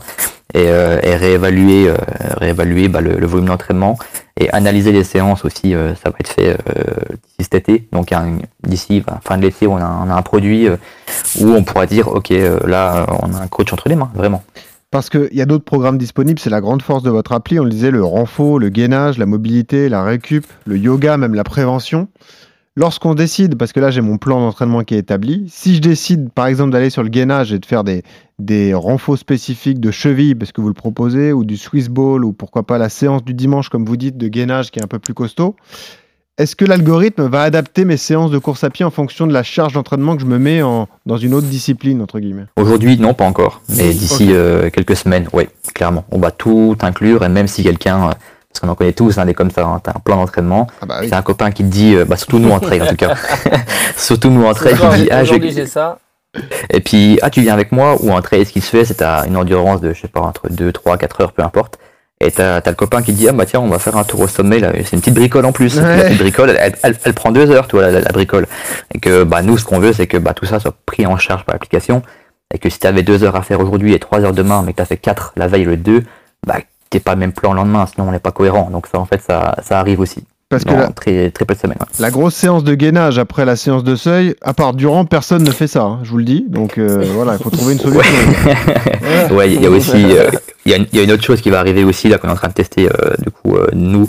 et, 0.52 0.66
euh, 0.66 0.98
réévaluer, 1.02 1.88
euh, 1.88 1.96
réévaluer 2.36 2.88
bah, 2.88 3.00
le, 3.00 3.26
volume 3.26 3.46
d'entraînement 3.46 3.98
et 4.36 4.50
analyser 4.50 4.92
les 4.92 5.04
séances 5.04 5.44
aussi. 5.44 5.74
euh, 5.74 5.94
ça 5.94 6.10
va 6.10 6.16
être 6.20 6.28
fait 6.32 6.56
d'ici 7.38 7.50
cet 7.50 7.54
été. 7.54 7.88
Donc 7.92 8.12
d'ici 8.66 9.02
fin 9.24 9.38
de 9.38 9.42
l'été, 9.42 9.66
on 9.66 9.76
a, 9.76 10.02
on 10.04 10.10
a 10.10 10.14
un 10.14 10.22
produit 10.22 10.68
où 10.68 11.48
on 11.48 11.62
pourra 11.62 11.86
dire 11.86 12.08
ok, 12.08 12.30
là 12.66 13.06
on 13.22 13.32
a 13.34 13.38
un 13.38 13.48
coach 13.48 13.72
entre 13.72 13.88
les 13.88 13.96
mains, 13.96 14.10
vraiment. 14.14 14.42
Parce 14.90 15.08
qu'il 15.08 15.28
y 15.32 15.40
a 15.40 15.46
d'autres 15.46 15.64
programmes 15.64 15.98
disponibles, 15.98 16.40
c'est 16.40 16.50
la 16.50 16.60
grande 16.60 16.82
force 16.82 17.04
de 17.04 17.10
votre 17.10 17.30
appli. 17.30 17.60
On 17.60 17.64
le 17.64 17.70
disait, 17.70 17.92
le 17.92 18.04
renfort, 18.04 18.58
le 18.58 18.70
gainage, 18.70 19.18
la 19.18 19.26
mobilité, 19.26 19.88
la 19.88 20.02
récup, 20.02 20.44
le 20.66 20.76
yoga, 20.76 21.16
même 21.16 21.34
la 21.34 21.44
prévention. 21.44 22.08
Lorsqu'on 22.80 23.14
décide, 23.14 23.56
parce 23.58 23.74
que 23.74 23.80
là 23.80 23.90
j'ai 23.90 24.00
mon 24.00 24.16
plan 24.16 24.40
d'entraînement 24.40 24.84
qui 24.84 24.94
est 24.94 24.98
établi, 25.00 25.44
si 25.52 25.74
je 25.74 25.82
décide 25.82 26.30
par 26.30 26.46
exemple 26.46 26.70
d'aller 26.70 26.88
sur 26.88 27.02
le 27.02 27.10
gainage 27.10 27.52
et 27.52 27.58
de 27.58 27.66
faire 27.66 27.84
des, 27.84 28.02
des 28.38 28.72
renforts 28.72 29.18
spécifiques 29.18 29.80
de 29.80 29.90
cheville, 29.90 30.34
parce 30.34 30.50
que 30.50 30.62
vous 30.62 30.68
le 30.68 30.72
proposez, 30.72 31.34
ou 31.34 31.44
du 31.44 31.58
Swiss 31.58 31.90
ball, 31.90 32.24
ou 32.24 32.32
pourquoi 32.32 32.62
pas 32.62 32.78
la 32.78 32.88
séance 32.88 33.22
du 33.22 33.34
dimanche, 33.34 33.68
comme 33.68 33.84
vous 33.84 33.98
dites, 33.98 34.16
de 34.16 34.28
gainage 34.28 34.70
qui 34.70 34.78
est 34.78 34.82
un 34.82 34.86
peu 34.86 34.98
plus 34.98 35.12
costaud, 35.12 35.56
est-ce 36.38 36.56
que 36.56 36.64
l'algorithme 36.64 37.28
va 37.28 37.42
adapter 37.42 37.84
mes 37.84 37.98
séances 37.98 38.30
de 38.30 38.38
course 38.38 38.64
à 38.64 38.70
pied 38.70 38.86
en 38.86 38.90
fonction 38.90 39.26
de 39.26 39.34
la 39.34 39.42
charge 39.42 39.74
d'entraînement 39.74 40.16
que 40.16 40.22
je 40.22 40.26
me 40.26 40.38
mets 40.38 40.62
en, 40.62 40.88
dans 41.04 41.18
une 41.18 41.34
autre 41.34 41.48
discipline, 41.48 42.00
entre 42.00 42.18
guillemets? 42.18 42.46
Aujourd'hui, 42.56 42.96
non, 42.96 43.12
pas 43.12 43.26
encore. 43.26 43.60
Mais 43.68 43.92
d'ici 43.92 44.28
euh, 44.30 44.70
quelques 44.70 44.96
semaines, 44.96 45.28
oui, 45.34 45.44
clairement. 45.74 46.06
On 46.10 46.18
va 46.18 46.30
tout 46.30 46.78
inclure 46.80 47.26
et 47.26 47.28
même 47.28 47.46
si 47.46 47.62
quelqu'un, 47.62 48.08
euh, 48.08 48.12
parce 48.50 48.60
qu'on 48.60 48.68
en 48.68 48.74
connaît 48.74 48.92
tous, 48.92 49.16
hein, 49.18 49.26
des 49.26 49.34
comme 49.34 49.50
ça, 49.50 49.64
hein, 49.64 49.80
t'as 49.82 49.92
un 49.92 50.00
plan 50.00 50.16
d'entraînement, 50.16 50.66
Ah 50.82 50.86
bah 50.86 50.98
oui. 51.00 51.08
c'est 51.08 51.14
un 51.14 51.22
copain 51.22 51.50
qui 51.50 51.62
te 51.64 51.68
dit, 51.68 51.94
euh, 51.94 52.04
bah, 52.04 52.16
surtout 52.16 52.38
nous 52.38 52.50
en 52.50 52.60
trail 52.60 52.82
en 52.82 52.86
tout 52.86 52.96
cas, 52.96 53.14
surtout 53.96 54.30
nous 54.30 54.44
en 54.44 54.54
trail, 54.54 54.74
qui 54.76 55.02
dit, 55.02 55.08
ah, 55.10 55.24
je... 55.24 55.30
Aujourd'hui 55.30 55.52
j'ai 55.52 55.66
ça. 55.66 55.98
et 56.70 56.80
puis, 56.80 57.18
ah, 57.22 57.30
tu 57.30 57.40
viens 57.42 57.54
avec 57.54 57.72
moi, 57.72 57.96
ou 58.00 58.12
en 58.12 58.20
trail, 58.22 58.44
ce 58.44 58.52
qui 58.52 58.60
se 58.60 58.70
fait, 58.70 58.84
c'est 58.84 58.94
t'as 58.94 59.26
une 59.26 59.36
endurance 59.36 59.80
de, 59.80 59.92
je 59.92 60.00
sais 60.00 60.08
pas, 60.08 60.20
entre 60.20 60.48
2, 60.50 60.72
3, 60.72 60.96
4 60.98 61.20
heures, 61.22 61.32
peu 61.32 61.42
importe. 61.42 61.78
Et 62.22 62.30
t'as 62.30 62.60
t'as 62.60 62.70
le 62.70 62.76
copain 62.76 63.00
qui 63.02 63.12
dit, 63.14 63.28
ah, 63.28 63.32
bah 63.32 63.46
tiens, 63.46 63.60
on 63.60 63.68
va 63.68 63.78
faire 63.78 63.96
un 63.96 64.04
tour 64.04 64.20
au 64.20 64.28
sommet, 64.28 64.58
là, 64.58 64.72
c'est 64.84 64.92
une 64.92 65.00
petite 65.00 65.14
bricole 65.14 65.46
en 65.46 65.52
plus. 65.52 65.78
Ouais. 65.78 65.96
La 65.96 66.04
petite 66.04 66.18
bricole, 66.18 66.50
elle, 66.50 66.74
elle, 66.82 66.96
elle 67.04 67.14
prend 67.14 67.32
deux 67.32 67.50
heures, 67.50 67.66
toi, 67.66 67.80
la, 67.82 67.90
la- 67.92 68.00
la 68.00 68.12
bricole. 68.12 68.46
Et 68.94 68.98
que, 69.00 69.24
bah, 69.24 69.40
nous, 69.42 69.56
ce 69.56 69.64
qu'on 69.64 69.78
veut, 69.78 69.92
c'est 69.94 70.06
que, 70.06 70.18
bah, 70.18 70.34
tout 70.34 70.44
ça 70.44 70.60
soit 70.60 70.74
pris 70.86 71.06
en 71.06 71.16
charge 71.16 71.44
par 71.44 71.54
l'application. 71.54 72.02
Et 72.52 72.58
que 72.58 72.68
si 72.68 72.78
t'avais 72.78 73.02
deux 73.02 73.24
heures 73.24 73.36
à 73.36 73.42
faire 73.42 73.60
aujourd'hui 73.60 73.94
et 73.94 73.98
trois 74.00 74.20
heures 74.20 74.32
demain, 74.34 74.62
mais 74.66 74.72
que 74.72 74.78
t'as 74.78 74.84
fait 74.84 74.96
quatre 74.98 75.32
la 75.36 75.46
veille, 75.46 75.64
le 75.64 75.76
2, 75.78 76.02
bah, 76.46 76.56
t'es 76.90 77.00
pas 77.00 77.14
le 77.14 77.20
même 77.20 77.32
plan 77.32 77.52
le 77.52 77.56
lendemain, 77.58 77.86
sinon 77.86 78.08
on 78.08 78.12
n'est 78.12 78.18
pas 78.18 78.32
cohérent. 78.32 78.68
Donc 78.70 78.86
ça, 78.86 78.98
en 78.98 79.06
fait, 79.06 79.20
ça, 79.22 79.56
ça 79.62 79.78
arrive 79.78 80.00
aussi. 80.00 80.24
Parce 80.48 80.64
que 80.64 80.72
la, 80.72 80.88
très, 80.88 81.30
très 81.30 81.44
peu 81.44 81.54
de 81.54 81.60
semaines. 81.60 81.76
ouais. 81.80 81.86
la 82.00 82.10
grosse 82.10 82.34
séance 82.34 82.64
de 82.64 82.74
gainage 82.74 83.20
après 83.20 83.44
la 83.44 83.54
séance 83.54 83.84
de 83.84 83.94
seuil, 83.94 84.34
à 84.42 84.52
part 84.52 84.74
Durant, 84.74 85.04
personne 85.04 85.44
ne 85.44 85.50
fait 85.52 85.68
ça, 85.68 85.82
hein, 85.82 86.00
je 86.02 86.10
vous 86.10 86.18
le 86.18 86.24
dis. 86.24 86.44
Donc 86.48 86.76
euh, 86.76 87.04
voilà, 87.14 87.34
il 87.38 87.38
faut 87.42 87.50
trouver 87.50 87.74
une 87.74 87.78
solution. 87.78 88.02
Ouais, 89.30 89.52
il 89.52 89.62
y 89.62 89.66
a 89.66 89.70
aussi, 89.70 89.94
euh, 90.18 90.28
il 90.64 90.72
y, 90.72 90.74
a 90.74 90.78
une- 90.78 90.86
il 90.92 90.98
y 90.98 91.00
a 91.00 91.04
une 91.04 91.12
autre 91.12 91.22
chose 91.22 91.40
qui 91.40 91.50
va 91.50 91.60
arriver 91.60 91.84
aussi 91.84 92.08
là 92.08 92.18
qu'on 92.18 92.26
est 92.28 92.32
en 92.32 92.36
train 92.36 92.48
de 92.48 92.52
tester 92.54 92.86
euh, 92.88 93.14
du 93.20 93.30
coup 93.30 93.56
euh, 93.56 93.68
nous 93.72 94.08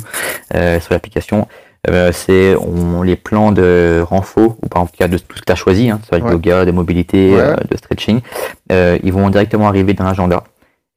euh, 0.56 0.80
sur 0.80 0.94
l'application. 0.94 1.48
Euh, 1.90 2.12
c'est 2.12 2.56
on, 2.56 3.02
les 3.04 3.16
plans 3.16 3.52
de 3.52 4.04
renfort 4.08 4.56
ou 4.62 4.68
par 4.68 4.84
exemple 4.84 5.10
de 5.14 5.18
tout 5.20 5.36
ce 5.36 5.42
que 5.42 5.46
tu 5.46 5.52
as 5.52 5.56
choisi, 5.56 5.90
hein, 5.90 6.00
soit 6.08 6.20
de 6.20 6.24
Ouais. 6.24 6.32
yoga, 6.32 6.66
de 6.66 6.72
mobilité, 6.72 7.34
Ouais. 7.36 7.40
euh, 7.42 7.56
de 7.70 7.78
stretching, 7.78 8.22
euh, 8.72 8.98
ils 9.04 9.12
vont 9.14 9.30
directement 9.30 9.68
arriver 9.68 9.94
dans 9.94 10.04
l'agenda. 10.06 10.44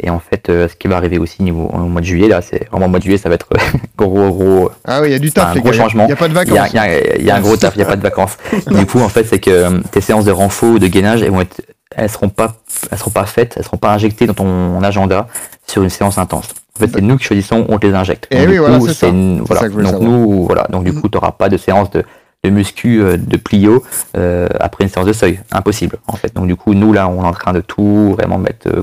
Et 0.06 0.10
en 0.10 0.18
fait, 0.20 0.48
euh, 0.50 0.68
ce 0.68 0.76
qui 0.76 0.86
va 0.86 0.96
arriver 0.96 1.18
aussi 1.18 1.42
niveau, 1.42 1.70
au 1.72 1.78
mois 1.78 2.00
de 2.02 2.06
juillet, 2.06 2.28
là, 2.28 2.42
c'est 2.42 2.68
vraiment 2.70 2.86
au 2.86 2.88
mois 2.90 2.98
de 2.98 3.04
juillet, 3.04 3.18
ça 3.18 3.28
va 3.30 3.36
être 3.36 3.48
gros, 3.96 4.30
gros, 4.30 4.70
Ah 4.84 5.00
oui, 5.00 5.08
il 5.08 5.12
y 5.12 5.14
a 5.14 5.18
du 5.18 5.28
un 5.28 5.30
taf, 5.30 5.54
les 5.54 5.60
gros 5.60 5.70
gars. 5.70 5.76
changement. 5.78 6.04
Il 6.04 6.06
n'y 6.08 6.12
a 6.12 6.16
pas 6.16 6.28
de 6.28 6.32
il 6.32 6.36
y 6.36 6.58
a, 6.58 6.62
vacances. 6.62 6.70
il 6.72 6.76
y 6.76 6.78
a- 6.78 7.16
il 7.16 7.24
y 7.24 7.30
a 7.30 7.36
un 7.36 7.40
gros 7.40 7.56
taf, 7.56 7.74
il 7.74 7.78
n'y 7.78 7.84
a 7.84 7.86
pas 7.86 7.96
de 7.96 8.02
vacances. 8.02 8.36
du 8.70 8.86
coup, 8.86 9.00
en 9.00 9.08
fait, 9.08 9.24
c'est 9.24 9.38
que 9.40 9.50
euh, 9.50 9.80
tes 9.90 10.00
séances 10.00 10.24
de 10.26 10.30
renfort 10.32 10.70
ou 10.74 10.78
de 10.78 10.86
gainage, 10.86 11.22
elles 11.22 11.30
vont 11.30 11.40
être, 11.40 11.62
elles 11.96 12.10
seront 12.10 12.28
pas, 12.28 12.56
elles 12.90 12.98
seront 12.98 13.10
pas 13.12 13.24
faites, 13.24 13.54
elles 13.56 13.64
seront 13.64 13.76
pas 13.78 13.92
injectées 13.92 14.26
dans 14.26 14.34
ton 14.34 14.82
agenda 14.82 15.26
sur 15.66 15.82
une 15.82 15.90
séance 15.90 16.18
intense. 16.18 16.48
En 16.76 16.80
fait, 16.80 16.90
c'est 16.92 17.00
nous 17.00 17.16
qui 17.16 17.24
choisissons, 17.24 17.64
on 17.68 17.78
te 17.78 17.86
les 17.86 17.94
injecte. 17.94 18.26
Eh 18.30 18.38
Donc, 18.40 18.48
oui, 18.48 18.58
voilà, 18.58 18.80
c'est 18.80 19.10
voilà. 19.10 19.60
ça 19.60 19.66
que 19.66 19.68
je 19.68 19.74
voulais 19.74 19.84
Donc 19.84 19.92
savoir. 20.00 20.10
nous, 20.10 20.44
voilà. 20.44 20.66
Donc 20.70 20.84
du 20.84 20.92
coup, 20.92 21.08
tu 21.08 21.16
n'auras 21.16 21.30
pas 21.30 21.48
de 21.48 21.56
séance 21.56 21.88
de, 21.92 22.02
de 22.42 22.50
muscu, 22.50 23.00
euh, 23.00 23.16
de 23.16 23.36
plio 23.36 23.84
euh, 24.16 24.48
après 24.58 24.82
une 24.84 24.90
séance 24.90 25.06
de 25.06 25.12
seuil. 25.12 25.38
Impossible, 25.52 25.98
en 26.08 26.16
fait. 26.16 26.34
Donc 26.34 26.48
du 26.48 26.56
coup, 26.56 26.74
nous 26.74 26.92
là, 26.92 27.08
on 27.08 27.22
est 27.22 27.26
en 27.26 27.32
train 27.32 27.52
de 27.52 27.60
tout 27.60 28.14
vraiment 28.18 28.38
mettre 28.38 28.66
euh, 28.66 28.82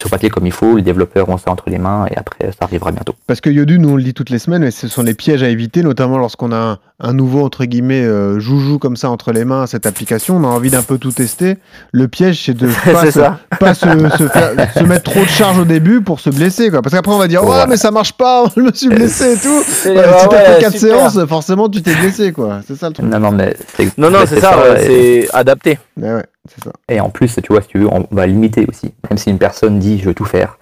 sur 0.00 0.10
papier 0.10 0.28
comme 0.30 0.46
il 0.46 0.52
faut. 0.52 0.76
Les 0.76 0.82
développeurs 0.82 1.28
ont 1.28 1.38
ça 1.38 1.50
entre 1.50 1.70
les 1.70 1.78
mains 1.78 2.06
et 2.10 2.16
après, 2.16 2.50
ça 2.52 2.58
arrivera 2.66 2.92
bientôt. 2.92 3.14
Parce 3.26 3.40
que 3.40 3.48
Yodu, 3.50 3.78
nous 3.78 3.90
on 3.90 3.96
le 3.96 4.02
dit 4.02 4.12
toutes 4.14 4.30
les 4.30 4.38
semaines, 4.38 4.62
mais 4.62 4.70
ce 4.70 4.88
sont 4.88 5.02
les 5.02 5.14
pièges 5.14 5.42
à 5.42 5.48
éviter, 5.48 5.82
notamment 5.82 6.18
lorsqu'on 6.18 6.52
a 6.52 6.56
un, 6.56 6.78
un 7.00 7.12
nouveau, 7.14 7.42
entre 7.44 7.64
guillemets, 7.64 8.02
euh, 8.04 8.38
joujou 8.38 8.78
comme 8.78 8.96
ça 8.96 9.08
entre 9.10 9.32
les 9.32 9.44
mains, 9.44 9.66
cette 9.66 9.86
application, 9.86 10.36
on 10.36 10.44
a 10.44 10.48
envie 10.48 10.70
d'un 10.70 10.82
peu 10.82 10.98
tout 10.98 11.12
tester. 11.12 11.56
Le 11.92 12.08
piège, 12.08 12.44
c'est 12.44 12.54
de 12.54 12.66
pas, 12.92 13.10
se, 13.10 13.20
pas 13.58 13.74
se, 13.74 13.86
se 14.18 14.28
faire- 14.28 14.72
se 14.74 14.82
mettre 14.84 15.10
trop 15.10 15.20
de 15.22 15.28
charge 15.28 15.58
au 15.58 15.64
début 15.64 16.00
pour 16.02 16.20
se 16.20 16.28
blesser. 16.30 16.70
Quoi. 16.70 16.82
Parce 16.82 16.94
qu'après, 16.94 17.12
on 17.12 17.18
va 17.18 17.28
dire, 17.28 17.40
ouais, 17.40 17.46
Voilà. 17.46 17.66
mais 17.66 17.76
ça 17.78 17.90
marche 17.90 18.12
pas, 18.12 18.44
je 18.56 18.60
me 18.62 18.72
suis 18.72 18.88
blessé 18.88 19.32
et 19.32 19.36
tout. 19.36 19.62
Si 19.66 19.94
t'as 19.94 20.02
fait 20.28 20.54
ouais, 20.54 20.60
4 20.60 20.72
super. 20.76 20.80
séances, 21.10 21.24
forcément, 21.26 21.68
tu 21.68 21.80
t'es 21.82 21.94
blessé. 21.94 22.32
quoi. 22.32 22.60
C'est 22.66 22.76
ça 22.76 22.88
le 22.88 22.94
truc. 22.94 23.06
Non, 23.06 23.18
non, 23.20 23.30
mais 23.32 23.56
c'est 23.76 23.96
Non, 23.98 24.10
non, 24.10 24.20
c'est 24.26 24.40
ça, 24.40 24.58
ouais, 24.58 24.84
et- 24.90 25.22
c'est 25.26 25.34
adapté. 25.34 25.78
Ouais, 25.96 26.22
ça. 26.62 26.70
Et 26.88 27.00
en 27.00 27.10
plus, 27.10 27.34
tu 27.42 27.52
vois, 27.52 27.62
si 27.62 27.68
tu 27.68 27.78
veux, 27.78 27.88
on 27.92 28.06
va 28.10 28.26
limiter 28.26 28.66
aussi. 28.68 28.92
Même 29.10 29.18
si 29.18 29.30
une 29.30 29.38
personne 29.38 29.78
dit 29.78 29.98
je 29.98 30.06
veux 30.06 30.14
tout 30.14 30.24
faire, 30.24 30.58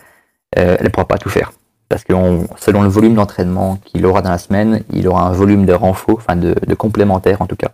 euh, 0.58 0.76
elle 0.78 0.84
ne 0.84 0.90
pourra 0.90 1.06
pas 1.06 1.18
tout 1.18 1.28
faire. 1.30 1.52
Parce 1.88 2.02
que 2.04 2.12
on- 2.12 2.46
selon 2.58 2.82
le 2.82 2.88
volume 2.88 3.14
d'entraînement 3.14 3.78
qu'il 3.84 4.04
aura 4.06 4.22
dans 4.22 4.30
la 4.30 4.38
semaine, 4.38 4.82
il 4.92 5.06
aura 5.08 5.22
un 5.28 5.32
volume 5.32 5.66
de 5.66 5.72
renfort, 5.72 6.16
enfin 6.16 6.36
de, 6.36 6.54
de 6.66 6.74
complémentaire 6.74 7.42
en 7.42 7.46
tout 7.46 7.56
cas, 7.56 7.70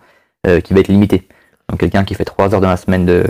euh, 0.47 0.61
qui 0.61 0.75
va 0.75 0.81
être 0.81 0.89
limité. 0.89 1.27
Donc 1.69 1.79
quelqu'un 1.81 2.03
qui 2.05 2.15
fait 2.15 2.25
3 2.25 2.53
heures 2.53 2.61
dans 2.61 2.69
la 2.69 2.77
semaine 2.77 3.07
de- 3.07 3.25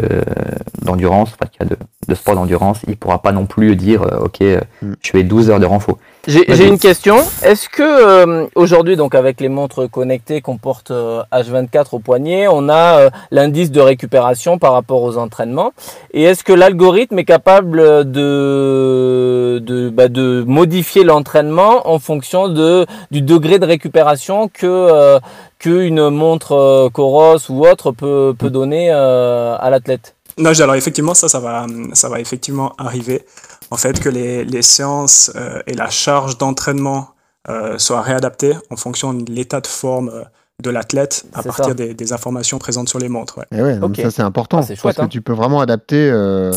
d'endurance, 0.83 1.33
enfin 1.35 1.51
qui 1.53 1.63
a 1.63 1.67
de, 1.67 1.77
de 2.09 2.15
sport 2.15 2.35
d'endurance, 2.35 2.81
il 2.87 2.91
ne 2.91 2.95
pourra 2.95 3.21
pas 3.21 3.33
non 3.33 3.47
plus 3.47 3.77
dire 3.77 4.03
euh, 4.03 4.25
ok, 4.25 4.41
euh, 4.43 4.61
Mm. 4.83 4.93
je 5.03 5.11
fais 5.11 5.23
12 5.23 5.51
heures 5.51 5.61
de 5.61 5.67
renfort. 5.67 5.99
J'ai 6.27 6.67
une 6.67 6.79
question. 6.79 7.17
Est-ce 7.43 7.69
que 7.69 7.83
euh, 7.83 8.47
aujourd'hui, 8.55 8.97
donc 8.97 9.15
avec 9.15 9.41
les 9.41 9.49
montres 9.49 9.91
connectées 9.91 10.43
qu'on 10.43 10.59
porte 10.59 10.91
euh, 10.91 11.23
H24 11.33 11.87
au 11.93 11.99
poignet, 11.99 12.47
on 12.47 12.69
a 12.69 12.99
euh, 12.99 13.11
l'indice 13.31 13.71
de 13.71 13.81
récupération 13.81 14.59
par 14.59 14.75
rapport 14.75 15.03
aux 15.03 15.17
entraînements? 15.17 15.73
Et 16.13 16.23
est-ce 16.25 16.45
que 16.45 16.53
l'algorithme 16.53 17.19
est 17.19 17.25
capable 17.25 17.79
de, 18.11 19.63
de, 19.65 19.89
bah, 19.89 20.09
de 20.09 20.45
modifier 20.47 21.05
l'entraînement 21.05 21.89
en 21.89 21.99
fonction 21.99 22.49
de, 22.49 22.87
du 23.11 23.23
degré 23.23 23.59
de 23.59 23.67
récupération 23.67 24.49
que 24.49 24.67
euh, 24.67 25.19
qu'une 25.59 26.11
montre 26.11 26.53
euh, 26.53 26.91
Coros 26.91 27.39
ou 27.49 27.67
autre 27.67 27.93
peut, 27.93 28.35
peut 28.39 28.51
donner 28.51 28.91
euh, 28.91 29.57
à 29.59 29.71
l'athlète? 29.71 30.15
Non, 30.39 30.53
alors 30.59 30.75
effectivement, 30.75 31.15
ça, 31.15 31.29
ça 31.29 31.41
va, 31.41 31.67
ça 31.93 32.09
va 32.09 32.21
effectivement 32.21 32.73
arriver. 32.79 33.25
En 33.71 33.77
fait, 33.77 34.01
que 34.01 34.09
les, 34.09 34.45
les 34.45 34.63
séances 34.63 35.31
euh, 35.37 35.61
et 35.67 35.75
la 35.75 35.89
charge 35.91 36.39
d'entraînement 36.39 37.11
euh, 37.49 37.79
soient 37.79 38.03
réadaptées 38.03 38.55
en 38.71 38.77
fonction 38.77 39.15
de 39.15 39.31
l'état 39.33 39.61
de 39.61 39.67
forme 39.67 40.09
euh, 40.09 40.23
de 40.63 40.71
l'athlète 40.71 41.25
à 41.33 41.43
partir 41.43 41.65
ça. 41.67 41.75
des, 41.75 41.95
des 41.95 42.13
informations 42.13 42.59
présentes 42.59 42.89
sur 42.89 42.99
les 42.99 43.09
montres. 43.09 43.39
ouais. 43.39 43.47
Et 43.59 43.63
ouais, 43.63 43.77
donc 43.79 43.97
ça 43.97 44.11
c'est 44.11 44.23
important. 44.23 44.59
Ah, 44.59 44.63
c'est 44.63 44.77
chouette, 44.77 44.97
parce 44.97 45.05
hein. 45.05 45.09
que 45.09 45.13
tu 45.13 45.23
peux 45.23 45.33
vraiment 45.33 45.61
adapter. 45.61 46.11
euh, 46.13 46.53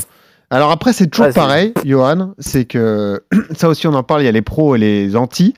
Alors 0.50 0.72
après, 0.72 0.92
c'est 0.92 1.08
toujours 1.08 1.28
Ouais, 1.28 1.34
pareil, 1.34 1.74
Johan. 1.86 2.34
C'est 2.40 2.66
que 2.66 3.24
ça 3.58 3.70
aussi, 3.70 3.88
on 3.88 3.94
en 3.94 4.04
parle. 4.04 4.24
Il 4.24 4.26
y 4.26 4.28
a 4.28 4.32
les 4.34 4.42
pros 4.42 4.76
et 4.76 4.80
les 4.80 5.16
anti. 5.16 5.54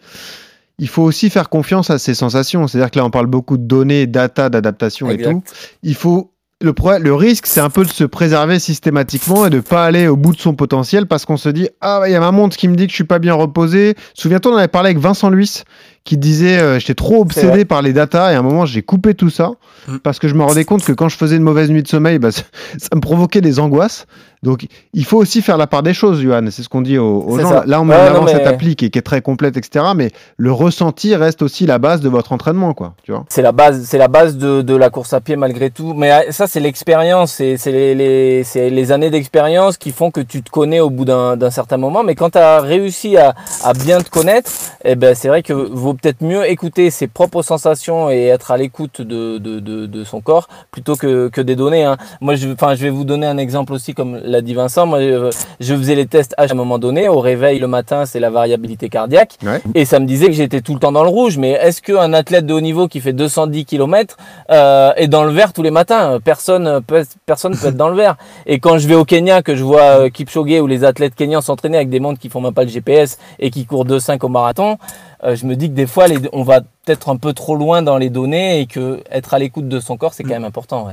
Il 0.78 0.90
faut 0.90 1.04
aussi 1.04 1.30
faire 1.30 1.50
confiance 1.50 1.90
à 1.90 1.98
ses 1.98 2.14
sensations. 2.14 2.68
C'est-à-dire 2.68 2.92
que 2.92 3.00
là, 3.00 3.06
on 3.06 3.10
parle 3.10 3.28
beaucoup 3.28 3.58
de 3.58 3.64
données, 3.64 4.08
data, 4.08 4.50
d'adaptation 4.50 5.10
et 5.10 5.18
tout. 5.22 5.42
Il 5.84 5.96
faut. 5.96 6.32
Le, 6.62 6.72
pro- 6.72 6.98
le 7.00 7.14
risque, 7.14 7.48
c'est 7.48 7.60
un 7.60 7.70
peu 7.70 7.84
de 7.84 7.90
se 7.92 8.06
préserver 8.06 8.60
systématiquement 8.60 9.46
et 9.46 9.50
de 9.50 9.60
pas 9.60 9.84
aller 9.86 10.08
au 10.08 10.16
bout 10.16 10.34
de 10.34 10.40
son 10.40 10.54
potentiel 10.56 11.06
parce 11.06 11.26
qu'on 11.26 11.36
se 11.36 11.50
dit 11.50 11.68
ah 11.82 12.04
il 12.08 12.12
y 12.14 12.16
a 12.16 12.20
ma 12.22 12.32
montre 12.32 12.56
qui 12.56 12.70
me 12.70 12.76
dit 12.76 12.86
que 12.86 12.92
je 12.92 12.96
suis 12.96 13.04
pas 13.04 13.20
bien 13.20 13.34
reposé. 13.34 13.96
Souviens-toi, 14.14 14.54
on 14.54 14.58
avait 14.58 14.70
parlé 14.70 14.88
avec 14.92 15.00
Vincent 15.00 15.30
Luis 15.30 15.64
qui 16.06 16.18
disait 16.18 16.58
euh, 16.60 16.80
j'étais 16.80 16.94
trop 16.94 17.20
obsédé 17.22 17.66
par 17.66 17.82
les 17.82 17.92
datas 17.92 18.32
et 18.32 18.36
à 18.36 18.40
un 18.40 18.42
moment 18.42 18.66
j'ai 18.66 18.84
coupé 18.84 19.14
tout 19.16 19.30
ça 19.30 19.52
Mm. 19.88 19.98
parce 19.98 20.18
que 20.18 20.28
je 20.28 20.34
me 20.34 20.42
rendais 20.42 20.66
compte 20.66 20.84
que 20.84 20.94
quand 20.94 21.10
je 21.10 21.16
faisais 21.16 21.36
une 21.36 21.44
mauvaise 21.44 21.70
nuit 21.70 21.84
de 21.84 21.88
sommeil, 21.88 22.18
bah, 22.18 22.32
ça, 22.32 22.42
ça 22.80 22.88
me 22.96 23.02
provoquait 23.02 23.42
des 23.42 23.60
angoisses. 23.60 24.08
Donc 24.46 24.68
il 24.94 25.06
faut 25.06 25.18
aussi 25.18 25.42
faire 25.42 25.58
la 25.58 25.68
part 25.68 25.84
des 25.84 25.94
choses, 25.94 26.22
Johan. 26.22 26.46
C'est 26.52 26.64
ce 26.64 26.70
qu'on 26.70 26.82
dit 26.82 26.98
aux, 26.98 27.24
aux 27.28 27.40
gens. 27.40 27.50
ça. 27.50 27.64
Là, 27.66 27.82
on 27.82 27.86
met 27.86 27.96
en 27.96 28.00
avant 28.00 28.28
cette 28.28 28.48
appli 28.48 28.76
qui 28.76 28.86
est, 28.86 28.90
qui 28.90 29.00
est 29.00 29.02
très 29.02 29.22
complète, 29.22 29.58
etc. 29.58 29.86
Mais 29.96 30.12
le 30.38 30.52
ressenti 30.52 31.16
reste 31.16 31.42
aussi 31.42 31.66
la 31.66 31.80
base 31.80 32.00
de 32.00 32.10
votre 32.10 32.32
entraînement, 32.32 32.74
quoi. 32.74 32.94
Tu 33.04 33.12
vois 33.12 33.26
C'est 33.28 33.42
la 33.42 33.52
base, 33.52 33.84
c'est 33.84 33.98
la 33.98 34.08
base 34.08 34.38
de, 34.38 34.62
de 34.62 34.76
la 34.76 34.90
course 34.90 35.14
à 35.14 35.20
pied 35.20 35.36
malgré 35.36 35.72
tout. 35.72 35.94
Mais 35.94 36.12
euh, 36.12 36.32
ça, 36.32 36.48
c'est 36.48 36.60
l'expérience, 36.60 37.34
c'est 37.34 37.58
les, 37.66 37.96
les, 37.96 38.44
c'est 38.44 38.70
les 38.70 38.92
années 38.92 39.10
d'expérience 39.10 39.78
qui 39.78 39.92
font 39.92 40.12
que 40.12 40.22
tu 40.22 40.44
te 40.44 40.52
connais 40.52 40.80
au 40.80 40.90
bout 40.90 41.06
d'un 41.06 41.36
d'un 41.36 41.50
certain 41.50 41.78
moment. 41.78 42.04
Mais 42.04 42.14
quand 42.14 42.30
tu 42.30 42.38
as 42.38 42.62
réussi 42.62 43.18
à, 43.18 43.34
à 43.64 43.74
bien 43.74 44.00
te 44.00 44.10
connaître, 44.10 44.52
eh 44.84 44.96
ben, 44.96 45.16
c'est 45.16 45.28
vrai 45.28 45.42
que 45.42 45.54
vaut 45.54 45.96
peut-être 45.96 46.22
mieux 46.22 46.48
écouter 46.50 46.92
ses 46.92 47.08
propres 47.08 47.42
sensations 47.42 48.12
et 48.12 48.26
être 48.26 48.52
à 48.52 48.58
l'écoute 48.58 49.02
de, 49.02 49.40
de, 49.40 49.60
de, 49.60 50.04
son 50.04 50.22
corps 50.22 50.48
plutôt 50.72 50.96
que, 50.96 51.30
que 51.30 51.42
des 51.42 51.56
données. 51.56 51.84
Hein. 51.84 51.98
Moi, 52.22 52.36
je, 52.36 52.48
je 52.50 52.84
vais 52.84 52.90
vous 52.92 53.06
donner 53.06 53.26
un 53.26 53.38
exemple 53.38 53.74
aussi, 53.74 53.94
comme 53.96 54.20
l'a 54.36 54.42
dit 54.42 54.54
Vincent. 54.54 54.86
Moi, 54.86 55.00
je, 55.02 55.76
faisais 55.76 55.96
les 55.96 56.06
tests 56.06 56.34
à 56.38 56.46
un 56.50 56.54
moment 56.54 56.78
donné. 56.80 57.08
Au 57.08 57.20
réveil 57.20 57.60
le 57.60 57.68
matin, 57.68 58.06
c'est 58.06 58.20
la 58.20 58.30
variabilité 58.30 58.90
cardiaque. 58.90 59.38
Et 59.74 59.86
ça 59.86 60.00
me 60.00 60.06
disait 60.06 60.28
que 60.28 60.34
j'étais 60.34 60.62
tout 60.62 60.74
le 60.74 60.80
temps 60.80 60.92
dans 60.92 61.04
le 61.04 61.10
rouge. 61.10 61.38
Mais 61.38 61.52
est-ce 61.52 61.82
qu'un 61.82 62.14
athlète 62.14 62.46
de 62.46 62.54
haut 62.54 62.62
niveau 62.62 62.88
qui 62.88 63.02
fait 63.02 63.14
210 63.14 63.66
km 63.66 64.18
euh, 64.52 64.92
est 64.96 65.08
dans 65.08 65.24
le 65.24 65.32
vert 65.32 65.54
tous 65.54 65.64
les 65.64 65.72
matins? 65.72 66.20
Personne 66.24 66.82
peut, 66.86 67.04
personne 67.26 67.58
peut 67.58 67.68
être 67.68 67.78
dans 67.78 67.90
le 67.90 67.96
vert. 67.96 68.16
Et 68.46 68.60
quand 68.60 68.78
je 68.78 68.88
vais 68.88 68.96
au 68.96 69.06
Kenya, 69.06 69.42
que 69.42 69.56
je 69.56 69.64
vois 69.64 70.06
euh, 70.06 70.10
Kipchoge 70.10 70.60
ou 70.60 70.68
les 70.68 70.84
athlètes 70.84 71.16
kenyans 71.16 71.42
s'entraîner 71.42 71.78
avec 71.78 71.90
des 71.90 72.00
montres 72.00 72.20
qui 72.20 72.30
font 72.30 72.42
même 72.42 72.54
pas 72.54 72.64
le 72.64 72.70
GPS 72.70 73.18
et 73.40 73.50
qui 73.50 73.66
courent 73.66 73.86
2,5 73.86 74.24
au 74.24 74.30
marathon, 74.30 74.78
euh, 75.24 75.36
je 75.36 75.46
me 75.46 75.56
dis 75.56 75.70
que 75.70 75.76
des 75.76 75.88
fois, 75.88 76.06
on 76.34 76.44
va 76.44 76.62
peut-être 76.62 77.10
un 77.10 77.18
peu 77.18 77.34
trop 77.34 77.56
loin 77.56 77.82
dans 77.82 77.98
les 77.98 78.10
données 78.10 78.60
et 78.60 78.68
que 78.68 79.02
être 79.12 79.34
à 79.34 79.40
l'écoute 79.40 79.68
de 79.68 79.80
son 79.80 79.98
corps, 79.98 80.14
c'est 80.14 80.24
quand 80.24 80.30
même 80.30 80.44
important. 80.44 80.90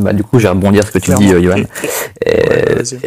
Bah, 0.00 0.12
du 0.12 0.22
coup, 0.22 0.38
j'ai 0.38 0.48
rebondi 0.48 0.78
à 0.78 0.82
ce 0.82 0.90
que 0.90 0.98
tu 0.98 1.12
dis, 1.14 1.32
euh, 1.32 1.42
Johan. 1.42 1.64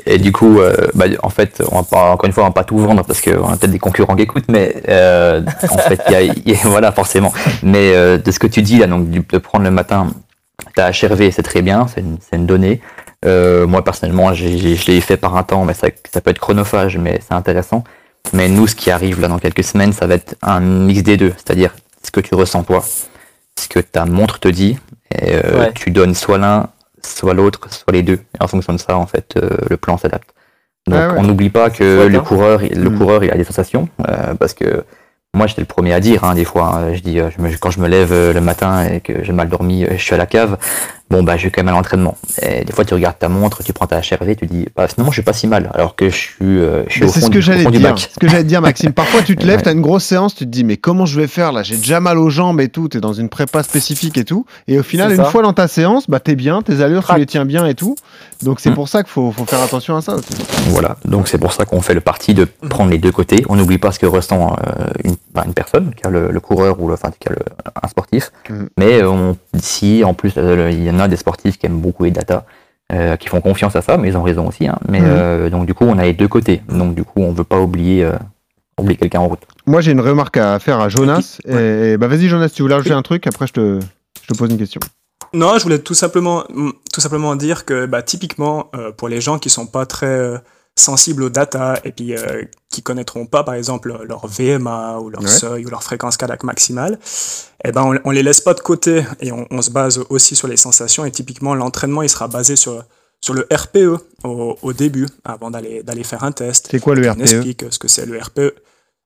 Et, 0.06 0.18
du 0.18 0.32
coup, 0.32 0.60
euh, 0.60 0.76
bah, 0.94 1.06
en 1.24 1.30
fait, 1.30 1.64
on 1.72 1.78
va 1.78 1.84
pas, 1.84 2.12
encore 2.12 2.26
une 2.26 2.34
fois, 2.34 2.44
on 2.44 2.48
va 2.48 2.54
pas 2.54 2.64
tout 2.64 2.78
vendre 2.78 3.04
parce 3.04 3.22
qu'on 3.22 3.48
a 3.48 3.58
peut-être 3.58 3.72
des 3.72 3.80
concurrents 3.80 4.16
qui 4.16 4.24
écoutent, 4.24 4.50
mais 4.50 4.76
en 5.70 5.78
fait, 5.78 6.02
y 6.10 6.54
a, 6.54 6.56
voilà, 6.64 6.92
forcément. 6.92 7.34
Mais 7.64 7.94
de 8.18 8.32
ce 8.32 8.40
que 8.40 8.48
tu 8.48 8.62
dis 8.62 8.80
là, 8.80 8.88
donc 8.88 9.10
de 9.10 9.38
prendre 9.38 9.64
le 9.64 9.72
matin 9.72 10.08
ta 10.76 10.92
HRV, 10.92 11.32
c'est 11.32 11.44
très 11.44 11.62
bien, 11.62 11.88
c'est 11.88 12.02
une, 12.02 12.18
une, 12.34 12.46
donnée. 12.46 12.82
moi, 13.24 13.84
personnellement, 13.84 14.34
je 14.34 14.46
l'ai 14.46 15.02
fait 15.02 15.18
par 15.18 15.36
un 15.36 15.44
temps, 15.44 15.66
mais 15.66 15.74
ça, 15.74 15.88
ça 16.12 16.22
peut 16.22 16.32
être 16.32 16.40
chronophage, 16.40 16.98
mais 16.98 17.20
c'est 17.28 17.36
intéressant. 17.36 17.84
Mais 18.34 18.50
nous, 18.50 18.68
ce 18.68 18.76
qui 18.76 18.92
arrive 18.92 19.22
là 19.22 19.28
dans 19.28 19.40
quelques 19.40 19.64
semaines, 19.64 19.94
ça 19.94 20.08
va 20.08 20.16
être 20.16 20.36
un 20.42 20.60
mix 20.60 21.04
des 21.04 21.18
deux, 21.18 21.34
c'est-à-dire 21.38 21.76
ce 22.04 22.12
que 22.12 22.20
tu 22.20 22.36
ressens 22.36 22.64
toi, 22.64 22.84
ce 23.60 23.68
que 23.68 23.80
ta 23.80 24.06
montre 24.06 24.40
te 24.40 24.48
dit, 24.48 24.78
et 25.14 25.36
euh, 25.36 25.72
tu 25.74 25.92
donnes 25.92 26.16
soit 26.16 26.38
l'un, 26.38 26.70
soit 27.06 27.34
l'autre, 27.34 27.60
soit 27.72 27.94
les 27.94 28.04
deux. 28.04 28.20
Et 28.40 28.44
en 28.44 28.48
fonction 28.48 28.74
de 28.74 28.80
ça, 28.80 28.98
en 28.98 29.06
fait, 29.06 29.36
euh, 29.38 29.50
le 29.70 29.78
plan 29.78 29.98
s'adapte. 29.98 30.34
Donc, 30.88 31.00
on 31.18 31.24
n'oublie 31.24 31.50
pas 31.50 31.70
que 31.72 32.06
le 32.06 32.20
coureur, 32.22 32.62
le 32.62 32.90
hmm. 32.90 32.98
coureur, 32.98 33.24
il 33.24 33.32
a 33.32 33.36
des 33.36 33.44
sensations, 33.44 33.90
euh, 34.08 34.36
parce 34.36 34.54
que 34.54 34.84
moi, 35.36 35.48
j'étais 35.48 35.62
le 35.62 35.68
premier 35.68 35.94
à 35.94 36.00
dire, 36.00 36.24
hein, 36.24 36.36
des 36.36 36.46
fois, 36.46 36.76
hein, 36.76 36.94
je 36.94 37.02
dis, 37.02 37.20
quand 37.60 37.72
je 37.72 37.80
me 37.80 37.88
lève 37.88 38.14
le 38.14 38.40
matin 38.40 38.86
et 38.86 39.02
que 39.02 39.24
j'ai 39.24 39.34
mal 39.34 39.50
dormi, 39.50 39.86
je 39.90 39.98
suis 39.98 40.14
à 40.14 40.18
la 40.18 40.28
cave, 40.28 40.58
bon 41.10 41.24
bah 41.24 41.38
je 41.38 41.46
vais 41.46 41.52
quand 41.52 41.64
même 41.64 41.74
à 41.74 41.78
l'entraînement. 41.78 42.18
Des 42.42 42.72
fois 42.72 42.86
tu 42.86 42.94
regardes 42.94 43.20
ta 43.20 43.30
montre, 43.30 43.64
tu 43.64 43.74
prends 43.74 43.88
ta 43.88 43.98
HRV, 44.00 44.36
tu 44.36 44.46
dis 44.48 44.66
bah 44.76 44.88
finalement 44.88 45.12
je 45.12 45.16
suis 45.16 45.24
pas 45.24 45.34
si 45.34 45.48
mal 45.48 45.70
alors 45.74 45.96
que 45.96 46.10
je 46.10 46.16
suis, 46.16 46.36
euh, 46.42 46.84
je 46.88 46.94
suis 46.94 47.04
au, 47.04 47.08
fond, 47.08 47.22
ce 47.22 47.26
que 47.28 47.40
du, 47.40 47.52
au 47.52 47.64
fond 47.64 47.70
dire, 47.70 47.98
Ce 47.98 48.20
que 48.20 48.28
j'allais 48.28 48.44
dire 48.44 48.62
Maxime, 48.62 48.94
parfois 48.94 49.22
tu 49.22 49.36
te 49.36 49.46
lèves, 49.46 49.62
tu 49.62 49.70
as 49.70 49.74
une 49.74 49.82
grosse 49.82 50.04
séance, 50.04 50.36
tu 50.36 50.46
te 50.46 50.50
dis 50.50 50.64
mais 50.64 50.78
comment 50.78 51.06
je 51.06 51.20
vais 51.20 51.28
faire 51.28 51.52
là, 51.52 51.64
j'ai 51.64 51.78
déjà 51.78 52.00
mal 52.00 52.18
aux 52.18 52.30
jambes 52.30 52.60
et 52.62 52.70
tout, 52.70 52.90
tu 52.90 52.98
es 52.98 53.02
dans 53.02 53.14
une 53.14 53.30
prépa 53.30 53.64
spécifique 53.64 54.18
et 54.18 54.26
tout 54.26 54.46
et 54.68 54.80
au 54.80 54.84
final 54.84 55.14
une 55.14 55.26
fois 55.26 55.44
dans 55.44 55.54
ta 55.54 55.68
séance, 55.68 56.10
bah 56.10 56.20
t'es 56.20 56.36
bien, 56.36 56.62
tes 56.62 56.82
allures 56.82 57.06
tu 57.06 57.20
les 57.20 57.26
tiens 57.26 57.46
bien 57.46 57.66
et 57.66 57.76
tout. 57.76 57.96
Donc 58.44 58.60
c'est 58.60 58.70
hmm. 58.70 58.76
pour 58.76 58.90
ça 58.90 59.04
qu'il 59.04 59.12
faut, 59.12 59.32
faut, 59.32 59.46
faire 59.46 59.62
attention 59.62 59.96
à 59.96 60.02
ça 60.02 60.16
aussi. 60.16 60.28
Voilà, 60.68 60.98
donc 61.06 61.28
c'est 61.28 61.38
pour 61.38 61.54
ça 61.54 61.66
qu'on 61.66 61.82
fait 61.82 61.94
le 61.94 62.02
parti 62.02 62.34
de 62.34 62.46
prendre 62.70 62.92
les 62.92 62.98
deux 62.98 63.12
côtés. 63.12 63.46
On 63.48 63.56
n'oublie 63.56 63.78
pas 63.78 63.92
ce 63.92 64.00
que 64.00 64.06
ressent 64.06 64.56
euh, 64.68 64.86
une, 65.04 65.16
une, 65.46 65.54
personne, 65.54 65.94
qui 65.96 66.06
a 66.06 66.10
le, 66.10 66.40
coureur 66.40 66.80
ou 66.82 66.88
le, 66.88 66.96
enfin, 66.96 67.12
qui 67.18 67.30
a 67.30 67.32
le, 67.32 67.40
un 67.82 67.88
sportif, 67.88 68.32
hmm. 68.50 68.66
mais 68.78 69.04
on, 69.04 69.38
si 69.58 70.04
en 70.04 70.14
plus 70.14 70.34
euh, 70.38 70.70
il 70.72 70.84
y 70.84 70.90
a 71.00 71.04
a 71.04 71.08
des 71.08 71.16
sportifs 71.16 71.58
qui 71.58 71.66
aiment 71.66 71.80
beaucoup 71.80 72.04
les 72.04 72.12
data, 72.12 72.46
euh, 72.92 73.16
qui 73.16 73.28
font 73.30 73.42
confiance 73.42 73.76
à 73.76 73.82
ça, 73.82 73.98
mais 73.98 74.10
ils 74.10 74.18
ont 74.18 74.24
raison 74.24 74.48
aussi. 74.48 74.68
Hein. 74.68 74.78
Mais 74.88 75.02
mhm. 75.02 75.08
euh, 75.10 75.50
donc 75.50 75.66
du 75.66 75.74
coup, 75.74 75.86
on 75.86 75.98
a 75.98 76.04
les 76.04 76.14
deux 76.14 76.28
côtés. 76.28 76.62
Donc 76.70 76.96
du 76.96 77.04
coup, 77.04 77.22
on 77.22 77.32
veut 77.32 77.44
pas 77.44 77.60
oublier, 77.60 78.04
euh, 78.04 78.14
oublier 78.80 78.98
quelqu'un 78.98 79.20
en 79.20 79.28
route. 79.28 79.42
Moi, 79.66 79.82
j'ai 79.82 79.92
une 79.92 80.02
remarque 80.02 80.38
à 80.38 80.60
faire 80.60 80.80
à 80.80 80.90
Jonas. 80.90 81.40
Et, 81.48 81.98
bah 81.98 82.08
vas-y, 82.08 82.28
Jonas, 82.28 82.50
tu 82.50 82.62
voulais 82.62 82.76
ajouter 82.76 82.94
un 82.94 83.02
truc? 83.02 83.28
Après, 83.28 83.48
je 83.48 83.54
te, 83.54 83.80
je 84.22 84.28
te 84.28 84.38
pose 84.38 84.52
une 84.52 84.58
question. 84.58 84.80
Non, 85.34 85.58
je 85.58 85.64
voulais 85.64 85.80
tout 85.80 85.94
simplement, 85.94 86.44
tout 86.94 87.02
simplement 87.02 87.36
dire 87.36 87.66
que 87.66 87.86
bah, 87.86 88.02
typiquement, 88.02 88.70
pour 88.98 89.10
les 89.10 89.20
gens 89.20 89.40
qui 89.40 89.50
sont 89.50 89.66
pas 89.66 89.86
très 89.86 90.42
sensibles 90.78 91.24
aux 91.24 91.30
data 91.30 91.80
et 91.86 91.92
puis 91.92 92.16
euh, 92.16 92.44
qui 92.70 92.84
connaîtront 92.84 93.26
pas, 93.26 93.44
par 93.44 93.54
exemple, 93.54 93.98
leur 94.04 94.28
VMA 94.28 95.00
ou 95.00 95.10
leur 95.10 95.28
seuil 95.28 95.66
ou 95.66 95.70
leur 95.70 95.84
fréquence 95.84 96.18
cardiaque 96.18 96.44
maximale, 96.44 97.00
eh 97.64 97.72
ben, 97.72 97.84
on, 97.84 97.98
on, 98.04 98.12
les 98.12 98.24
laisse 98.24 98.42
pas 98.42 98.54
de 98.54 98.60
côté 98.60 99.04
et 99.22 99.32
on, 99.32 99.48
on, 99.52 99.62
se 99.62 99.72
base 99.72 100.04
aussi 100.10 100.36
sur 100.36 100.48
les 100.48 100.58
sensations. 100.58 101.06
Et 101.06 101.12
typiquement, 101.12 101.56
l'entraînement, 101.56 102.02
il 102.02 102.10
sera 102.10 102.28
basé 102.28 102.58
sur, 102.58 102.84
sur 103.22 103.34
le 103.34 103.48
RPE 103.52 104.02
au, 104.26 104.58
au 104.62 104.74
début, 104.74 105.08
avant 105.24 105.50
d'aller 105.50 105.82
d'aller 105.82 106.04
faire 106.04 106.26
un 106.26 106.34
test. 106.34 106.68
C'est 106.70 106.82
quoi 106.82 106.94
le 106.94 107.10
RPE 107.10 107.18
On 107.18 107.22
explique 107.22 107.66
ce 107.70 107.80
que 107.80 107.88
c'est 107.88 108.06
le 108.06 108.20
RPE. 108.20 108.54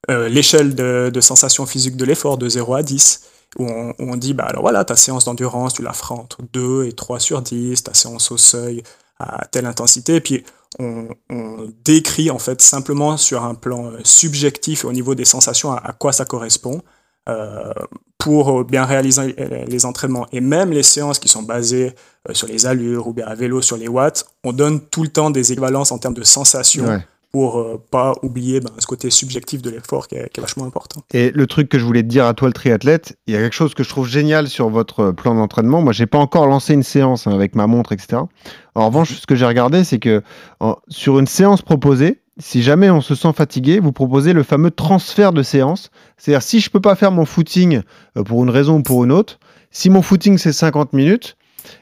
Euh, 0.09 0.27
l'échelle 0.27 0.73
de, 0.73 1.11
de 1.13 1.21
sensation 1.21 1.65
physique 1.67 1.97
de 1.97 2.05
l'effort 2.05 2.37
de 2.37 2.49
0 2.49 2.73
à 2.73 2.83
10 2.83 3.21
où 3.57 3.67
on, 3.67 3.93
on, 3.99 4.15
dit, 4.15 4.33
bah 4.33 4.45
alors 4.45 4.61
voilà, 4.61 4.85
ta 4.85 4.95
séance 4.95 5.25
d'endurance, 5.25 5.73
tu 5.73 5.81
la 5.81 5.93
feras 5.93 6.15
entre 6.15 6.37
2 6.53 6.85
et 6.85 6.93
3 6.93 7.19
sur 7.19 7.41
10, 7.41 7.83
ta 7.83 7.93
séance 7.93 8.31
au 8.31 8.37
seuil 8.37 8.83
à 9.19 9.45
telle 9.47 9.65
intensité, 9.65 10.15
et 10.15 10.21
puis 10.21 10.45
on, 10.77 11.07
décrit 11.83 12.29
en 12.29 12.37
fait 12.37 12.61
simplement 12.61 13.17
sur 13.17 13.43
un 13.43 13.55
plan 13.55 13.87
euh, 13.87 13.99
subjectif 14.03 14.85
au 14.85 14.91
niveau 14.91 15.15
des 15.15 15.25
sensations 15.25 15.71
à, 15.71 15.93
quoi 15.93 16.11
ça 16.11 16.25
correspond 16.25 16.81
euh, 17.27 17.73
pour 18.17 18.63
bien 18.65 18.85
réaliser 18.85 19.35
les 19.67 19.85
entraînements. 19.85 20.27
Et 20.31 20.41
même 20.41 20.71
les 20.71 20.83
séances 20.83 21.19
qui 21.19 21.29
sont 21.29 21.43
basées 21.43 21.93
euh, 22.27 22.33
sur 22.33 22.47
les 22.47 22.65
allures 22.65 23.07
ou 23.07 23.13
bien 23.13 23.25
à 23.25 23.33
vélo 23.33 23.61
sur 23.61 23.77
les 23.77 23.87
watts, 23.87 24.25
on 24.43 24.51
donne 24.51 24.81
tout 24.81 25.03
le 25.03 25.09
temps 25.09 25.29
des 25.29 25.51
équivalences 25.51 25.91
en 25.91 25.97
termes 25.97 26.13
de 26.13 26.23
sensations 26.23 27.01
pour 27.31 27.59
euh, 27.59 27.81
pas 27.91 28.13
oublier 28.23 28.59
ben, 28.59 28.71
ce 28.79 28.87
côté 28.87 29.09
subjectif 29.09 29.61
de 29.61 29.69
l'effort 29.69 30.07
qui, 30.07 30.15
est 30.15 30.39
vachement 30.39 30.65
important. 30.65 31.01
Et 31.13 31.31
le 31.31 31.47
truc 31.47 31.69
que 31.69 31.77
je 31.77 31.85
voulais 31.85 32.03
te 32.03 32.07
dire 32.07 32.25
à 32.25 32.33
toi, 32.33 32.47
le 32.47 32.53
triathlète, 32.53 33.17
il 33.27 33.33
y 33.33 33.37
a 33.37 33.39
quelque 33.39 33.53
chose 33.53 33.73
que 33.73 33.83
je 33.83 33.89
trouve 33.89 34.07
génial 34.07 34.47
sur 34.47 34.69
votre 34.69 35.11
plan 35.11 35.35
d'entraînement. 35.35 35.81
Moi, 35.81 35.93
j'ai 35.93 36.07
pas 36.07 36.17
encore 36.17 36.47
lancé 36.47 36.73
une 36.73 36.83
séance 36.83 37.27
hein, 37.27 37.31
avec 37.31 37.55
ma 37.55 37.67
montre, 37.67 37.91
etc. 37.91 38.23
En 38.75 38.87
revanche, 38.87 39.13
ce 39.13 39.27
que 39.27 39.35
j'ai 39.35 39.45
regardé, 39.45 39.83
c'est 39.83 39.99
que 39.99 40.21
sur 40.87 41.19
une 41.19 41.27
séance 41.27 41.61
proposée, 41.61 42.21
si 42.39 42.63
jamais 42.63 42.89
on 42.89 43.01
se 43.01 43.15
sent 43.15 43.33
fatigué, 43.33 43.79
vous 43.79 43.91
proposez 43.91 44.33
le 44.33 44.43
fameux 44.43 44.71
transfert 44.71 45.33
de 45.33 45.43
séance. 45.43 45.91
C'est-à-dire, 46.17 46.41
si 46.41 46.59
je 46.59 46.69
peux 46.69 46.79
pas 46.79 46.95
faire 46.95 47.11
mon 47.11 47.25
footing 47.25 47.81
euh, 48.17 48.23
pour 48.23 48.43
une 48.43 48.49
raison 48.49 48.77
ou 48.77 48.83
pour 48.83 49.03
une 49.03 49.11
autre, 49.11 49.39
si 49.71 49.89
mon 49.89 50.01
footing 50.01 50.37
c'est 50.37 50.53
50 50.53 50.93
minutes, 50.93 51.37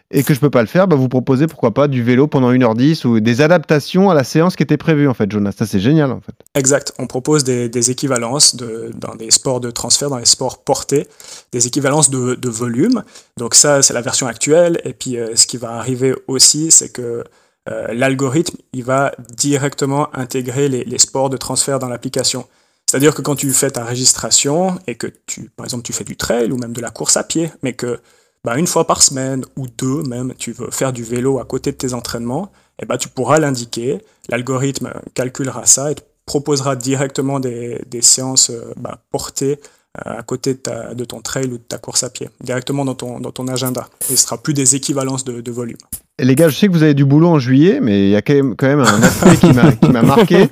et 0.10 0.24
que 0.24 0.34
je 0.34 0.40
peux 0.40 0.50
pas 0.50 0.62
le 0.62 0.68
faire, 0.68 0.88
bah 0.88 0.96
vous 0.96 1.10
proposez 1.10 1.48
pourquoi 1.48 1.74
pas 1.74 1.88
du 1.88 2.04
vélo 2.04 2.28
pendant 2.28 2.52
1h10 2.52 3.06
ou 3.06 3.20
des 3.20 3.42
adaptations 3.42 4.10
à 4.10 4.14
la 4.14 4.24
séance 4.24 4.56
qui 4.56 4.64
était 4.64 4.78
prévue 4.78 5.08
en 5.08 5.14
fait, 5.14 5.30
Jonas. 5.32 5.54
Ça 5.58 5.66
c'est 5.66 5.80
génial 5.80 6.12
en 6.12 6.22
fait. 6.22 6.34
Exact. 6.56 6.94
On 6.98 7.08
propose 7.08 7.44
des, 7.44 7.92
équivalences 7.92 8.56
de, 8.56 8.92
dans 8.96 9.16
des 9.16 9.32
sports 9.32 9.60
de 9.60 9.72
transfert, 9.72 10.10
dans 10.10 10.18
les 10.18 10.26
sports 10.26 10.64
portés, 10.64 11.08
des 11.52 11.68
équivalences 11.68 12.10
de, 12.10 12.50
volume. 12.50 13.04
Donc 13.38 13.56
ça 13.56 13.82
c'est 13.82 13.94
la 13.94 14.02
version 14.02 14.28
actuelle. 14.28 14.80
Et 14.86 14.94
puis 14.94 15.18
euh, 15.18 15.36
ce 15.36 15.46
qui 15.46 15.58
va 15.58 15.74
arriver 15.74 16.16
aussi, 16.28 16.72
c'est 16.72 16.90
que 16.90 17.24
euh, 17.70 17.88
l'algorithme 17.94 18.58
il 18.72 18.84
va 18.84 19.12
directement 19.36 20.16
intégrer 20.16 20.70
les, 20.70 20.86
les 20.86 20.98
sports 20.98 21.30
de 21.30 21.38
transfert 21.38 21.80
dans 21.80 21.90
l'application. 21.90 22.46
C'est-à-dire 22.90 23.14
que 23.14 23.22
quand 23.22 23.36
tu 23.36 23.52
fais 23.52 23.70
ta 23.70 23.84
registration 23.84 24.80
et 24.88 24.96
que 24.96 25.08
tu, 25.26 25.50
par 25.50 25.66
exemple, 25.66 25.84
tu 25.84 25.92
fais 25.92 26.06
du 26.06 26.16
trail 26.16 26.52
ou 26.54 26.58
même 26.58 26.72
de 26.72 26.80
la 26.80 26.90
course 26.90 27.18
à 27.18 27.24
pied, 27.24 27.52
mais 27.62 27.74
que 27.74 28.00
bah, 28.48 28.58
une 28.58 28.66
fois 28.66 28.88
par 28.88 29.04
semaine 29.04 29.44
ou 29.58 29.68
deux 29.68 30.04
même, 30.04 30.34
tu 30.38 30.54
veux 30.54 30.72
faire 30.72 30.94
du 30.94 31.04
vélo 31.04 31.38
à 31.38 31.44
côté 31.44 31.74
de 31.74 31.76
tes 31.76 31.94
entraînements, 31.94 32.46
et 32.80 32.84
eh 32.84 32.86
bah, 32.86 32.98
tu 32.98 33.10
pourras 33.10 33.40
l'indiquer. 33.40 34.02
L'algorithme 34.30 34.94
calculera 35.16 35.66
ça 35.66 35.92
et 35.92 35.96
te 35.96 36.02
proposera 36.26 36.78
directement 36.78 37.42
des, 37.42 37.82
séances 38.00 38.50
euh, 38.52 38.74
bah, 38.78 39.00
portées 39.12 39.60
euh, 39.98 40.20
à 40.20 40.24
côté 40.24 40.54
de, 40.54 41.04
ton 41.04 41.20
trail 41.20 41.48
ou 41.48 41.58
de 41.58 41.64
ta 41.64 41.78
course 41.78 42.04
à 42.04 42.10
pied, 42.10 42.30
directement 42.42 42.86
dans 42.86 42.96
ton, 42.96 43.20
dans 43.20 43.32
ton 43.32 43.50
agenda. 43.50 43.90
Et 44.10 44.16
ce 44.16 44.24
sera 44.24 44.38
plus 44.38 44.54
des 44.54 44.78
équivalences 44.78 45.26
de 45.26 45.52
volume. 45.52 45.76
Les 46.20 46.34
gars, 46.34 46.50
je 46.50 46.56
sais 46.56 46.66
que 46.68 46.72
vous 46.72 46.82
avez 46.82 46.96
du 46.96 47.06
boulot 47.06 47.28
en 47.28 47.38
juillet, 47.38 47.78
mais 47.80 48.08
il 48.08 48.10
y 48.10 48.16
a 48.16 48.24
quand 48.24 48.34
même, 48.34 48.56
quand 48.56 48.66
même 48.66 48.80
un 48.80 49.04
aspect 49.04 49.38
qui 49.38 49.92
m'a 49.92 50.02
marqué. 50.02 50.50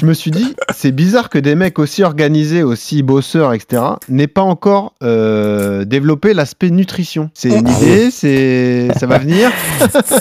Je 0.00 0.04
me 0.04 0.12
suis 0.12 0.32
dit, 0.32 0.56
c'est 0.74 0.90
bizarre 0.90 1.30
que 1.30 1.38
des 1.38 1.54
mecs 1.54 1.78
aussi 1.78 2.02
organisés, 2.02 2.64
aussi 2.64 3.04
bosseurs, 3.04 3.52
etc., 3.52 3.82
n'aient 4.08 4.26
pas 4.26 4.42
encore 4.42 4.94
euh, 5.04 5.84
développé 5.84 6.34
l'aspect 6.34 6.70
nutrition. 6.70 7.30
C'est 7.34 7.50
une 7.50 7.68
idée, 7.68 8.10
c'est 8.10 8.88
ça 8.98 9.06
va 9.06 9.18
venir? 9.18 9.52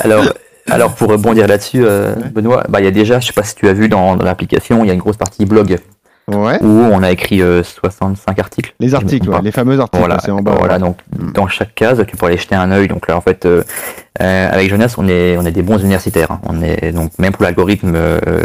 Alors, 0.02 0.26
alors 0.70 0.94
pour 0.94 1.10
rebondir 1.10 1.48
là-dessus, 1.48 1.82
euh, 1.84 2.14
Benoît, 2.34 2.64
bah, 2.70 2.80
il 2.80 2.86
y 2.86 2.88
a 2.88 2.92
déjà, 2.92 3.20
je 3.20 3.26
sais 3.26 3.34
pas 3.34 3.44
si 3.44 3.56
tu 3.56 3.68
as 3.68 3.74
vu 3.74 3.90
dans, 3.90 4.16
dans 4.16 4.26
l'application, 4.26 4.84
il 4.84 4.88
y 4.88 4.92
a 4.92 4.94
une 4.94 5.00
grosse 5.00 5.18
partie 5.18 5.46
blog 5.46 5.80
Ouais. 6.28 6.58
où 6.62 6.68
on 6.68 7.04
a 7.04 7.12
écrit 7.12 7.40
65 7.40 8.32
euh, 8.38 8.42
articles. 8.42 8.74
Les 8.80 8.96
articles, 8.96 9.30
ouais, 9.30 9.42
les 9.44 9.52
fameux 9.52 9.80
articles. 9.80 10.00
Voilà, 10.00 10.20
c'est 10.20 10.32
en 10.32 10.42
bas. 10.42 10.56
Voilà, 10.58 10.80
donc 10.80 10.98
mm. 11.16 11.34
dans 11.34 11.48
chaque 11.48 11.76
case, 11.76 12.04
tu 12.08 12.18
pourrais 12.18 12.32
aller 12.32 12.42
jeter 12.42 12.56
un 12.56 12.72
œil. 12.72 12.88
Donc 12.88 13.08
là, 13.08 13.16
en 13.16 13.22
fait, 13.22 13.46
euh, 13.46 13.64
euh, 14.22 14.50
avec 14.52 14.70
Jonas, 14.70 14.96
on 14.98 15.08
est, 15.08 15.38
on 15.38 15.46
est 15.46 15.52
des 15.52 15.62
bons 15.62 15.78
universitaires. 15.78 16.32
Hein. 16.32 16.42
On 16.48 16.64
est 16.64 16.92
donc 16.92 17.12
même 17.20 17.32
pour 17.32 17.44
l'algorithme, 17.44 17.96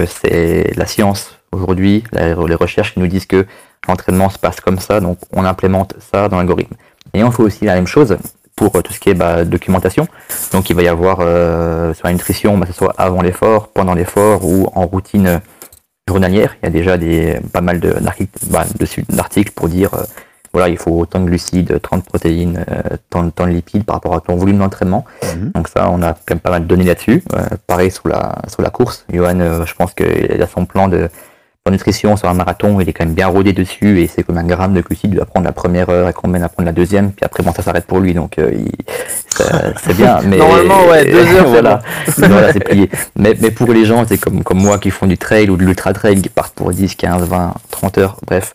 c'est 0.07 0.73
la 0.77 0.87
science 0.87 1.39
aujourd'hui, 1.53 2.05
les 2.13 2.55
recherches 2.55 2.93
qui 2.95 3.01
nous 3.01 3.07
disent 3.07 3.27
que 3.27 3.47
l'entraînement 3.89 4.29
se 4.29 4.39
passe 4.39 4.61
comme 4.61 4.79
ça, 4.79 5.01
donc 5.01 5.19
on 5.33 5.45
implémente 5.45 5.95
ça 6.13 6.29
dans 6.29 6.37
l'algorithme. 6.37 6.75
Et 7.15 7.25
on 7.25 7.31
fait 7.31 7.43
aussi 7.43 7.65
la 7.65 7.75
même 7.75 7.87
chose 7.87 8.19
pour 8.57 8.83
tout 8.83 8.93
ce 8.93 9.01
qui 9.01 9.09
est 9.09 9.15
bah, 9.15 9.45
documentation. 9.45 10.07
Donc 10.53 10.69
il 10.69 10.77
va 10.77 10.83
y 10.83 10.89
avoir 10.89 11.17
sur 11.95 12.07
la 12.07 12.13
nutrition, 12.13 12.59
bah, 12.59 12.67
que 12.67 12.73
ce 12.73 12.79
soit 12.79 12.95
avant 12.99 13.23
l'effort, 13.23 13.69
pendant 13.69 13.95
l'effort 13.95 14.45
ou 14.45 14.69
en 14.75 14.87
routine 14.87 15.41
journalière. 16.11 16.57
Il 16.63 16.67
y 16.67 16.69
a 16.69 16.71
déjà 16.71 16.99
des, 16.99 17.39
pas 17.53 17.61
mal 17.61 17.81
d'articles 17.81 18.39
bah, 18.51 18.65
pour 19.55 19.69
dire 19.69 19.95
euh, 19.95 20.03
voilà, 20.53 20.69
il 20.69 20.77
faut 20.77 20.91
autant 20.91 21.21
de 21.21 21.27
glucides, 21.27 21.81
30 21.81 22.05
protéines, 22.05 22.65
tant, 23.09 23.23
de 23.23 23.45
lipides 23.45 23.85
par 23.85 23.95
rapport 23.97 24.17
à 24.17 24.21
ton 24.21 24.35
volume 24.35 24.59
d'entraînement. 24.59 25.05
Mhm. 25.23 25.53
Donc 25.55 25.69
ça, 25.69 25.89
on 25.91 26.03
a 26.03 26.13
quand 26.13 26.35
même 26.35 26.41
pas 26.41 26.51
mal 26.51 26.63
de 26.63 26.67
données 26.67 26.85
là-dessus. 26.85 27.23
pareil 27.69 27.93
sur 27.93 28.09
la, 28.09 28.35
sur 28.49 28.61
la 28.61 28.71
course. 28.71 29.07
Johan, 29.13 29.65
je 29.65 29.75
pense 29.75 29.95
qu'il 29.95 30.43
a 30.43 30.47
son 30.49 30.65
plan 30.67 30.89
de 30.89 31.09
nutrition 31.71 32.17
sur 32.17 32.29
un 32.29 32.35
marathon, 32.35 32.81
il 32.81 32.89
est 32.89 32.93
quand 32.93 33.05
même 33.05 33.15
bien 33.15 33.29
rodé 33.29 33.53
dessus 33.53 34.01
et 34.01 34.07
c'est 34.07 34.23
comme 34.23 34.39
un 34.39 34.45
gramme 34.45 34.75
de 34.75 34.81
glucides, 34.81 35.13
il 35.13 35.17
doit 35.17 35.27
prendre 35.27 35.47
la 35.47 35.53
première 35.53 35.89
heure 35.89 36.09
et 36.09 36.13
combien 36.13 36.43
à 36.43 36.49
prendre 36.49 36.67
la 36.67 36.73
deuxième, 36.73 37.13
puis 37.13 37.25
après 37.25 37.43
bon 37.43 37.53
ça 37.53 37.63
s'arrête 37.63 37.87
pour 37.87 38.01
lui 38.01 38.15
donc 38.15 38.39
euh, 38.39 38.51
c'est 39.83 39.97
bien. 39.97 40.19
Mais 40.25 40.37
normalement 40.37 40.87
ouais 40.89 41.05
deux 41.05 41.27
heures 41.35 41.49
voilà, 41.57 41.81
voilà 42.19 42.53
c'est 42.53 42.65
plié. 42.65 42.91
Mais, 43.17 43.35
mais 43.41 43.51
pour 43.51 43.73
les 43.73 43.85
gens 43.85 44.05
c'est 44.07 44.19
comme 44.19 44.43
comme 44.43 44.59
moi 44.59 44.79
qui 44.79 44.91
font 44.91 45.07
du 45.07 45.19
trail 45.19 45.51
ou 45.51 45.57
de 45.57 45.65
l'ultra 45.65 45.93
trail 45.93 46.21
qui 46.21 46.29
partent 46.29 46.55
pour 46.55 46.71
10, 46.71 46.95
15, 46.95 47.29
20, 47.29 47.55
30 47.71 47.99
heures, 47.99 48.17
bref, 48.27 48.55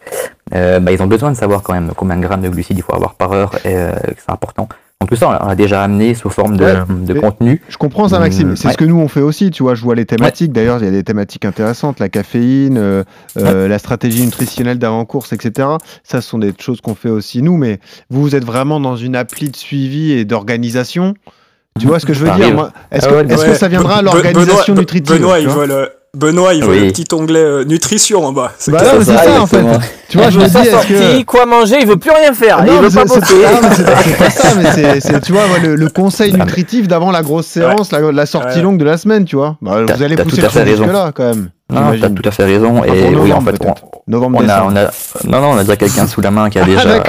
euh, 0.54 0.80
bah, 0.80 0.92
ils 0.92 1.02
ont 1.02 1.08
besoin 1.08 1.32
de 1.32 1.38
savoir 1.38 1.62
quand 1.64 1.74
même 1.74 1.92
combien 1.96 2.16
de 2.18 2.22
grammes 2.22 2.42
de 2.42 2.50
glucides 2.50 2.78
il 2.78 2.84
faut 2.84 2.96
avoir 2.96 3.16
par 3.16 3.34
heure 3.34 3.56
et 3.66 3.76
euh, 3.76 3.92
c'est 4.18 4.32
important. 4.32 4.68
Donc 5.02 5.10
tout 5.10 5.18
ça, 5.18 5.40
on 5.44 5.48
l'a 5.48 5.56
déjà 5.56 5.84
amené 5.84 6.16
sous 6.16 6.30
forme 6.30 6.56
de, 6.56 7.14
contenu. 7.20 7.62
Je 7.68 7.78
comprends 7.78 8.08
ça, 8.08 8.18
Maxime. 8.20 8.52
Mmh, 8.52 8.56
c'est 8.56 8.72
ce 8.72 8.78
que 8.78 8.86
nous 8.86 8.98
on 8.98 9.10
fait 9.10 9.22
aussi. 9.22 9.52
Tu 9.52 9.62
vois, 9.62 9.76
je 9.76 9.82
vois 9.82 9.94
les 9.94 10.06
thématiques. 10.06 10.54
D'ailleurs, 10.54 10.80
il 10.80 10.86
y 10.86 10.88
a 10.88 10.92
des 10.92 11.04
thématiques 11.04 11.44
intéressantes, 11.44 12.00
la 12.00 12.08
caféine, 12.08 12.78
euh, 12.78 13.04
euh, 13.38 13.68
la 13.68 13.78
stratégie 13.78 14.24
nutritionnelle 14.24 14.80
d'avant-course, 14.80 15.34
etc. 15.34 15.68
Ça, 16.04 16.22
ce 16.22 16.30
sont 16.30 16.40
des 16.40 16.54
choses 16.58 16.80
qu'on 16.80 16.96
fait 16.96 17.10
aussi 17.10 17.42
nous. 17.42 17.58
Mais 17.58 17.80
vous, 18.10 18.22
vous 18.22 18.36
êtes 18.36 18.46
vraiment 18.46 18.80
dans 18.80 18.96
une 18.96 19.18
appli 19.18 19.50
de 19.50 19.56
suivi 19.58 20.14
et 20.14 20.24
d'organisation. 20.24 21.14
Tu 21.78 21.88
vois 21.88 22.00
ce 22.00 22.06
que 22.06 22.14
je 22.14 22.24
veux 22.24 22.32
dire 22.32 22.72
Est-ce 22.90 23.08
que, 23.08 23.16
est 23.16 23.46
que, 23.46 23.54
ça 23.54 23.68
viendra 23.68 23.98
à 23.98 24.02
l'organisation 24.02 24.76
nutritive 24.76 25.18
Benoît, 25.18 25.40
il 25.40 25.50
veut 25.50 25.68
le 25.68 25.90
Benoît, 26.16 26.54
il 26.54 26.64
voit 26.64 26.76
le 26.76 26.88
petit 26.88 27.06
onglet 27.14 27.44
euh, 27.44 27.64
nutrition 27.66 28.26
en 28.26 28.32
bas. 28.32 28.52
C'est 28.58 28.72
bah 28.72 28.80
c'est 29.00 29.16
ça, 29.16 29.42
en 29.42 29.48
fait. 29.48 29.64
Tu 30.08 30.18
vois, 30.18 30.30
je 30.30 30.40
me 30.40 30.46
dis, 30.46 31.24
que... 31.24 31.24
quoi 31.26 31.46
manger, 31.46 31.78
il 31.82 31.88
veut 31.88 31.98
plus 31.98 32.12
rien 32.12 32.34
faire. 32.34 32.64
il 32.66 32.72
veut 32.72 32.90
pas 32.90 33.06
bosser. 33.06 33.22
C'est 33.76 34.18
pas 34.18 34.30
ça, 34.30 34.56
mais 34.56 35.00
c'est, 35.02 35.22
tu 35.22 35.32
vois, 35.32 35.44
le, 35.62 35.90
conseil 35.90 36.34
nutritif 36.34 36.88
d'avant 36.88 37.12
la 37.12 37.22
grosse 37.22 37.48
séance, 37.48 37.92
la, 37.92 38.26
sortie 38.26 38.62
longue 38.62 38.78
de 38.78 38.86
la 38.86 38.98
semaine, 38.98 39.26
tu 39.26 39.36
vois. 39.36 39.58
Bah, 39.62 39.84
vous 39.84 40.04
allez 40.04 40.16
pousser 40.16 40.42
le 40.42 40.66
jusque 40.66 40.86
là, 40.86 41.12
quand 41.14 41.26
même. 41.26 41.50
Non, 41.72 41.98
t'as 42.00 42.10
tout 42.10 42.28
à 42.28 42.32
fait 42.32 42.46
raison. 42.46 42.84
et 42.84 43.16
oui, 43.16 43.34
en 43.34 43.42
fait, 43.42 43.58
novembre, 44.08 44.40
on, 44.44 44.48
a, 44.50 44.64
on 44.64 44.76
a, 44.76 44.84
non, 45.28 45.42
non, 45.42 45.48
on 45.54 45.58
a 45.58 45.64
déjà 45.64 45.76
quelqu'un 45.76 46.06
sous 46.06 46.22
la 46.22 46.30
main 46.30 46.52
qui 46.52 46.60
a 46.60 46.66
déjà, 46.66 47.04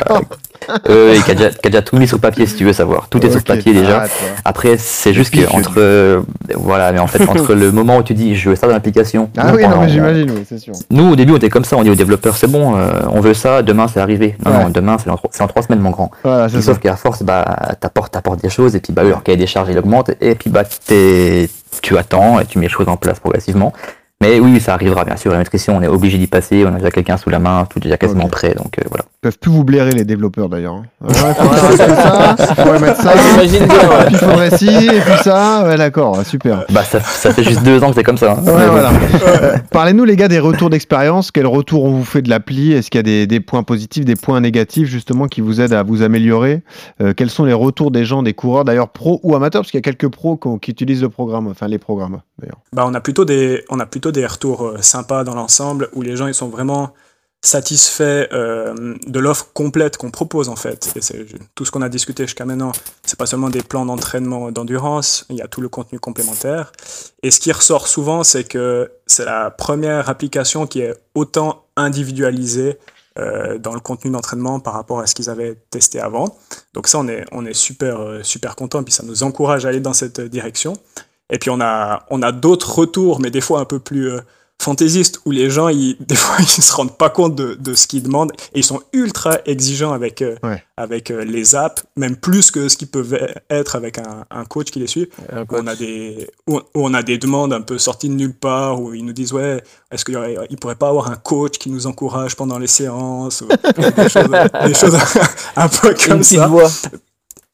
euh, 0.88 1.20
qui, 1.20 1.30
a 1.30 1.34
déjà, 1.34 1.50
qui 1.50 1.66
a 1.66 1.70
déjà 1.70 1.82
tout 1.82 1.96
mis 1.98 2.08
sur 2.08 2.18
papier, 2.18 2.46
si 2.46 2.54
tu 2.56 2.64
veux 2.64 2.72
savoir. 2.72 3.08
Tout 3.10 3.24
est 3.24 3.30
sur 3.30 3.44
papier 3.44 3.74
déjà. 3.74 4.04
Après, 4.46 4.78
c'est 4.78 5.12
juste 5.12 5.34
que 5.34 5.46
entre, 5.54 5.74
euh, 5.76 6.22
voilà, 6.54 6.90
mais 6.92 6.98
en 6.98 7.06
fait, 7.06 7.28
entre 7.28 7.52
le 7.52 7.70
moment 7.72 7.98
où 7.98 8.02
tu 8.02 8.14
dis, 8.14 8.34
je 8.34 8.48
veux 8.48 8.56
ça 8.56 8.66
dans 8.66 8.72
l'application. 8.72 9.28
Ah 9.36 9.52
oui, 9.54 9.62
non, 9.68 9.80
mais 9.82 9.90
j'imagine, 9.90 10.30
oui, 10.30 10.46
c'est 10.48 10.58
sûr. 10.58 10.72
Nous, 10.88 11.12
au 11.12 11.16
début, 11.16 11.32
on 11.32 11.36
était 11.36 11.50
comme 11.50 11.64
ça. 11.66 11.76
On 11.76 11.82
dit 11.82 11.90
aux 11.90 11.94
développeurs, 11.94 12.36
c'est 12.36 12.50
bon, 12.50 12.76
euh, 12.76 12.92
on 13.10 13.20
veut 13.20 13.34
ça, 13.34 13.62
demain, 13.62 13.88
c'est 13.88 14.00
arrivé. 14.00 14.36
Non, 14.42 14.52
non, 14.52 14.70
demain, 14.70 14.96
c'est 15.02 15.10
en, 15.10 15.14
en, 15.40 15.46
trois 15.48 15.62
semaines, 15.62 15.80
mon 15.80 15.90
grand. 15.90 16.10
Voilà, 16.24 16.48
sauf 16.48 16.78
qu'à 16.78 16.96
force, 16.96 17.22
bah, 17.22 17.44
t'apportes, 17.78 18.12
t'apportes 18.12 18.40
des 18.40 18.48
choses, 18.50 18.74
et 18.74 18.80
puis, 18.80 18.94
bah, 18.94 19.02
le 19.04 19.14
cahier 19.22 19.36
des 19.36 19.46
charges, 19.46 19.68
il 19.70 19.78
augmente, 19.78 20.12
et 20.22 20.34
puis, 20.34 20.48
bah, 20.48 20.64
tu 21.82 21.98
attends, 21.98 22.40
et 22.40 22.46
tu 22.46 22.58
mets 22.58 22.66
les 22.66 22.72
choses 22.72 22.88
en 22.88 22.96
place 22.96 23.20
progressivement. 23.20 23.74
Mais 24.22 24.40
oui, 24.40 24.60
ça 24.60 24.74
arrivera, 24.74 25.04
bien 25.04 25.16
sûr. 25.16 25.32
La 25.32 25.38
nutrition, 25.38 25.76
on 25.76 25.82
est 25.82 25.88
obligé 25.88 26.18
d'y 26.18 26.26
passer. 26.26 26.64
On 26.64 26.74
a 26.74 26.78
déjà 26.78 26.90
quelqu'un 26.90 27.16
sous 27.16 27.30
la 27.30 27.38
main, 27.38 27.66
tout 27.66 27.78
est 27.78 27.82
déjà 27.82 27.98
quasiment 27.98 28.28
prêt. 28.28 28.54
Donc 28.54 28.78
euh, 28.78 28.82
voilà. 28.88 29.04
Peuvent 29.26 29.38
plus 29.40 29.50
vous 29.50 29.64
blairer, 29.64 29.90
les 29.90 30.04
développeurs 30.04 30.48
d'ailleurs. 30.48 30.74
Hein. 30.74 30.84
Ouais, 31.00 31.12
faut 31.12 31.76
ça, 31.76 32.54
faudrait 32.54 32.78
mettre 32.78 33.02
ça. 33.02 33.12
J'imagine 33.16 33.66
bien. 33.66 33.88
Ouais. 33.88 34.04
Puis 34.06 34.14
il 34.14 34.18
faudrait 34.18 34.56
ci, 34.56 34.68
et 34.68 35.00
puis 35.00 35.18
ça. 35.24 35.64
Ouais, 35.64 35.76
d'accord, 35.76 36.24
super. 36.24 36.64
Bah, 36.70 36.84
ça, 36.84 37.00
ça, 37.00 37.34
fait 37.34 37.42
juste 37.42 37.64
deux 37.64 37.82
ans 37.82 37.88
que 37.88 37.96
c'est 37.96 38.04
comme 38.04 38.18
ça. 38.18 38.34
Hein. 38.34 38.44
Ouais, 38.44 38.68
voilà. 38.68 38.92
Euh, 39.26 39.56
Parlez-nous, 39.72 40.04
les 40.04 40.14
gars, 40.14 40.28
des 40.28 40.38
retours 40.38 40.70
d'expérience. 40.70 41.32
Quel 41.32 41.48
retour 41.48 41.82
on 41.82 41.90
vous 41.90 42.04
fait 42.04 42.22
de 42.22 42.30
l'appli? 42.30 42.70
Est-ce 42.70 42.88
qu'il 42.88 43.00
y 43.00 43.00
a 43.00 43.02
des, 43.02 43.26
des, 43.26 43.40
points 43.40 43.64
positifs, 43.64 44.04
des 44.04 44.14
points 44.14 44.40
négatifs, 44.40 44.86
justement, 44.86 45.26
qui 45.26 45.40
vous 45.40 45.60
aident 45.60 45.72
à 45.72 45.82
vous 45.82 46.02
améliorer? 46.02 46.62
Euh, 47.00 47.12
Quels 47.12 47.30
sont 47.30 47.44
les 47.44 47.52
retours 47.52 47.90
des 47.90 48.04
gens, 48.04 48.22
des 48.22 48.32
coureurs, 48.32 48.64
d'ailleurs, 48.64 48.90
pros 48.90 49.18
ou 49.24 49.34
amateurs? 49.34 49.62
Parce 49.62 49.72
qu'il 49.72 49.78
y 49.78 49.82
a 49.82 49.92
quelques 49.92 50.08
pros 50.08 50.36
qui 50.62 50.70
utilisent 50.70 51.02
le 51.02 51.08
programme, 51.08 51.48
enfin 51.48 51.66
les 51.66 51.78
programmes, 51.78 52.20
d'ailleurs. 52.38 52.60
Bah, 52.72 52.84
on, 52.86 52.94
a 52.94 53.00
plutôt 53.00 53.24
des, 53.24 53.64
on 53.70 53.80
a 53.80 53.86
plutôt 53.86 54.12
des 54.12 54.24
retours 54.24 54.74
sympa 54.82 55.24
dans 55.24 55.34
l'ensemble, 55.34 55.88
où 55.94 56.02
les 56.02 56.14
gens 56.14 56.28
ils 56.28 56.34
sont 56.34 56.48
vraiment 56.48 56.92
satisfaits 57.46 58.28
euh, 58.32 58.96
de 59.06 59.18
l'offre 59.18 59.48
complète 59.54 59.96
qu'on 59.96 60.10
propose 60.10 60.48
en 60.48 60.56
fait. 60.56 60.92
Tout 61.54 61.64
ce 61.64 61.70
qu'on 61.70 61.82
a 61.82 61.88
discuté 61.88 62.24
jusqu'à 62.24 62.44
maintenant. 62.44 62.72
C'est 63.04 63.18
pas 63.18 63.26
seulement 63.26 63.50
des 63.50 63.62
plans 63.62 63.86
d'entraînement 63.86 64.50
d'endurance, 64.50 65.26
il 65.30 65.36
y 65.36 65.42
a 65.42 65.48
tout 65.48 65.60
le 65.60 65.68
contenu 65.68 65.98
complémentaire. 65.98 66.72
Et 67.22 67.30
ce 67.30 67.40
qui 67.40 67.52
ressort 67.52 67.86
souvent, 67.86 68.24
c'est 68.24 68.44
que 68.44 68.90
c'est 69.06 69.24
la 69.24 69.50
première 69.50 70.08
application 70.08 70.66
qui 70.66 70.80
est 70.80 70.94
autant 71.14 71.64
individualisée 71.76 72.78
euh, 73.18 73.58
dans 73.58 73.74
le 73.74 73.80
contenu 73.80 74.10
d'entraînement 74.10 74.60
par 74.60 74.74
rapport 74.74 75.00
à 75.00 75.06
ce 75.06 75.14
qu'ils 75.14 75.30
avaient 75.30 75.56
testé 75.70 76.00
avant. 76.00 76.36
Donc 76.74 76.88
ça, 76.88 76.98
on 76.98 77.08
est, 77.08 77.24
on 77.32 77.46
est 77.46 77.54
super, 77.54 78.00
euh, 78.00 78.22
super 78.22 78.56
content, 78.56 78.82
puis 78.82 78.92
ça 78.92 79.04
nous 79.04 79.22
encourage 79.22 79.64
à 79.64 79.70
aller 79.70 79.80
dans 79.80 79.94
cette 79.94 80.20
direction. 80.20 80.74
Et 81.30 81.38
puis 81.38 81.50
on 81.50 81.60
a, 81.60 82.04
on 82.10 82.22
a 82.22 82.32
d'autres 82.32 82.78
retours, 82.78 83.20
mais 83.20 83.30
des 83.30 83.40
fois 83.40 83.60
un 83.60 83.64
peu 83.64 83.78
plus 83.78 84.12
fantaisiste 84.60 85.20
où 85.24 85.30
les 85.30 85.50
gens, 85.50 85.68
ils, 85.68 85.96
des 86.00 86.14
fois, 86.14 86.36
ils 86.40 86.62
se 86.62 86.72
rendent 86.72 86.96
pas 86.96 87.10
compte 87.10 87.34
de, 87.34 87.54
de 87.54 87.74
ce 87.74 87.86
qu'ils 87.86 88.02
demandent 88.02 88.32
et 88.54 88.60
ils 88.60 88.64
sont 88.64 88.80
ultra 88.92 89.38
exigeants 89.46 89.92
avec, 89.92 90.22
euh, 90.22 90.36
avec 90.76 91.10
euh, 91.10 91.24
les 91.24 91.54
apps, 91.54 91.84
même 91.96 92.16
plus 92.16 92.50
que 92.50 92.68
ce 92.68 92.76
qu'ils 92.76 92.88
peuvent 92.88 93.16
être 93.50 93.76
avec 93.76 93.98
un, 93.98 94.24
un, 94.30 94.44
coach 94.44 94.70
qui 94.70 94.80
les 94.80 94.86
suit. 94.86 95.08
Où 95.32 95.44
on, 95.50 95.66
a 95.66 95.76
des, 95.76 96.28
où, 96.46 96.60
on 96.74 96.94
a 96.94 97.02
des 97.02 97.18
demandes 97.18 97.52
un 97.52 97.60
peu 97.60 97.78
sorties 97.78 98.08
de 98.08 98.14
nulle 98.14 98.34
part 98.34 98.80
où 98.80 98.94
ils 98.94 99.04
nous 99.04 99.12
disent 99.12 99.32
Ouais, 99.32 99.62
est-ce 99.90 100.04
qu'il 100.04 100.16
ne 100.16 100.56
pourrait 100.56 100.76
pas 100.76 100.88
avoir 100.88 101.10
un 101.10 101.16
coach 101.16 101.58
qui 101.58 101.70
nous 101.70 101.86
encourage 101.86 102.36
pendant 102.36 102.58
les 102.58 102.66
séances 102.66 103.42
ou, 103.42 103.48
des, 103.96 104.08
choses, 104.08 104.28
des, 104.64 104.74
choses, 104.74 104.96
un 105.56 105.68
peu 105.68 105.94
comme 106.06 106.22
ça. 106.22 106.50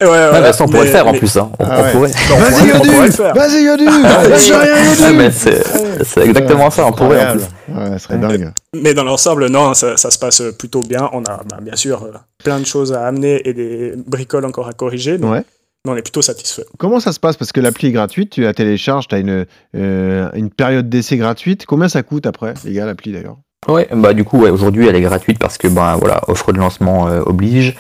Ouais, 0.03 0.11
ouais, 0.11 0.41
ouais, 0.41 0.53
ça, 0.53 0.65
on 0.65 0.69
pourrait 0.69 0.87
le 0.87 0.91
faire 0.91 1.07
en 1.07 1.15
plus. 1.15 1.37
Hein. 1.37 1.51
On, 1.59 1.65
ah 1.65 1.85
pourrait. 1.93 2.11
Vas-y, 2.11 2.69
Yodu 2.69 2.91
Vas-y, 3.35 3.63
Yodu 3.65 3.85
Vas-y, 3.87 4.53
rien, 4.53 5.31
C'est 5.31 6.21
exactement 6.25 6.71
ça, 6.71 6.87
on 6.87 6.93
pourrait 6.93 7.27
en 7.27 7.33
plus. 7.33 7.43
Ouais, 7.69 7.99
serait 7.99 8.19
dingue. 8.19 8.53
Mais 8.75 8.95
dans 8.95 9.05
l'ensemble, 9.05 9.49
non, 9.49 9.75
ça, 9.75 9.97
ça, 9.97 10.11
se 10.11 10.19
passe 10.19 10.43
plutôt 10.59 10.81
bien. 10.81 11.09
On 11.13 11.23
a 11.25 11.43
bah, 11.49 11.59
bien 11.61 11.77
sûr 11.77 12.03
euh, 12.03 12.13
plein 12.43 12.61
de 12.61 12.67
choses 12.67 12.93
à 12.93 13.07
amener 13.07 13.41
et 13.45 13.55
des 13.55 13.95
bricoles 13.97 14.45
encore 14.45 14.69
à 14.69 14.73
corriger. 14.73 15.19
Mais, 15.19 15.29
ouais. 15.29 15.45
mais 15.85 15.93
on 15.93 15.97
est 15.97 16.03
plutôt 16.03 16.23
satisfait. 16.23 16.65
Comment 16.79 17.01
ça 17.01 17.13
se 17.13 17.21
passe? 17.21 17.37
Parce 17.37 17.53
que 17.53 17.61
l'appli 17.61 17.89
est 17.89 17.93
gratuite, 17.93 18.31
tu 18.31 18.43
la 18.43 18.53
télécharges, 18.53 19.09
tu 19.09 19.15
as 19.15 19.19
une, 19.19 19.47
euh, 19.77 20.29
une 20.35 20.51
période 20.51 20.89
d'essai 20.89 21.17
gratuite. 21.17 21.67
Combien 21.67 21.89
ça 21.89 22.03
coûte 22.03 22.27
après, 22.27 22.55
les 22.65 22.73
gars, 22.73 22.87
l'appli 22.87 23.13
d'ailleurs? 23.13 23.37
Ouais, 23.69 23.87
bah 23.93 24.13
du 24.13 24.25
coup, 24.25 24.41
ouais, 24.41 24.51
aujourd'hui, 24.51 24.89
elle 24.89 24.97
est 24.97 25.01
gratuite 25.01 25.39
parce 25.39 25.57
que, 25.57 25.69
bah 25.69 25.97
voilà, 25.97 26.21
offre 26.27 26.53
de 26.53 26.59
lancement 26.59 27.07
euh, 27.07 27.23
oblige. 27.25 27.77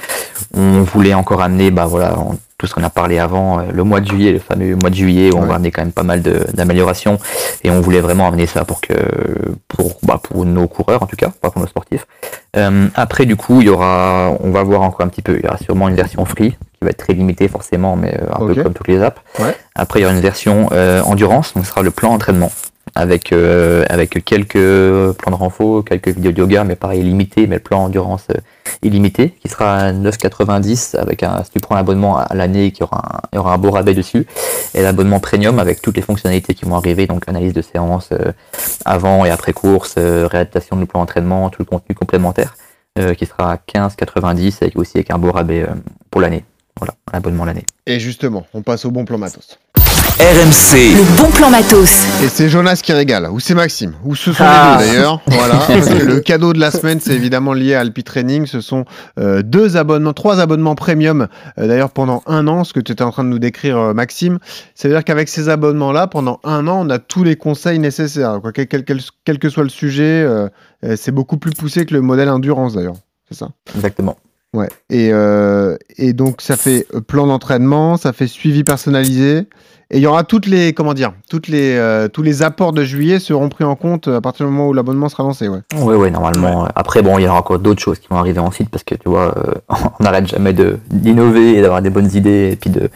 On 0.54 0.82
voulait 0.82 1.12
encore 1.12 1.42
amener, 1.42 1.72
bah 1.72 1.86
voilà, 1.86 2.16
tout 2.56 2.68
ce 2.68 2.74
qu'on 2.74 2.84
a 2.84 2.90
parlé 2.90 3.18
avant, 3.18 3.58
euh, 3.58 3.62
le 3.72 3.82
mois 3.82 3.98
de 3.98 4.06
juillet, 4.06 4.30
le 4.30 4.38
fameux 4.38 4.76
mois 4.76 4.90
de 4.90 4.94
juillet, 4.94 5.34
où 5.34 5.38
on 5.38 5.46
va 5.46 5.56
amener 5.56 5.72
quand 5.72 5.82
même 5.82 5.90
pas 5.90 6.04
mal 6.04 6.22
d'améliorations 6.22 7.18
et 7.64 7.70
on 7.72 7.80
voulait 7.80 8.00
vraiment 8.00 8.28
amener 8.28 8.46
ça 8.46 8.64
pour 8.64 8.80
que, 8.80 8.94
pour, 9.66 9.98
bah, 10.04 10.20
pour 10.22 10.44
nos 10.44 10.68
coureurs 10.68 11.02
en 11.02 11.06
tout 11.06 11.16
cas, 11.16 11.32
pas 11.40 11.50
pour 11.50 11.60
nos 11.60 11.66
sportifs. 11.66 12.06
Euh, 12.56 12.86
après, 12.94 13.26
du 13.26 13.34
coup, 13.34 13.60
il 13.60 13.66
y 13.66 13.70
aura, 13.70 14.36
on 14.38 14.52
va 14.52 14.62
voir 14.62 14.82
encore 14.82 15.04
un 15.04 15.08
petit 15.08 15.22
peu, 15.22 15.36
il 15.36 15.44
y 15.44 15.48
aura 15.48 15.58
sûrement 15.58 15.88
une 15.88 15.96
version 15.96 16.24
free 16.24 16.50
qui 16.50 16.84
va 16.84 16.90
être 16.90 16.98
très 16.98 17.14
limitée 17.14 17.48
forcément, 17.48 17.96
mais 17.96 18.16
un 18.32 18.46
peu 18.46 18.54
comme 18.54 18.72
toutes 18.72 18.88
les 18.88 19.02
apps. 19.02 19.20
Ouais. 19.40 19.56
Après, 19.74 19.98
il 19.98 20.02
y 20.02 20.06
aura 20.06 20.14
une 20.14 20.20
version 20.20 20.68
endurance, 21.04 21.54
donc 21.54 21.64
ce 21.64 21.70
sera 21.70 21.82
le 21.82 21.90
plan 21.90 22.10
d'entraînement 22.10 22.52
avec 22.94 23.32
euh, 23.32 23.84
avec 23.88 24.24
quelques 24.24 25.12
plans 25.12 25.30
de 25.30 25.36
renfort, 25.36 25.84
quelques 25.84 26.08
vidéos 26.08 26.32
de 26.32 26.38
yoga, 26.38 26.64
mais 26.64 26.76
pareil 26.76 27.02
limité, 27.02 27.46
mais 27.46 27.56
le 27.56 27.62
plan 27.62 27.84
endurance 27.84 28.26
euh, 28.30 28.40
illimité, 28.82 29.30
qui 29.40 29.48
sera 29.48 29.76
à 29.76 29.92
9,90 29.92 30.96
avec 30.98 31.22
un, 31.22 31.42
si 31.44 31.50
tu 31.50 31.60
prends 31.60 31.74
l'abonnement 31.74 32.18
à 32.18 32.34
l'année, 32.34 32.70
qui 32.70 32.82
aura 32.82 32.98
un, 32.98 33.20
il 33.32 33.36
y 33.36 33.38
aura 33.38 33.54
un 33.54 33.58
beau 33.58 33.70
rabais 33.70 33.94
dessus, 33.94 34.26
et 34.74 34.82
l'abonnement 34.82 35.20
premium 35.20 35.58
avec 35.58 35.80
toutes 35.80 35.96
les 35.96 36.02
fonctionnalités 36.02 36.54
qui 36.54 36.64
vont 36.64 36.76
arriver, 36.76 37.06
donc 37.06 37.28
analyse 37.28 37.54
de 37.54 37.62
séance 37.62 38.10
euh, 38.12 38.32
avant 38.84 39.24
et 39.24 39.30
après 39.30 39.52
course, 39.52 39.94
réadaptation 39.96 40.76
du 40.76 40.86
plan 40.86 41.00
d'entraînement, 41.00 41.48
tout 41.50 41.62
le 41.62 41.66
contenu 41.66 41.94
complémentaire, 41.94 42.56
qui 43.16 43.24
sera 43.24 43.52
à 43.52 43.56
15,90 43.56 44.64
et 44.66 44.72
aussi 44.74 44.98
avec 44.98 45.10
un 45.10 45.18
beau 45.18 45.32
rabais 45.32 45.66
pour 46.10 46.20
l'année. 46.20 46.44
Voilà, 46.78 46.94
l'abonnement 47.12 47.44
l'année. 47.44 47.64
Et 47.86 48.00
justement, 48.00 48.46
on 48.54 48.62
passe 48.62 48.84
au 48.84 48.90
bon 48.90 49.04
plan 49.04 49.18
matos. 49.18 49.58
RMC. 50.02 50.96
Le 50.96 51.16
bon 51.16 51.30
plan 51.30 51.50
matos. 51.50 52.06
Et 52.22 52.28
c'est 52.28 52.48
Jonas 52.48 52.80
qui 52.82 52.92
régale, 52.92 53.28
ou 53.30 53.38
c'est 53.38 53.54
Maxime, 53.54 53.94
ou 54.04 54.14
ce 54.16 54.32
sont 54.32 54.42
les 54.42 54.50
ah. 54.50 54.76
deux 54.78 54.86
d'ailleurs. 54.86 55.20
Voilà, 55.26 55.54
parce 55.66 55.88
que 55.88 56.04
le 56.04 56.20
cadeau 56.20 56.52
de 56.52 56.58
la 56.58 56.70
semaine, 56.70 56.98
c'est 57.00 57.14
évidemment 57.14 57.52
lié 57.52 57.74
à 57.74 57.80
Alpi 57.80 58.02
Training. 58.02 58.46
Ce 58.46 58.60
sont 58.60 58.84
euh, 59.18 59.42
deux 59.42 59.76
abonnements, 59.76 60.12
trois 60.12 60.40
abonnements 60.40 60.74
premium, 60.74 61.28
euh, 61.58 61.68
d'ailleurs 61.68 61.90
pendant 61.90 62.22
un 62.26 62.48
an, 62.48 62.64
ce 62.64 62.72
que 62.72 62.80
tu 62.80 62.92
étais 62.92 63.02
en 63.02 63.10
train 63.10 63.24
de 63.24 63.28
nous 63.28 63.38
décrire, 63.38 63.78
euh, 63.78 63.94
Maxime. 63.94 64.38
C'est-à-dire 64.74 65.04
qu'avec 65.04 65.28
ces 65.28 65.48
abonnements-là, 65.48 66.08
pendant 66.08 66.40
un 66.42 66.66
an, 66.66 66.86
on 66.86 66.90
a 66.90 66.98
tous 66.98 67.22
les 67.22 67.36
conseils 67.36 67.78
nécessaires. 67.78 68.40
Quoi. 68.40 68.52
Quel, 68.52 68.66
quel, 68.66 68.84
quel, 69.24 69.38
que 69.38 69.48
soit 69.48 69.64
le 69.64 69.68
sujet, 69.68 70.26
c'est 70.96 71.12
beaucoup 71.12 71.36
plus 71.36 71.52
poussé 71.52 71.86
que 71.86 71.94
le 71.94 72.00
modèle 72.00 72.28
endurance 72.28 72.74
d'ailleurs. 72.74 72.96
C'est 73.28 73.38
ça? 73.38 73.50
Exactement. 73.76 74.16
Ouais. 74.52 74.68
Et, 74.90 75.10
et 75.96 76.12
donc 76.12 76.42
ça 76.42 76.56
fait 76.56 76.86
plan 77.06 77.26
d'entraînement, 77.26 77.96
ça 77.96 78.12
fait 78.12 78.26
suivi 78.26 78.64
personnalisé. 78.64 79.46
Et 79.94 79.98
il 79.98 80.02
y 80.02 80.06
aura 80.06 80.24
toutes 80.24 80.46
les, 80.46 80.72
comment 80.72 80.94
dire, 80.94 81.12
toutes 81.28 81.48
les, 81.48 81.76
euh, 81.76 82.08
tous 82.08 82.22
les 82.22 82.42
apports 82.42 82.72
de 82.72 82.82
juillet 82.82 83.18
seront 83.18 83.50
pris 83.50 83.62
en 83.62 83.76
compte 83.76 84.08
à 84.08 84.22
partir 84.22 84.46
du 84.46 84.52
moment 84.52 84.68
où 84.68 84.72
l'abonnement 84.72 85.10
sera 85.10 85.22
lancé. 85.22 85.48
Ouais. 85.48 85.58
Oui, 85.76 85.94
oui, 85.96 86.10
normalement. 86.10 86.66
Après, 86.74 87.02
bon, 87.02 87.18
il 87.18 87.24
y 87.24 87.28
aura 87.28 87.38
encore 87.38 87.58
d'autres 87.58 87.82
choses 87.82 87.98
qui 87.98 88.08
vont 88.08 88.16
arriver 88.16 88.38
ensuite 88.38 88.70
parce 88.70 88.84
que 88.84 88.94
tu 88.94 89.10
vois, 89.10 89.34
euh, 89.36 89.52
on 90.00 90.02
n'arrête 90.02 90.26
jamais 90.26 90.54
de 90.54 90.78
d'innover 90.90 91.58
et 91.58 91.60
d'avoir 91.60 91.82
des 91.82 91.90
bonnes 91.90 92.10
idées 92.14 92.52
et 92.52 92.56
puis 92.56 92.70
de 92.70 92.88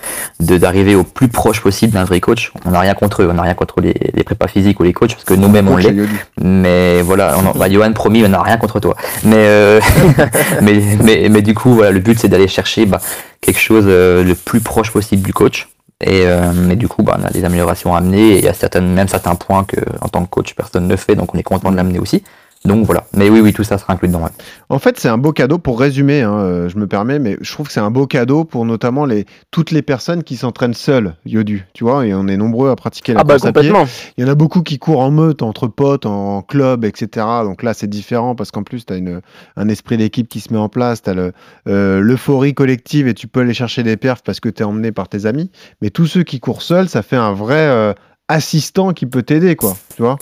d'arriver 0.56 0.94
au 0.94 1.04
plus 1.04 1.28
proche 1.28 1.60
possible 1.60 1.92
d'un 1.92 2.04
vrai 2.04 2.20
coach. 2.20 2.50
On 2.64 2.70
n'a 2.70 2.80
rien 2.80 2.94
contre 2.94 3.22
eux, 3.22 3.28
on 3.30 3.34
n'a 3.34 3.42
rien 3.42 3.52
contre 3.52 3.82
les, 3.82 3.94
les 4.14 4.24
prépas 4.24 4.48
physiques 4.48 4.80
ou 4.80 4.82
les 4.82 4.94
coachs 4.94 5.12
parce 5.12 5.24
que 5.24 5.34
nous-mêmes 5.34 5.68
on 5.68 5.76
l'est. 5.76 5.94
Mais 6.40 7.02
voilà, 7.02 7.36
on, 7.38 7.58
bah, 7.58 7.70
Johan, 7.70 7.92
promis, 7.92 8.24
on 8.24 8.30
n'a 8.30 8.40
rien 8.40 8.56
contre 8.56 8.80
toi. 8.80 8.96
Mais, 9.22 9.36
euh, 9.36 9.80
mais, 10.62 10.80
mais, 11.02 11.28
mais, 11.28 11.42
du 11.42 11.52
coup, 11.52 11.74
voilà, 11.74 11.90
le 11.90 12.00
but 12.00 12.18
c'est 12.18 12.28
d'aller 12.28 12.48
chercher 12.48 12.86
bah, 12.86 13.02
quelque 13.42 13.60
chose 13.60 13.84
le 13.86 14.32
plus 14.32 14.60
proche 14.60 14.90
possible 14.90 15.22
du 15.22 15.34
coach 15.34 15.68
et 16.04 16.26
euh, 16.26 16.52
mais 16.52 16.76
du 16.76 16.88
coup, 16.88 17.02
bah, 17.02 17.16
on 17.18 17.24
a 17.24 17.30
des 17.30 17.44
améliorations 17.44 17.94
à 17.94 17.98
amener 17.98 18.32
et 18.32 18.46
il 18.46 18.54
certaines, 18.54 18.92
même 18.92 19.08
certains 19.08 19.34
points 19.34 19.64
que 19.64 19.80
en 20.00 20.08
tant 20.08 20.24
que 20.24 20.30
coach 20.30 20.54
personne 20.54 20.86
ne 20.86 20.96
fait, 20.96 21.14
donc 21.14 21.34
on 21.34 21.38
est 21.38 21.42
content 21.42 21.70
de 21.70 21.76
l'amener 21.76 21.98
aussi. 21.98 22.22
Donc 22.66 22.84
voilà. 22.84 23.04
Mais 23.14 23.30
oui, 23.30 23.40
oui, 23.40 23.52
tout 23.52 23.64
ça 23.64 23.78
sera 23.78 23.92
inclus 23.92 24.08
dedans. 24.08 24.28
En 24.68 24.78
fait, 24.78 24.98
c'est 24.98 25.08
un 25.08 25.18
beau 25.18 25.32
cadeau 25.32 25.58
pour 25.58 25.78
résumer. 25.78 26.22
Hein, 26.22 26.34
euh, 26.34 26.68
je 26.68 26.78
me 26.78 26.86
permets, 26.86 27.18
mais 27.18 27.36
je 27.40 27.52
trouve 27.52 27.66
que 27.68 27.72
c'est 27.72 27.80
un 27.80 27.90
beau 27.90 28.06
cadeau 28.06 28.44
pour 28.44 28.64
notamment 28.64 29.06
les 29.06 29.26
toutes 29.50 29.70
les 29.70 29.82
personnes 29.82 30.24
qui 30.24 30.36
s'entraînent 30.36 30.74
seules, 30.74 31.14
Yodu. 31.24 31.66
Tu 31.72 31.84
vois, 31.84 32.06
et 32.06 32.14
on 32.14 32.26
est 32.28 32.36
nombreux 32.36 32.70
à 32.70 32.76
pratiquer 32.76 33.14
la 33.14 33.20
ah 33.20 33.24
bah, 33.24 33.34
course 33.34 33.46
à 33.46 33.52
pied. 33.52 33.72
Il 34.16 34.24
y 34.24 34.26
en 34.26 34.30
a 34.30 34.34
beaucoup 34.34 34.62
qui 34.62 34.78
courent 34.78 35.00
en 35.00 35.10
meute, 35.10 35.42
entre 35.42 35.68
potes, 35.68 36.06
en 36.06 36.42
club, 36.42 36.84
etc. 36.84 37.26
Donc 37.44 37.62
là, 37.62 37.74
c'est 37.74 37.86
différent 37.86 38.34
parce 38.34 38.50
qu'en 38.50 38.62
plus, 38.62 38.84
tu 38.84 38.92
as 38.92 38.96
une, 38.96 39.20
un 39.56 39.68
esprit 39.68 39.96
d'équipe 39.96 40.28
qui 40.28 40.40
se 40.40 40.52
met 40.52 40.58
en 40.58 40.68
place. 40.68 41.02
Tu 41.02 41.10
as 41.10 41.32
euh, 41.68 42.00
l'euphorie 42.00 42.54
collective 42.54 43.06
et 43.06 43.14
tu 43.14 43.28
peux 43.28 43.40
aller 43.40 43.54
chercher 43.54 43.82
des 43.82 43.96
perfs 43.96 44.22
parce 44.22 44.40
que 44.40 44.48
tu 44.48 44.62
es 44.62 44.64
emmené 44.64 44.92
par 44.92 45.08
tes 45.08 45.26
amis. 45.26 45.50
Mais 45.80 45.90
tous 45.90 46.06
ceux 46.06 46.24
qui 46.24 46.40
courent 46.40 46.62
seuls, 46.62 46.88
ça 46.88 47.02
fait 47.02 47.16
un 47.16 47.32
vrai 47.32 47.54
euh, 47.68 47.92
assistant 48.28 48.92
qui 48.92 49.06
peut 49.06 49.22
t'aider, 49.22 49.56
quoi. 49.56 49.76
Tu 49.94 50.02
vois 50.02 50.16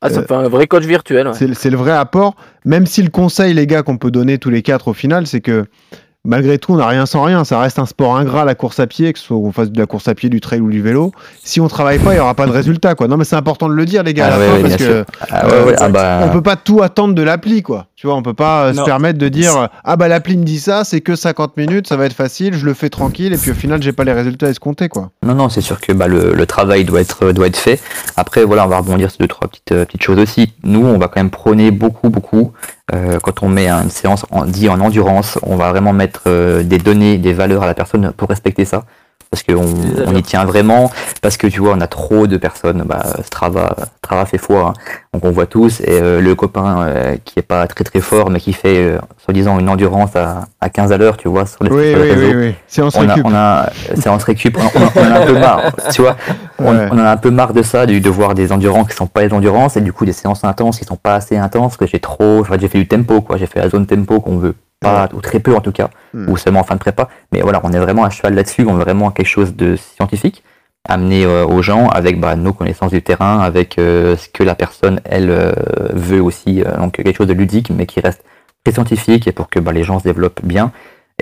Ah, 0.00 0.10
ça 0.10 0.20
euh, 0.20 0.26
fait 0.26 0.34
un 0.34 0.48
vrai 0.48 0.66
coach 0.66 0.84
virtuel. 0.84 1.30
C'est 1.34 1.70
le 1.70 1.76
vrai 1.76 1.92
apport. 1.92 2.36
Même 2.64 2.86
si 2.86 3.02
le 3.02 3.10
conseil, 3.10 3.54
les 3.54 3.66
gars, 3.66 3.82
qu'on 3.82 3.98
peut 3.98 4.10
donner 4.10 4.38
tous 4.38 4.50
les 4.50 4.62
quatre 4.62 4.88
au 4.88 4.94
final, 4.94 5.26
c'est 5.26 5.40
que 5.40 5.66
malgré 6.24 6.58
tout, 6.58 6.72
on 6.72 6.76
n'a 6.76 6.86
rien 6.86 7.06
sans 7.06 7.22
rien. 7.22 7.44
Ça 7.44 7.58
reste 7.60 7.78
un 7.78 7.86
sport 7.86 8.16
ingrat, 8.16 8.44
la 8.44 8.54
course 8.54 8.80
à 8.80 8.86
pied, 8.86 9.12
que 9.12 9.18
ce 9.18 9.26
soit 9.26 9.36
qu'on 9.36 9.52
fasse 9.52 9.70
de 9.70 9.78
la 9.78 9.86
course 9.86 10.08
à 10.08 10.14
pied, 10.14 10.28
du 10.28 10.40
trail 10.40 10.60
ou 10.60 10.70
du 10.70 10.82
vélo. 10.82 11.12
Si 11.42 11.60
on 11.60 11.68
travaille 11.68 11.98
pas, 11.98 12.12
il 12.12 12.16
n'y 12.16 12.20
aura 12.20 12.34
pas 12.34 12.46
de 12.46 12.52
résultat, 12.52 12.94
quoi. 12.94 13.08
Non, 13.08 13.16
mais 13.16 13.24
c'est 13.24 13.36
important 13.36 13.68
de 13.68 13.74
le 13.74 13.84
dire, 13.84 14.02
les 14.02 14.14
gars, 14.14 14.26
à 14.26 14.30
la 14.30 14.36
ah 14.36 14.56
fin, 14.56 14.62
parce 14.62 14.76
que 14.76 15.04
ah 15.30 15.46
euh, 15.46 15.74
ah 15.78 15.88
bah. 15.88 16.20
on 16.24 16.30
peut 16.30 16.42
pas 16.42 16.56
tout 16.56 16.82
attendre 16.82 17.14
de 17.14 17.22
l'appli, 17.22 17.62
quoi. 17.62 17.86
Tu 18.00 18.06
vois, 18.06 18.16
on 18.16 18.22
peut 18.22 18.32
pas 18.32 18.62
euh, 18.62 18.72
se 18.72 18.80
permettre 18.80 19.18
de 19.18 19.28
dire 19.28 19.68
ah 19.84 19.96
bah 19.96 20.08
l'appli 20.08 20.38
me 20.38 20.44
dit 20.44 20.58
ça, 20.58 20.84
c'est 20.84 21.02
que 21.02 21.14
50 21.14 21.58
minutes, 21.58 21.86
ça 21.86 21.98
va 21.98 22.06
être 22.06 22.14
facile, 22.14 22.54
je 22.54 22.64
le 22.64 22.72
fais 22.72 22.88
tranquille, 22.88 23.34
et 23.34 23.36
puis 23.36 23.50
au 23.50 23.54
final, 23.54 23.82
j'ai 23.82 23.92
pas 23.92 24.04
les 24.04 24.14
résultats 24.14 24.48
escomptés, 24.48 24.88
quoi. 24.88 25.10
Non, 25.22 25.34
non, 25.34 25.50
c'est 25.50 25.60
sûr 25.60 25.78
que 25.78 25.92
bah, 25.92 26.08
le, 26.08 26.46
travail 26.46 26.86
doit 26.86 27.02
être 27.02 27.32
doit 27.32 27.46
être 27.46 27.58
fait. 27.58 27.78
Après, 28.16 28.42
voilà, 28.42 28.64
on 28.64 28.68
va 28.68 28.78
rebondir 28.78 29.10
sur 29.10 29.18
deux 29.18 29.28
trois 29.28 29.48
petites 29.48 29.72
euh, 29.72 29.84
petites 29.84 30.02
choses 30.02 30.18
aussi. 30.18 30.54
Nous, 30.62 30.82
on 30.82 30.96
va 30.96 31.08
quand 31.08 31.20
même 31.20 31.28
prôner 31.28 31.70
beaucoup 31.70 32.08
beaucoup 32.08 32.52
quand 33.22 33.44
on 33.44 33.48
met 33.48 33.68
une 33.68 33.88
séance 33.88 34.26
en, 34.32 34.46
dit 34.46 34.68
en 34.68 34.80
endurance, 34.80 35.38
on 35.42 35.54
va 35.54 35.70
vraiment 35.70 35.92
mettre 35.92 36.22
des 36.62 36.78
données, 36.78 37.18
des 37.18 37.32
valeurs 37.32 37.62
à 37.62 37.66
la 37.66 37.74
personne 37.74 38.12
pour 38.16 38.28
respecter 38.28 38.64
ça 38.64 38.84
parce 39.30 39.44
qu'on 39.44 39.64
on 40.06 40.16
y 40.16 40.22
tient 40.24 40.44
vraiment, 40.44 40.90
parce 41.22 41.36
que 41.36 41.46
tu 41.46 41.60
vois, 41.60 41.74
on 41.76 41.80
a 41.80 41.86
trop 41.86 42.26
de 42.26 42.36
personnes, 42.36 42.82
bah, 42.84 43.00
Strava, 43.24 43.76
Strava 43.98 44.26
fait 44.26 44.38
foi, 44.38 44.60
hein. 44.60 44.72
donc 45.14 45.24
on 45.24 45.30
voit 45.30 45.46
tous, 45.46 45.80
et 45.82 46.00
euh, 46.02 46.20
le 46.20 46.34
copain 46.34 46.82
euh, 46.82 47.16
qui 47.24 47.38
est 47.38 47.42
pas 47.42 47.68
très 47.68 47.84
très 47.84 48.00
fort, 48.00 48.28
mais 48.28 48.40
qui 48.40 48.52
fait, 48.52 48.78
euh, 48.78 48.98
soi-disant, 49.24 49.60
une 49.60 49.68
endurance 49.68 50.16
à, 50.16 50.48
à 50.60 50.68
15 50.68 50.90
à 50.90 50.98
l'heure, 50.98 51.16
tu 51.16 51.28
vois, 51.28 51.46
sur 51.46 51.62
les, 51.62 51.70
oui, 51.70 51.94
oui, 51.94 51.94
réseaux. 51.94 52.36
Oui, 52.38 52.46
oui, 52.48 52.54
Séance 52.66 52.96
on 52.96 53.00
récup. 53.06 53.24
A, 53.24 53.28
on 53.28 53.34
a, 53.34 53.70
séance 53.94 54.24
récup, 54.24 54.58
on, 54.58 54.80
on, 54.80 55.00
on, 55.00 55.04
a 55.04 55.20
un 55.20 55.26
peu 55.26 55.38
marre, 55.38 55.72
tu 55.92 56.02
vois, 56.02 56.16
on, 56.58 56.74
on, 56.74 56.94
en 56.94 56.98
a 56.98 57.12
un 57.12 57.16
peu 57.16 57.30
marre 57.30 57.52
de 57.52 57.62
ça, 57.62 57.86
de, 57.86 58.00
de 58.00 58.10
voir 58.10 58.34
des 58.34 58.50
endurances 58.50 58.88
qui 58.88 58.96
sont 58.96 59.06
pas 59.06 59.24
des 59.24 59.32
endurances, 59.32 59.76
et 59.76 59.80
du 59.80 59.92
coup 59.92 60.04
des 60.04 60.12
séances 60.12 60.42
intenses 60.42 60.80
qui 60.80 60.84
sont 60.84 60.96
pas 60.96 61.14
assez 61.14 61.36
intenses, 61.36 61.76
que 61.76 61.86
j'ai 61.86 62.00
trop, 62.00 62.44
j'ai 62.60 62.66
fait 62.66 62.78
du 62.78 62.88
tempo, 62.88 63.20
quoi, 63.20 63.36
j'ai 63.36 63.46
fait 63.46 63.60
la 63.60 63.68
zone 63.68 63.86
tempo 63.86 64.18
qu'on 64.20 64.38
veut 64.38 64.56
pas, 64.80 65.08
ou 65.12 65.20
très 65.20 65.40
peu 65.40 65.54
en 65.54 65.60
tout 65.60 65.72
cas, 65.72 65.90
hmm. 66.14 66.28
ou 66.28 66.36
seulement 66.36 66.60
en 66.60 66.64
fin 66.64 66.74
de 66.74 66.80
prépa. 66.80 67.08
Mais 67.32 67.40
voilà, 67.40 67.60
on 67.62 67.72
est 67.72 67.78
vraiment 67.78 68.04
à 68.04 68.10
cheval 68.10 68.34
là-dessus, 68.34 68.64
on 68.66 68.74
veut 68.74 68.82
vraiment 68.82 69.10
quelque 69.10 69.26
chose 69.26 69.54
de 69.54 69.76
scientifique, 69.76 70.42
amener 70.88 71.24
euh, 71.24 71.46
aux 71.46 71.62
gens 71.62 71.88
avec 71.88 72.18
bah, 72.18 72.36
nos 72.36 72.52
connaissances 72.52 72.92
du 72.92 73.02
terrain, 73.02 73.40
avec 73.40 73.78
euh, 73.78 74.16
ce 74.16 74.28
que 74.28 74.42
la 74.42 74.54
personne, 74.54 75.00
elle, 75.04 75.30
euh, 75.30 75.52
veut 75.92 76.22
aussi, 76.22 76.62
donc 76.78 76.94
quelque 76.94 77.16
chose 77.16 77.28
de 77.28 77.34
ludique, 77.34 77.70
mais 77.70 77.86
qui 77.86 78.00
reste 78.00 78.24
très 78.64 78.72
scientifique 78.72 79.28
et 79.28 79.32
pour 79.32 79.48
que 79.48 79.60
bah, 79.60 79.72
les 79.72 79.84
gens 79.84 79.98
se 79.98 80.04
développent 80.04 80.44
bien. 80.44 80.72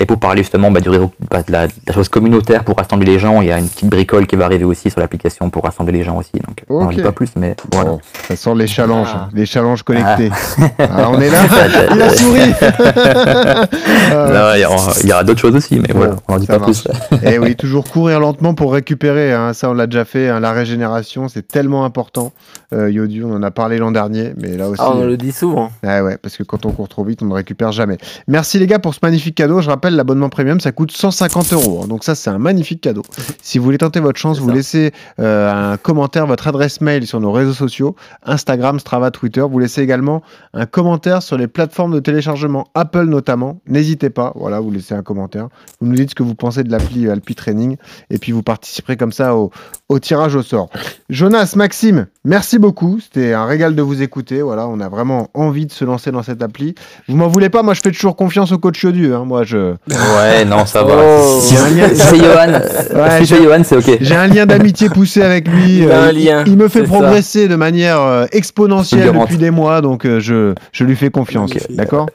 Et 0.00 0.06
pour 0.06 0.18
parler 0.18 0.42
justement 0.42 0.70
bah, 0.70 0.80
du 0.80 0.90
bah, 1.30 1.42
de, 1.42 1.52
la, 1.52 1.66
chose 1.92 2.08
communautaire 2.08 2.64
pour 2.64 2.76
rassembler 2.76 3.12
les 3.12 3.18
gens, 3.18 3.42
il 3.42 3.48
y 3.48 3.52
a 3.52 3.58
une 3.58 3.68
petite 3.68 3.88
bricole 3.88 4.26
qui 4.26 4.36
va 4.36 4.44
arriver 4.44 4.64
aussi 4.64 4.90
sur 4.90 5.00
l'application 5.00 5.50
pour 5.50 5.64
rassembler 5.64 5.98
les 5.98 6.04
gens 6.04 6.16
aussi. 6.16 6.32
Donc 6.34 6.64
on 6.68 6.84
n'en 6.84 6.90
dit 6.90 7.02
pas 7.02 7.12
plus, 7.12 7.30
mais 7.36 7.56
voilà. 7.72 7.98
ça 8.28 8.36
sent 8.36 8.54
les 8.54 8.66
challenges, 8.66 9.08
ah. 9.12 9.28
les 9.34 9.46
challenges 9.46 9.82
connectés. 9.82 10.30
Ah. 10.30 10.68
Ah, 10.78 11.10
on 11.10 11.20
est 11.20 11.30
là, 11.30 11.42
il 11.94 12.02
a 12.02 12.10
souri. 12.10 12.40
il 15.02 15.08
y 15.08 15.12
aura 15.12 15.24
d'autres 15.24 15.40
choses 15.40 15.56
aussi, 15.56 15.80
mais 15.80 15.92
voilà, 15.92 16.16
on 16.28 16.34
n'en 16.34 16.38
dit 16.38 16.46
pas 16.46 16.60
plus. 16.60 16.86
Et 17.22 17.34
eh 17.34 17.38
oui, 17.38 17.56
toujours 17.56 17.90
courir 17.90 18.20
lentement 18.20 18.54
pour 18.54 18.72
récupérer. 18.72 19.32
Hein. 19.32 19.52
ça, 19.52 19.70
on 19.70 19.74
l'a 19.74 19.86
déjà 19.86 20.04
fait. 20.04 20.28
Hein. 20.28 20.40
la 20.40 20.52
régénération, 20.52 21.28
c'est 21.28 21.46
tellement 21.46 21.84
important. 21.84 22.32
Euh, 22.74 22.90
Yodu, 22.90 23.24
on 23.24 23.32
en 23.32 23.42
a 23.42 23.50
parlé 23.50 23.78
l'an 23.78 23.90
dernier, 23.90 24.34
mais 24.36 24.56
là 24.56 24.68
aussi. 24.68 24.82
on 24.82 25.04
le 25.04 25.16
dit 25.16 25.32
souvent. 25.32 25.70
ouais, 25.82 26.18
parce 26.18 26.36
que 26.36 26.42
quand 26.42 26.66
on 26.66 26.72
court 26.72 26.88
trop 26.88 27.02
vite, 27.02 27.22
on 27.22 27.26
ne 27.26 27.32
récupère 27.32 27.72
jamais. 27.72 27.96
Merci 28.26 28.58
les 28.58 28.66
gars 28.66 28.78
pour 28.78 28.94
ce 28.94 29.00
magnifique 29.02 29.34
cadeau. 29.34 29.62
Je 29.62 29.70
rappelle 29.70 29.96
l'abonnement 29.96 30.28
premium, 30.28 30.60
ça 30.60 30.70
coûte 30.72 30.92
150 30.92 31.54
euros. 31.54 31.80
Hein. 31.82 31.88
Donc 31.88 32.04
ça, 32.04 32.14
c'est 32.14 32.28
un 32.28 32.38
magnifique 32.38 32.80
cadeau. 32.80 33.02
Si 33.40 33.56
vous 33.58 33.64
voulez 33.64 33.78
tenter 33.78 34.00
votre 34.00 34.18
chance, 34.18 34.40
vous 34.40 34.50
laissez 34.50 34.92
euh, 35.20 35.72
un 35.72 35.76
commentaire, 35.78 36.26
votre 36.26 36.48
adresse 36.48 36.82
mail 36.82 37.06
sur 37.06 37.18
nos 37.18 37.32
réseaux 37.32 37.54
sociaux, 37.54 37.96
Instagram, 38.24 38.78
Strava, 38.78 39.10
Twitter. 39.10 39.40
Vous 39.40 39.58
laissez 39.58 39.80
également 39.80 40.22
un 40.52 40.66
commentaire 40.66 41.22
sur 41.22 41.38
les 41.38 41.46
plateformes 41.46 41.94
de 41.94 42.00
téléchargement, 42.00 42.68
Apple 42.74 43.04
notamment. 43.04 43.60
N'hésitez 43.66 44.10
pas, 44.10 44.32
voilà, 44.34 44.60
vous 44.60 44.70
laissez 44.70 44.94
un 44.94 45.02
commentaire. 45.02 45.48
Vous 45.80 45.86
nous 45.86 45.94
dites 45.94 46.10
ce 46.10 46.14
que 46.14 46.22
vous 46.22 46.34
pensez 46.34 46.62
de 46.62 46.70
l'appli 46.70 47.08
Alpi 47.08 47.34
Training 47.34 47.76
et 48.10 48.18
puis 48.18 48.32
vous 48.32 48.42
participerez 48.42 48.98
comme 48.98 49.12
ça 49.12 49.34
au, 49.34 49.50
au 49.88 49.98
tirage 49.98 50.34
au 50.36 50.42
sort. 50.42 50.68
Jonas, 51.08 51.54
Maxime, 51.56 52.06
merci 52.24 52.57
beaucoup. 52.58 52.98
C'était 53.00 53.32
un 53.32 53.46
régal 53.46 53.74
de 53.74 53.82
vous 53.82 54.02
écouter. 54.02 54.42
Voilà, 54.42 54.68
on 54.68 54.80
a 54.80 54.88
vraiment 54.88 55.28
envie 55.34 55.66
de 55.66 55.72
se 55.72 55.84
lancer 55.84 56.10
dans 56.10 56.22
cette 56.22 56.42
appli. 56.42 56.74
Vous 57.08 57.16
m'en 57.16 57.28
voulez 57.28 57.48
pas, 57.48 57.62
moi 57.62 57.74
je 57.74 57.80
fais 57.80 57.90
toujours 57.90 58.16
confiance 58.16 58.52
au 58.52 58.58
coach 58.58 58.82
Yodu. 58.82 59.14
Hein. 59.14 59.24
Moi 59.24 59.44
je, 59.44 59.74
Ouais, 59.88 60.44
non, 60.44 60.66
ça 60.66 60.82
va. 60.82 60.94
Oh. 60.96 61.40
C'est 61.42 62.16
Johan. 62.16 62.60
Ouais, 62.94 63.24
Johan, 63.24 63.62
c'est 63.64 63.76
ok. 63.76 63.98
J'ai 64.00 64.14
un 64.14 64.26
lien 64.26 64.46
d'amitié 64.46 64.88
poussé 64.88 65.22
avec 65.22 65.48
lui. 65.48 65.78
Il, 65.78 65.90
un 65.90 66.12
lien, 66.12 66.44
il, 66.46 66.56
me 66.56 66.68
fait 66.68 66.82
progresser 66.82 67.48
de 67.48 67.56
manière 67.56 68.00
euh, 68.00 68.26
exponentielle 68.32 69.12
depuis 69.12 69.36
des 69.36 69.50
mois, 69.50 69.80
donc 69.80 70.04
euh, 70.04 70.20
je, 70.20 70.54
je 70.72 70.84
lui 70.84 70.96
fais 70.96 71.10
confiance. 71.10 71.52
D'accord? 71.70 72.08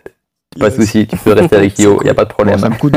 Pas 0.59 0.69
de 0.69 0.75
souci, 0.75 1.07
tu 1.07 1.17
peux 1.17 1.33
rester 1.33 1.55
avec 1.55 1.77
Yo, 1.79 1.99
il 2.01 2.05
n'y 2.05 2.09
a 2.09 2.13
pas 2.13 2.25
de 2.25 2.29
problème. 2.29 2.57
ça, 2.59 2.69
me 2.69 2.75
coûte, 2.75 2.95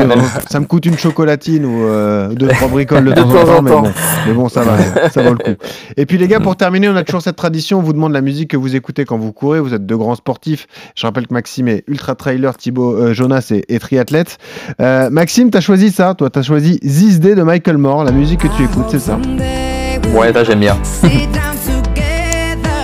ça, 0.49 0.59
me 0.59 0.65
coûte, 0.65 0.85
une 0.85 0.97
chocolatine 0.97 1.65
ou 1.65 1.85
euh, 1.85 2.29
deux, 2.33 2.47
trois 2.47 2.67
bricoles 2.67 3.05
de 3.05 3.13
temps 3.13 3.29
en 3.29 3.45
temps, 3.45 3.61
mais 3.61 3.71
bon, 3.71 3.83
mais 4.27 4.33
bon, 4.33 4.49
ça 4.49 4.63
va, 4.63 5.09
ça 5.09 5.21
vaut 5.23 5.33
le 5.33 5.37
coup. 5.37 5.63
Et 5.95 6.05
puis 6.05 6.17
les 6.17 6.27
gars, 6.27 6.39
pour 6.39 6.55
terminer, 6.55 6.89
on 6.89 6.95
a 6.95 7.03
toujours 7.03 7.21
cette 7.21 7.35
tradition, 7.35 7.79
on 7.79 7.81
vous 7.81 7.93
demande 7.93 8.13
la 8.13 8.21
musique 8.21 8.51
que 8.51 8.57
vous 8.57 8.75
écoutez 8.75 9.05
quand 9.05 9.17
vous 9.17 9.31
courez, 9.31 9.59
vous 9.59 9.73
êtes 9.73 9.85
de 9.85 9.95
grands 9.95 10.15
sportifs. 10.15 10.67
Je 10.95 11.05
rappelle 11.05 11.27
que 11.27 11.33
Maxime 11.33 11.67
est 11.67 11.83
ultra 11.87 12.15
trailer, 12.15 12.55
Thibaut, 12.57 12.95
euh, 12.95 13.13
Jonas 13.13 13.51
est, 13.51 13.79
triathlète. 13.79 14.37
Euh, 14.81 15.09
Maxime, 15.09 15.51
tu 15.51 15.57
as 15.57 15.61
choisi 15.61 15.91
ça, 15.91 16.13
toi, 16.15 16.29
tu 16.29 16.39
as 16.39 16.43
choisi 16.43 16.79
This 16.79 17.19
Day 17.19 17.35
de 17.35 17.43
Michael 17.43 17.77
Moore, 17.77 18.03
la 18.03 18.11
musique 18.11 18.41
que 18.41 18.55
tu 18.55 18.63
écoutes, 18.63 18.87
c'est 18.89 18.99
ça? 18.99 19.19
Ouais, 20.13 20.31
ça 20.33 20.43
j'aime 20.43 20.59
bien. 20.59 20.77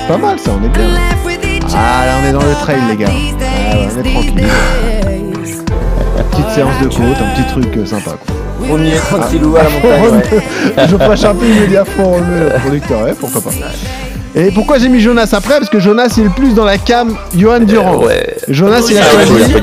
Pas 0.07 0.17
mal 0.17 0.37
ça, 0.37 0.51
on 0.59 0.65
est 0.65 0.69
bien. 0.69 0.89
Ah 1.75 2.05
là, 2.05 2.15
on 2.21 2.29
est 2.29 2.33
dans 2.33 2.39
le 2.39 2.53
trail, 2.61 2.81
les 2.89 2.97
gars. 2.97 3.32
Ah, 3.73 3.77
on 3.95 3.99
est 3.99 4.11
tranquille. 4.11 4.47
Petite 6.31 6.49
séance 6.53 6.79
de 6.81 6.85
côte, 6.87 7.17
un 7.21 7.35
petit 7.41 7.47
truc 7.51 7.77
euh, 7.77 7.85
sympa. 7.85 8.11
Quoi. 8.11 8.35
On 8.71 8.83
y 8.83 8.89
est 8.91 8.97
tranquillou 8.97 9.55
à 9.57 9.63
la 9.63 9.69
montagne. 9.69 10.21
Je 10.89 10.97
fâche 10.97 11.23
un 11.23 11.35
peu, 11.35 11.45
il 11.45 11.61
me 11.61 11.67
dit 11.67 11.77
à 11.77 11.85
fond 11.85 12.17
le 12.19 12.59
producteur, 12.59 13.01
ouais, 13.03 13.13
pourquoi 13.19 13.41
pas. 13.41 13.49
Et 14.35 14.49
pourquoi 14.51 14.79
j'ai 14.79 14.89
mis 14.89 14.99
Jonas 14.99 15.29
après? 15.33 15.59
Parce 15.59 15.69
que 15.69 15.79
Jonas 15.79 16.15
il 16.17 16.25
est 16.25 16.29
plus 16.29 16.55
dans 16.55 16.65
la 16.65 16.79
cam 16.79 17.15
Johan 17.37 17.59
Durand. 17.59 17.97
ouais. 17.97 18.35
Jonas 18.47 18.83
il 18.89 18.97
a 18.97 19.03
choisi 19.03 19.53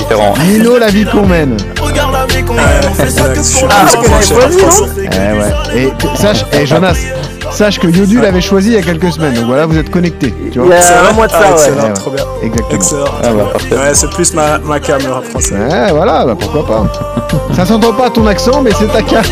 Nino 0.48 0.78
la 0.78 0.86
vie 0.88 1.04
qu'on 1.06 1.26
mène. 1.26 1.56
Regarde 1.80 2.12
la 2.12 2.26
vie 2.26 2.44
qu'on 2.44 2.54
mène, 2.54 2.64
on 2.88 2.94
fait 2.94 3.10
ça 3.10 3.28
que 3.30 3.42
ce 3.42 3.60
qu'on 3.60 4.86
Eh 4.96 5.16
ouais. 5.16 5.82
Et 5.82 6.16
sache, 6.16 6.44
et 6.52 6.66
Jonas, 6.66 6.94
sache 7.52 7.78
que 7.78 7.86
Yodu 7.86 8.20
l'avait 8.20 8.40
choisi 8.40 8.68
il 8.68 8.74
y 8.74 8.78
a 8.78 8.82
quelques 8.82 9.12
semaines. 9.12 9.34
Donc 9.34 9.46
voilà, 9.46 9.66
vous 9.66 9.76
êtes 9.76 9.90
connectés. 9.90 10.34
Tu 10.52 10.58
vois 10.58 10.68
il 10.68 10.72
y 10.72 10.74
a 10.74 11.10
un 11.10 11.12
mois 11.12 11.26
de 11.26 11.32
ça, 11.32 11.38
ah, 11.42 11.54
ouais. 11.54 11.92
trop 11.92 12.10
bien. 12.10 12.24
Exactement. 12.42 13.04
Ah, 13.22 13.28
bah, 13.32 13.76
ouais, 13.76 13.94
c'est 13.94 14.10
plus 14.10 14.34
ma, 14.34 14.58
ma 14.58 14.80
cam 14.80 15.00
le 15.02 15.12
rap 15.12 15.24
français. 15.24 15.54
Ouais, 15.54 15.90
voilà, 15.92 16.24
bah 16.24 16.36
pourquoi 16.38 16.66
pas. 16.66 16.86
ça 17.54 17.64
s'entend 17.66 17.92
pas 17.92 18.10
ton 18.10 18.26
accent, 18.26 18.62
mais 18.62 18.70
c'est 18.78 18.88
ta 18.88 19.02
cam 19.02 19.22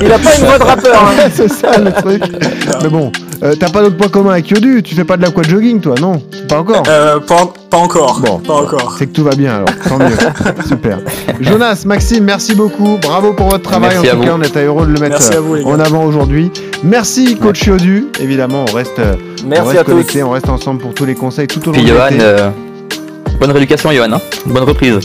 il 0.00 0.12
a 0.12 0.18
pas 0.18 0.34
une 0.38 0.44
voix 0.44 0.58
de 0.58 0.64
rappeur. 0.64 1.02
Hein. 1.02 1.28
c'est 1.34 1.48
ça 1.48 1.78
le 1.78 1.92
truc. 1.92 2.22
Mais 2.82 2.88
bon, 2.88 3.12
Euh, 3.42 3.54
T'as 3.58 3.68
pas 3.68 3.82
d'autres 3.82 3.96
points 3.96 4.08
communs 4.08 4.30
avec 4.32 4.48
Yodu 4.50 4.82
Tu 4.82 4.94
fais 4.94 5.04
pas 5.04 5.16
de 5.16 5.22
l'aqua 5.22 5.42
jogging, 5.42 5.80
toi 5.80 5.94
Non? 6.00 6.22
Pas 6.48 6.58
encore 6.60 6.82
Euh, 6.88 7.20
pas, 7.20 7.52
pas 7.70 7.76
encore. 7.78 8.20
Bon. 8.20 8.38
Pas 8.38 8.54
encore. 8.54 8.94
C'est 8.98 9.06
que 9.06 9.12
tout 9.12 9.24
va 9.24 9.34
bien 9.34 9.56
alors, 9.56 9.68
tant 9.88 9.98
mieux. 9.98 10.16
Super. 10.66 10.98
Jonas, 11.40 11.82
Maxime, 11.86 12.24
merci 12.24 12.54
beaucoup. 12.54 12.98
Bravo 13.00 13.32
pour 13.34 13.48
votre 13.48 13.62
travail. 13.64 13.90
Merci 13.94 14.06
en 14.08 14.08
à 14.08 14.14
tout 14.14 14.18
vous. 14.18 14.24
cas, 14.24 14.34
on 14.38 14.42
était 14.42 14.64
heureux 14.64 14.86
de 14.86 14.92
le 14.92 15.00
mettre 15.00 15.16
Merci 15.18 15.32
à 15.34 15.36
euh, 15.36 15.40
vous, 15.40 15.56
en 15.70 15.78
avant 15.80 16.04
aujourd'hui. 16.04 16.50
Merci, 16.82 17.36
coach 17.36 17.66
Yodu. 17.66 18.06
Évidemment, 18.20 18.64
on 18.70 18.74
reste, 18.74 18.98
euh, 18.98 19.14
on 19.44 19.48
Merci 19.48 19.68
reste 19.68 19.80
à 19.80 19.84
tous. 19.84 19.90
connectés, 19.92 20.22
on 20.22 20.30
reste 20.30 20.48
ensemble 20.48 20.80
pour 20.80 20.94
tous 20.94 21.04
les 21.04 21.14
conseils 21.14 21.46
tout 21.46 21.60
au 21.62 21.66
long 21.66 21.72
Puis 21.72 21.82
de 21.82 21.88
Johan, 21.88 22.08
euh, 22.20 22.50
bonne 23.40 23.50
rééducation 23.50 23.92
Johan, 23.92 24.12
hein. 24.12 24.20
bonne 24.46 24.64
reprise. 24.64 24.98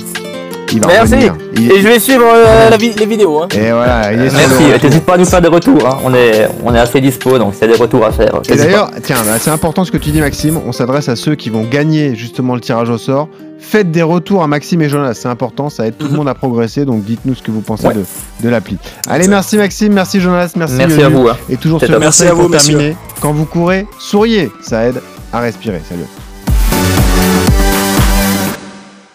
Il 0.73 0.79
va 0.81 0.87
Merci. 0.87 1.13
revenir. 1.15 1.35
Il- 1.57 1.71
Et 1.71 1.81
je 1.81 1.87
vais 1.87 1.99
suivre 1.99 2.23
euh, 2.25 2.69
la 2.69 2.77
vi- 2.77 2.93
les 2.97 3.05
vidéos. 3.05 3.41
Hein. 3.43 3.47
Et 3.53 3.71
voilà, 3.71 4.13
il 4.13 4.21
est 4.21 4.29
sur 4.29 4.39
le 4.39 4.47
Merci, 4.47 4.73
retour. 4.73 4.89
n'hésite 4.89 5.05
pas 5.05 5.13
à 5.13 5.17
nous 5.17 5.25
faire 5.25 5.41
des 5.41 5.47
retours, 5.49 5.85
hein. 5.87 5.97
on, 6.05 6.13
est, 6.13 6.47
on 6.63 6.73
est 6.73 6.79
assez 6.79 7.01
dispo, 7.01 7.37
donc 7.37 7.53
s'il 7.53 7.67
y 7.67 7.71
a 7.71 7.75
des 7.75 7.81
retours 7.81 8.05
à 8.05 8.11
faire. 8.11 8.29
Et 8.35 8.51
n'hésite 8.51 8.57
pas. 8.57 8.63
d'ailleurs, 8.63 8.91
tiens, 9.03 9.17
bah, 9.25 9.33
c'est 9.39 9.49
important 9.51 9.83
ce 9.85 9.91
que 9.91 9.97
tu 9.97 10.11
dis, 10.11 10.19
Maxime. 10.21 10.59
On 10.65 10.71
s'adresse 10.71 11.09
à 11.09 11.15
ceux 11.15 11.35
qui 11.35 11.49
vont 11.49 11.63
gagner 11.63 12.15
justement 12.15 12.55
le 12.55 12.61
tirage 12.61 12.89
au 12.89 12.97
sort. 12.97 13.27
Faites 13.59 13.91
des 13.91 14.01
retours 14.01 14.41
à 14.41 14.47
Maxime 14.47 14.81
et 14.81 14.89
Jonas, 14.89 15.13
c'est 15.13 15.27
important, 15.27 15.69
ça 15.69 15.85
aide 15.85 15.95
tout 15.97 16.07
le 16.07 16.13
monde 16.17 16.27
à 16.27 16.33
progresser. 16.33 16.85
Donc 16.85 17.03
dites-nous 17.03 17.35
ce 17.35 17.43
que 17.43 17.51
vous 17.51 17.61
pensez 17.61 17.87
Ouais. 17.87 17.93
de, 17.93 18.03
de 18.43 18.49
l'appli. 18.49 18.77
Allez, 19.07 19.27
merci 19.27 19.57
Maxime, 19.57 19.93
merci 19.93 20.19
Jonas, 20.19 20.51
merci. 20.55 20.75
Merci 20.77 21.03
à 21.03 21.09
vous. 21.09 21.27
hein. 21.27 21.37
Et 21.49 21.57
toujours 21.57 21.79
C'est 21.79 21.87
ce 21.87 21.91
top. 21.91 21.99
Merci 22.01 22.19
conseil 22.23 22.31
à 22.31 22.33
vous, 22.33 22.41
pour 22.41 22.49
messieurs. 22.49 22.73
terminer. 22.77 22.95
Quand 23.19 23.33
vous 23.33 23.45
courez, 23.45 23.85
souriez, 23.99 24.49
ça 24.63 24.85
aide 24.85 25.01
à 25.33 25.39
respirer. 25.41 25.81
Salut. 25.87 26.05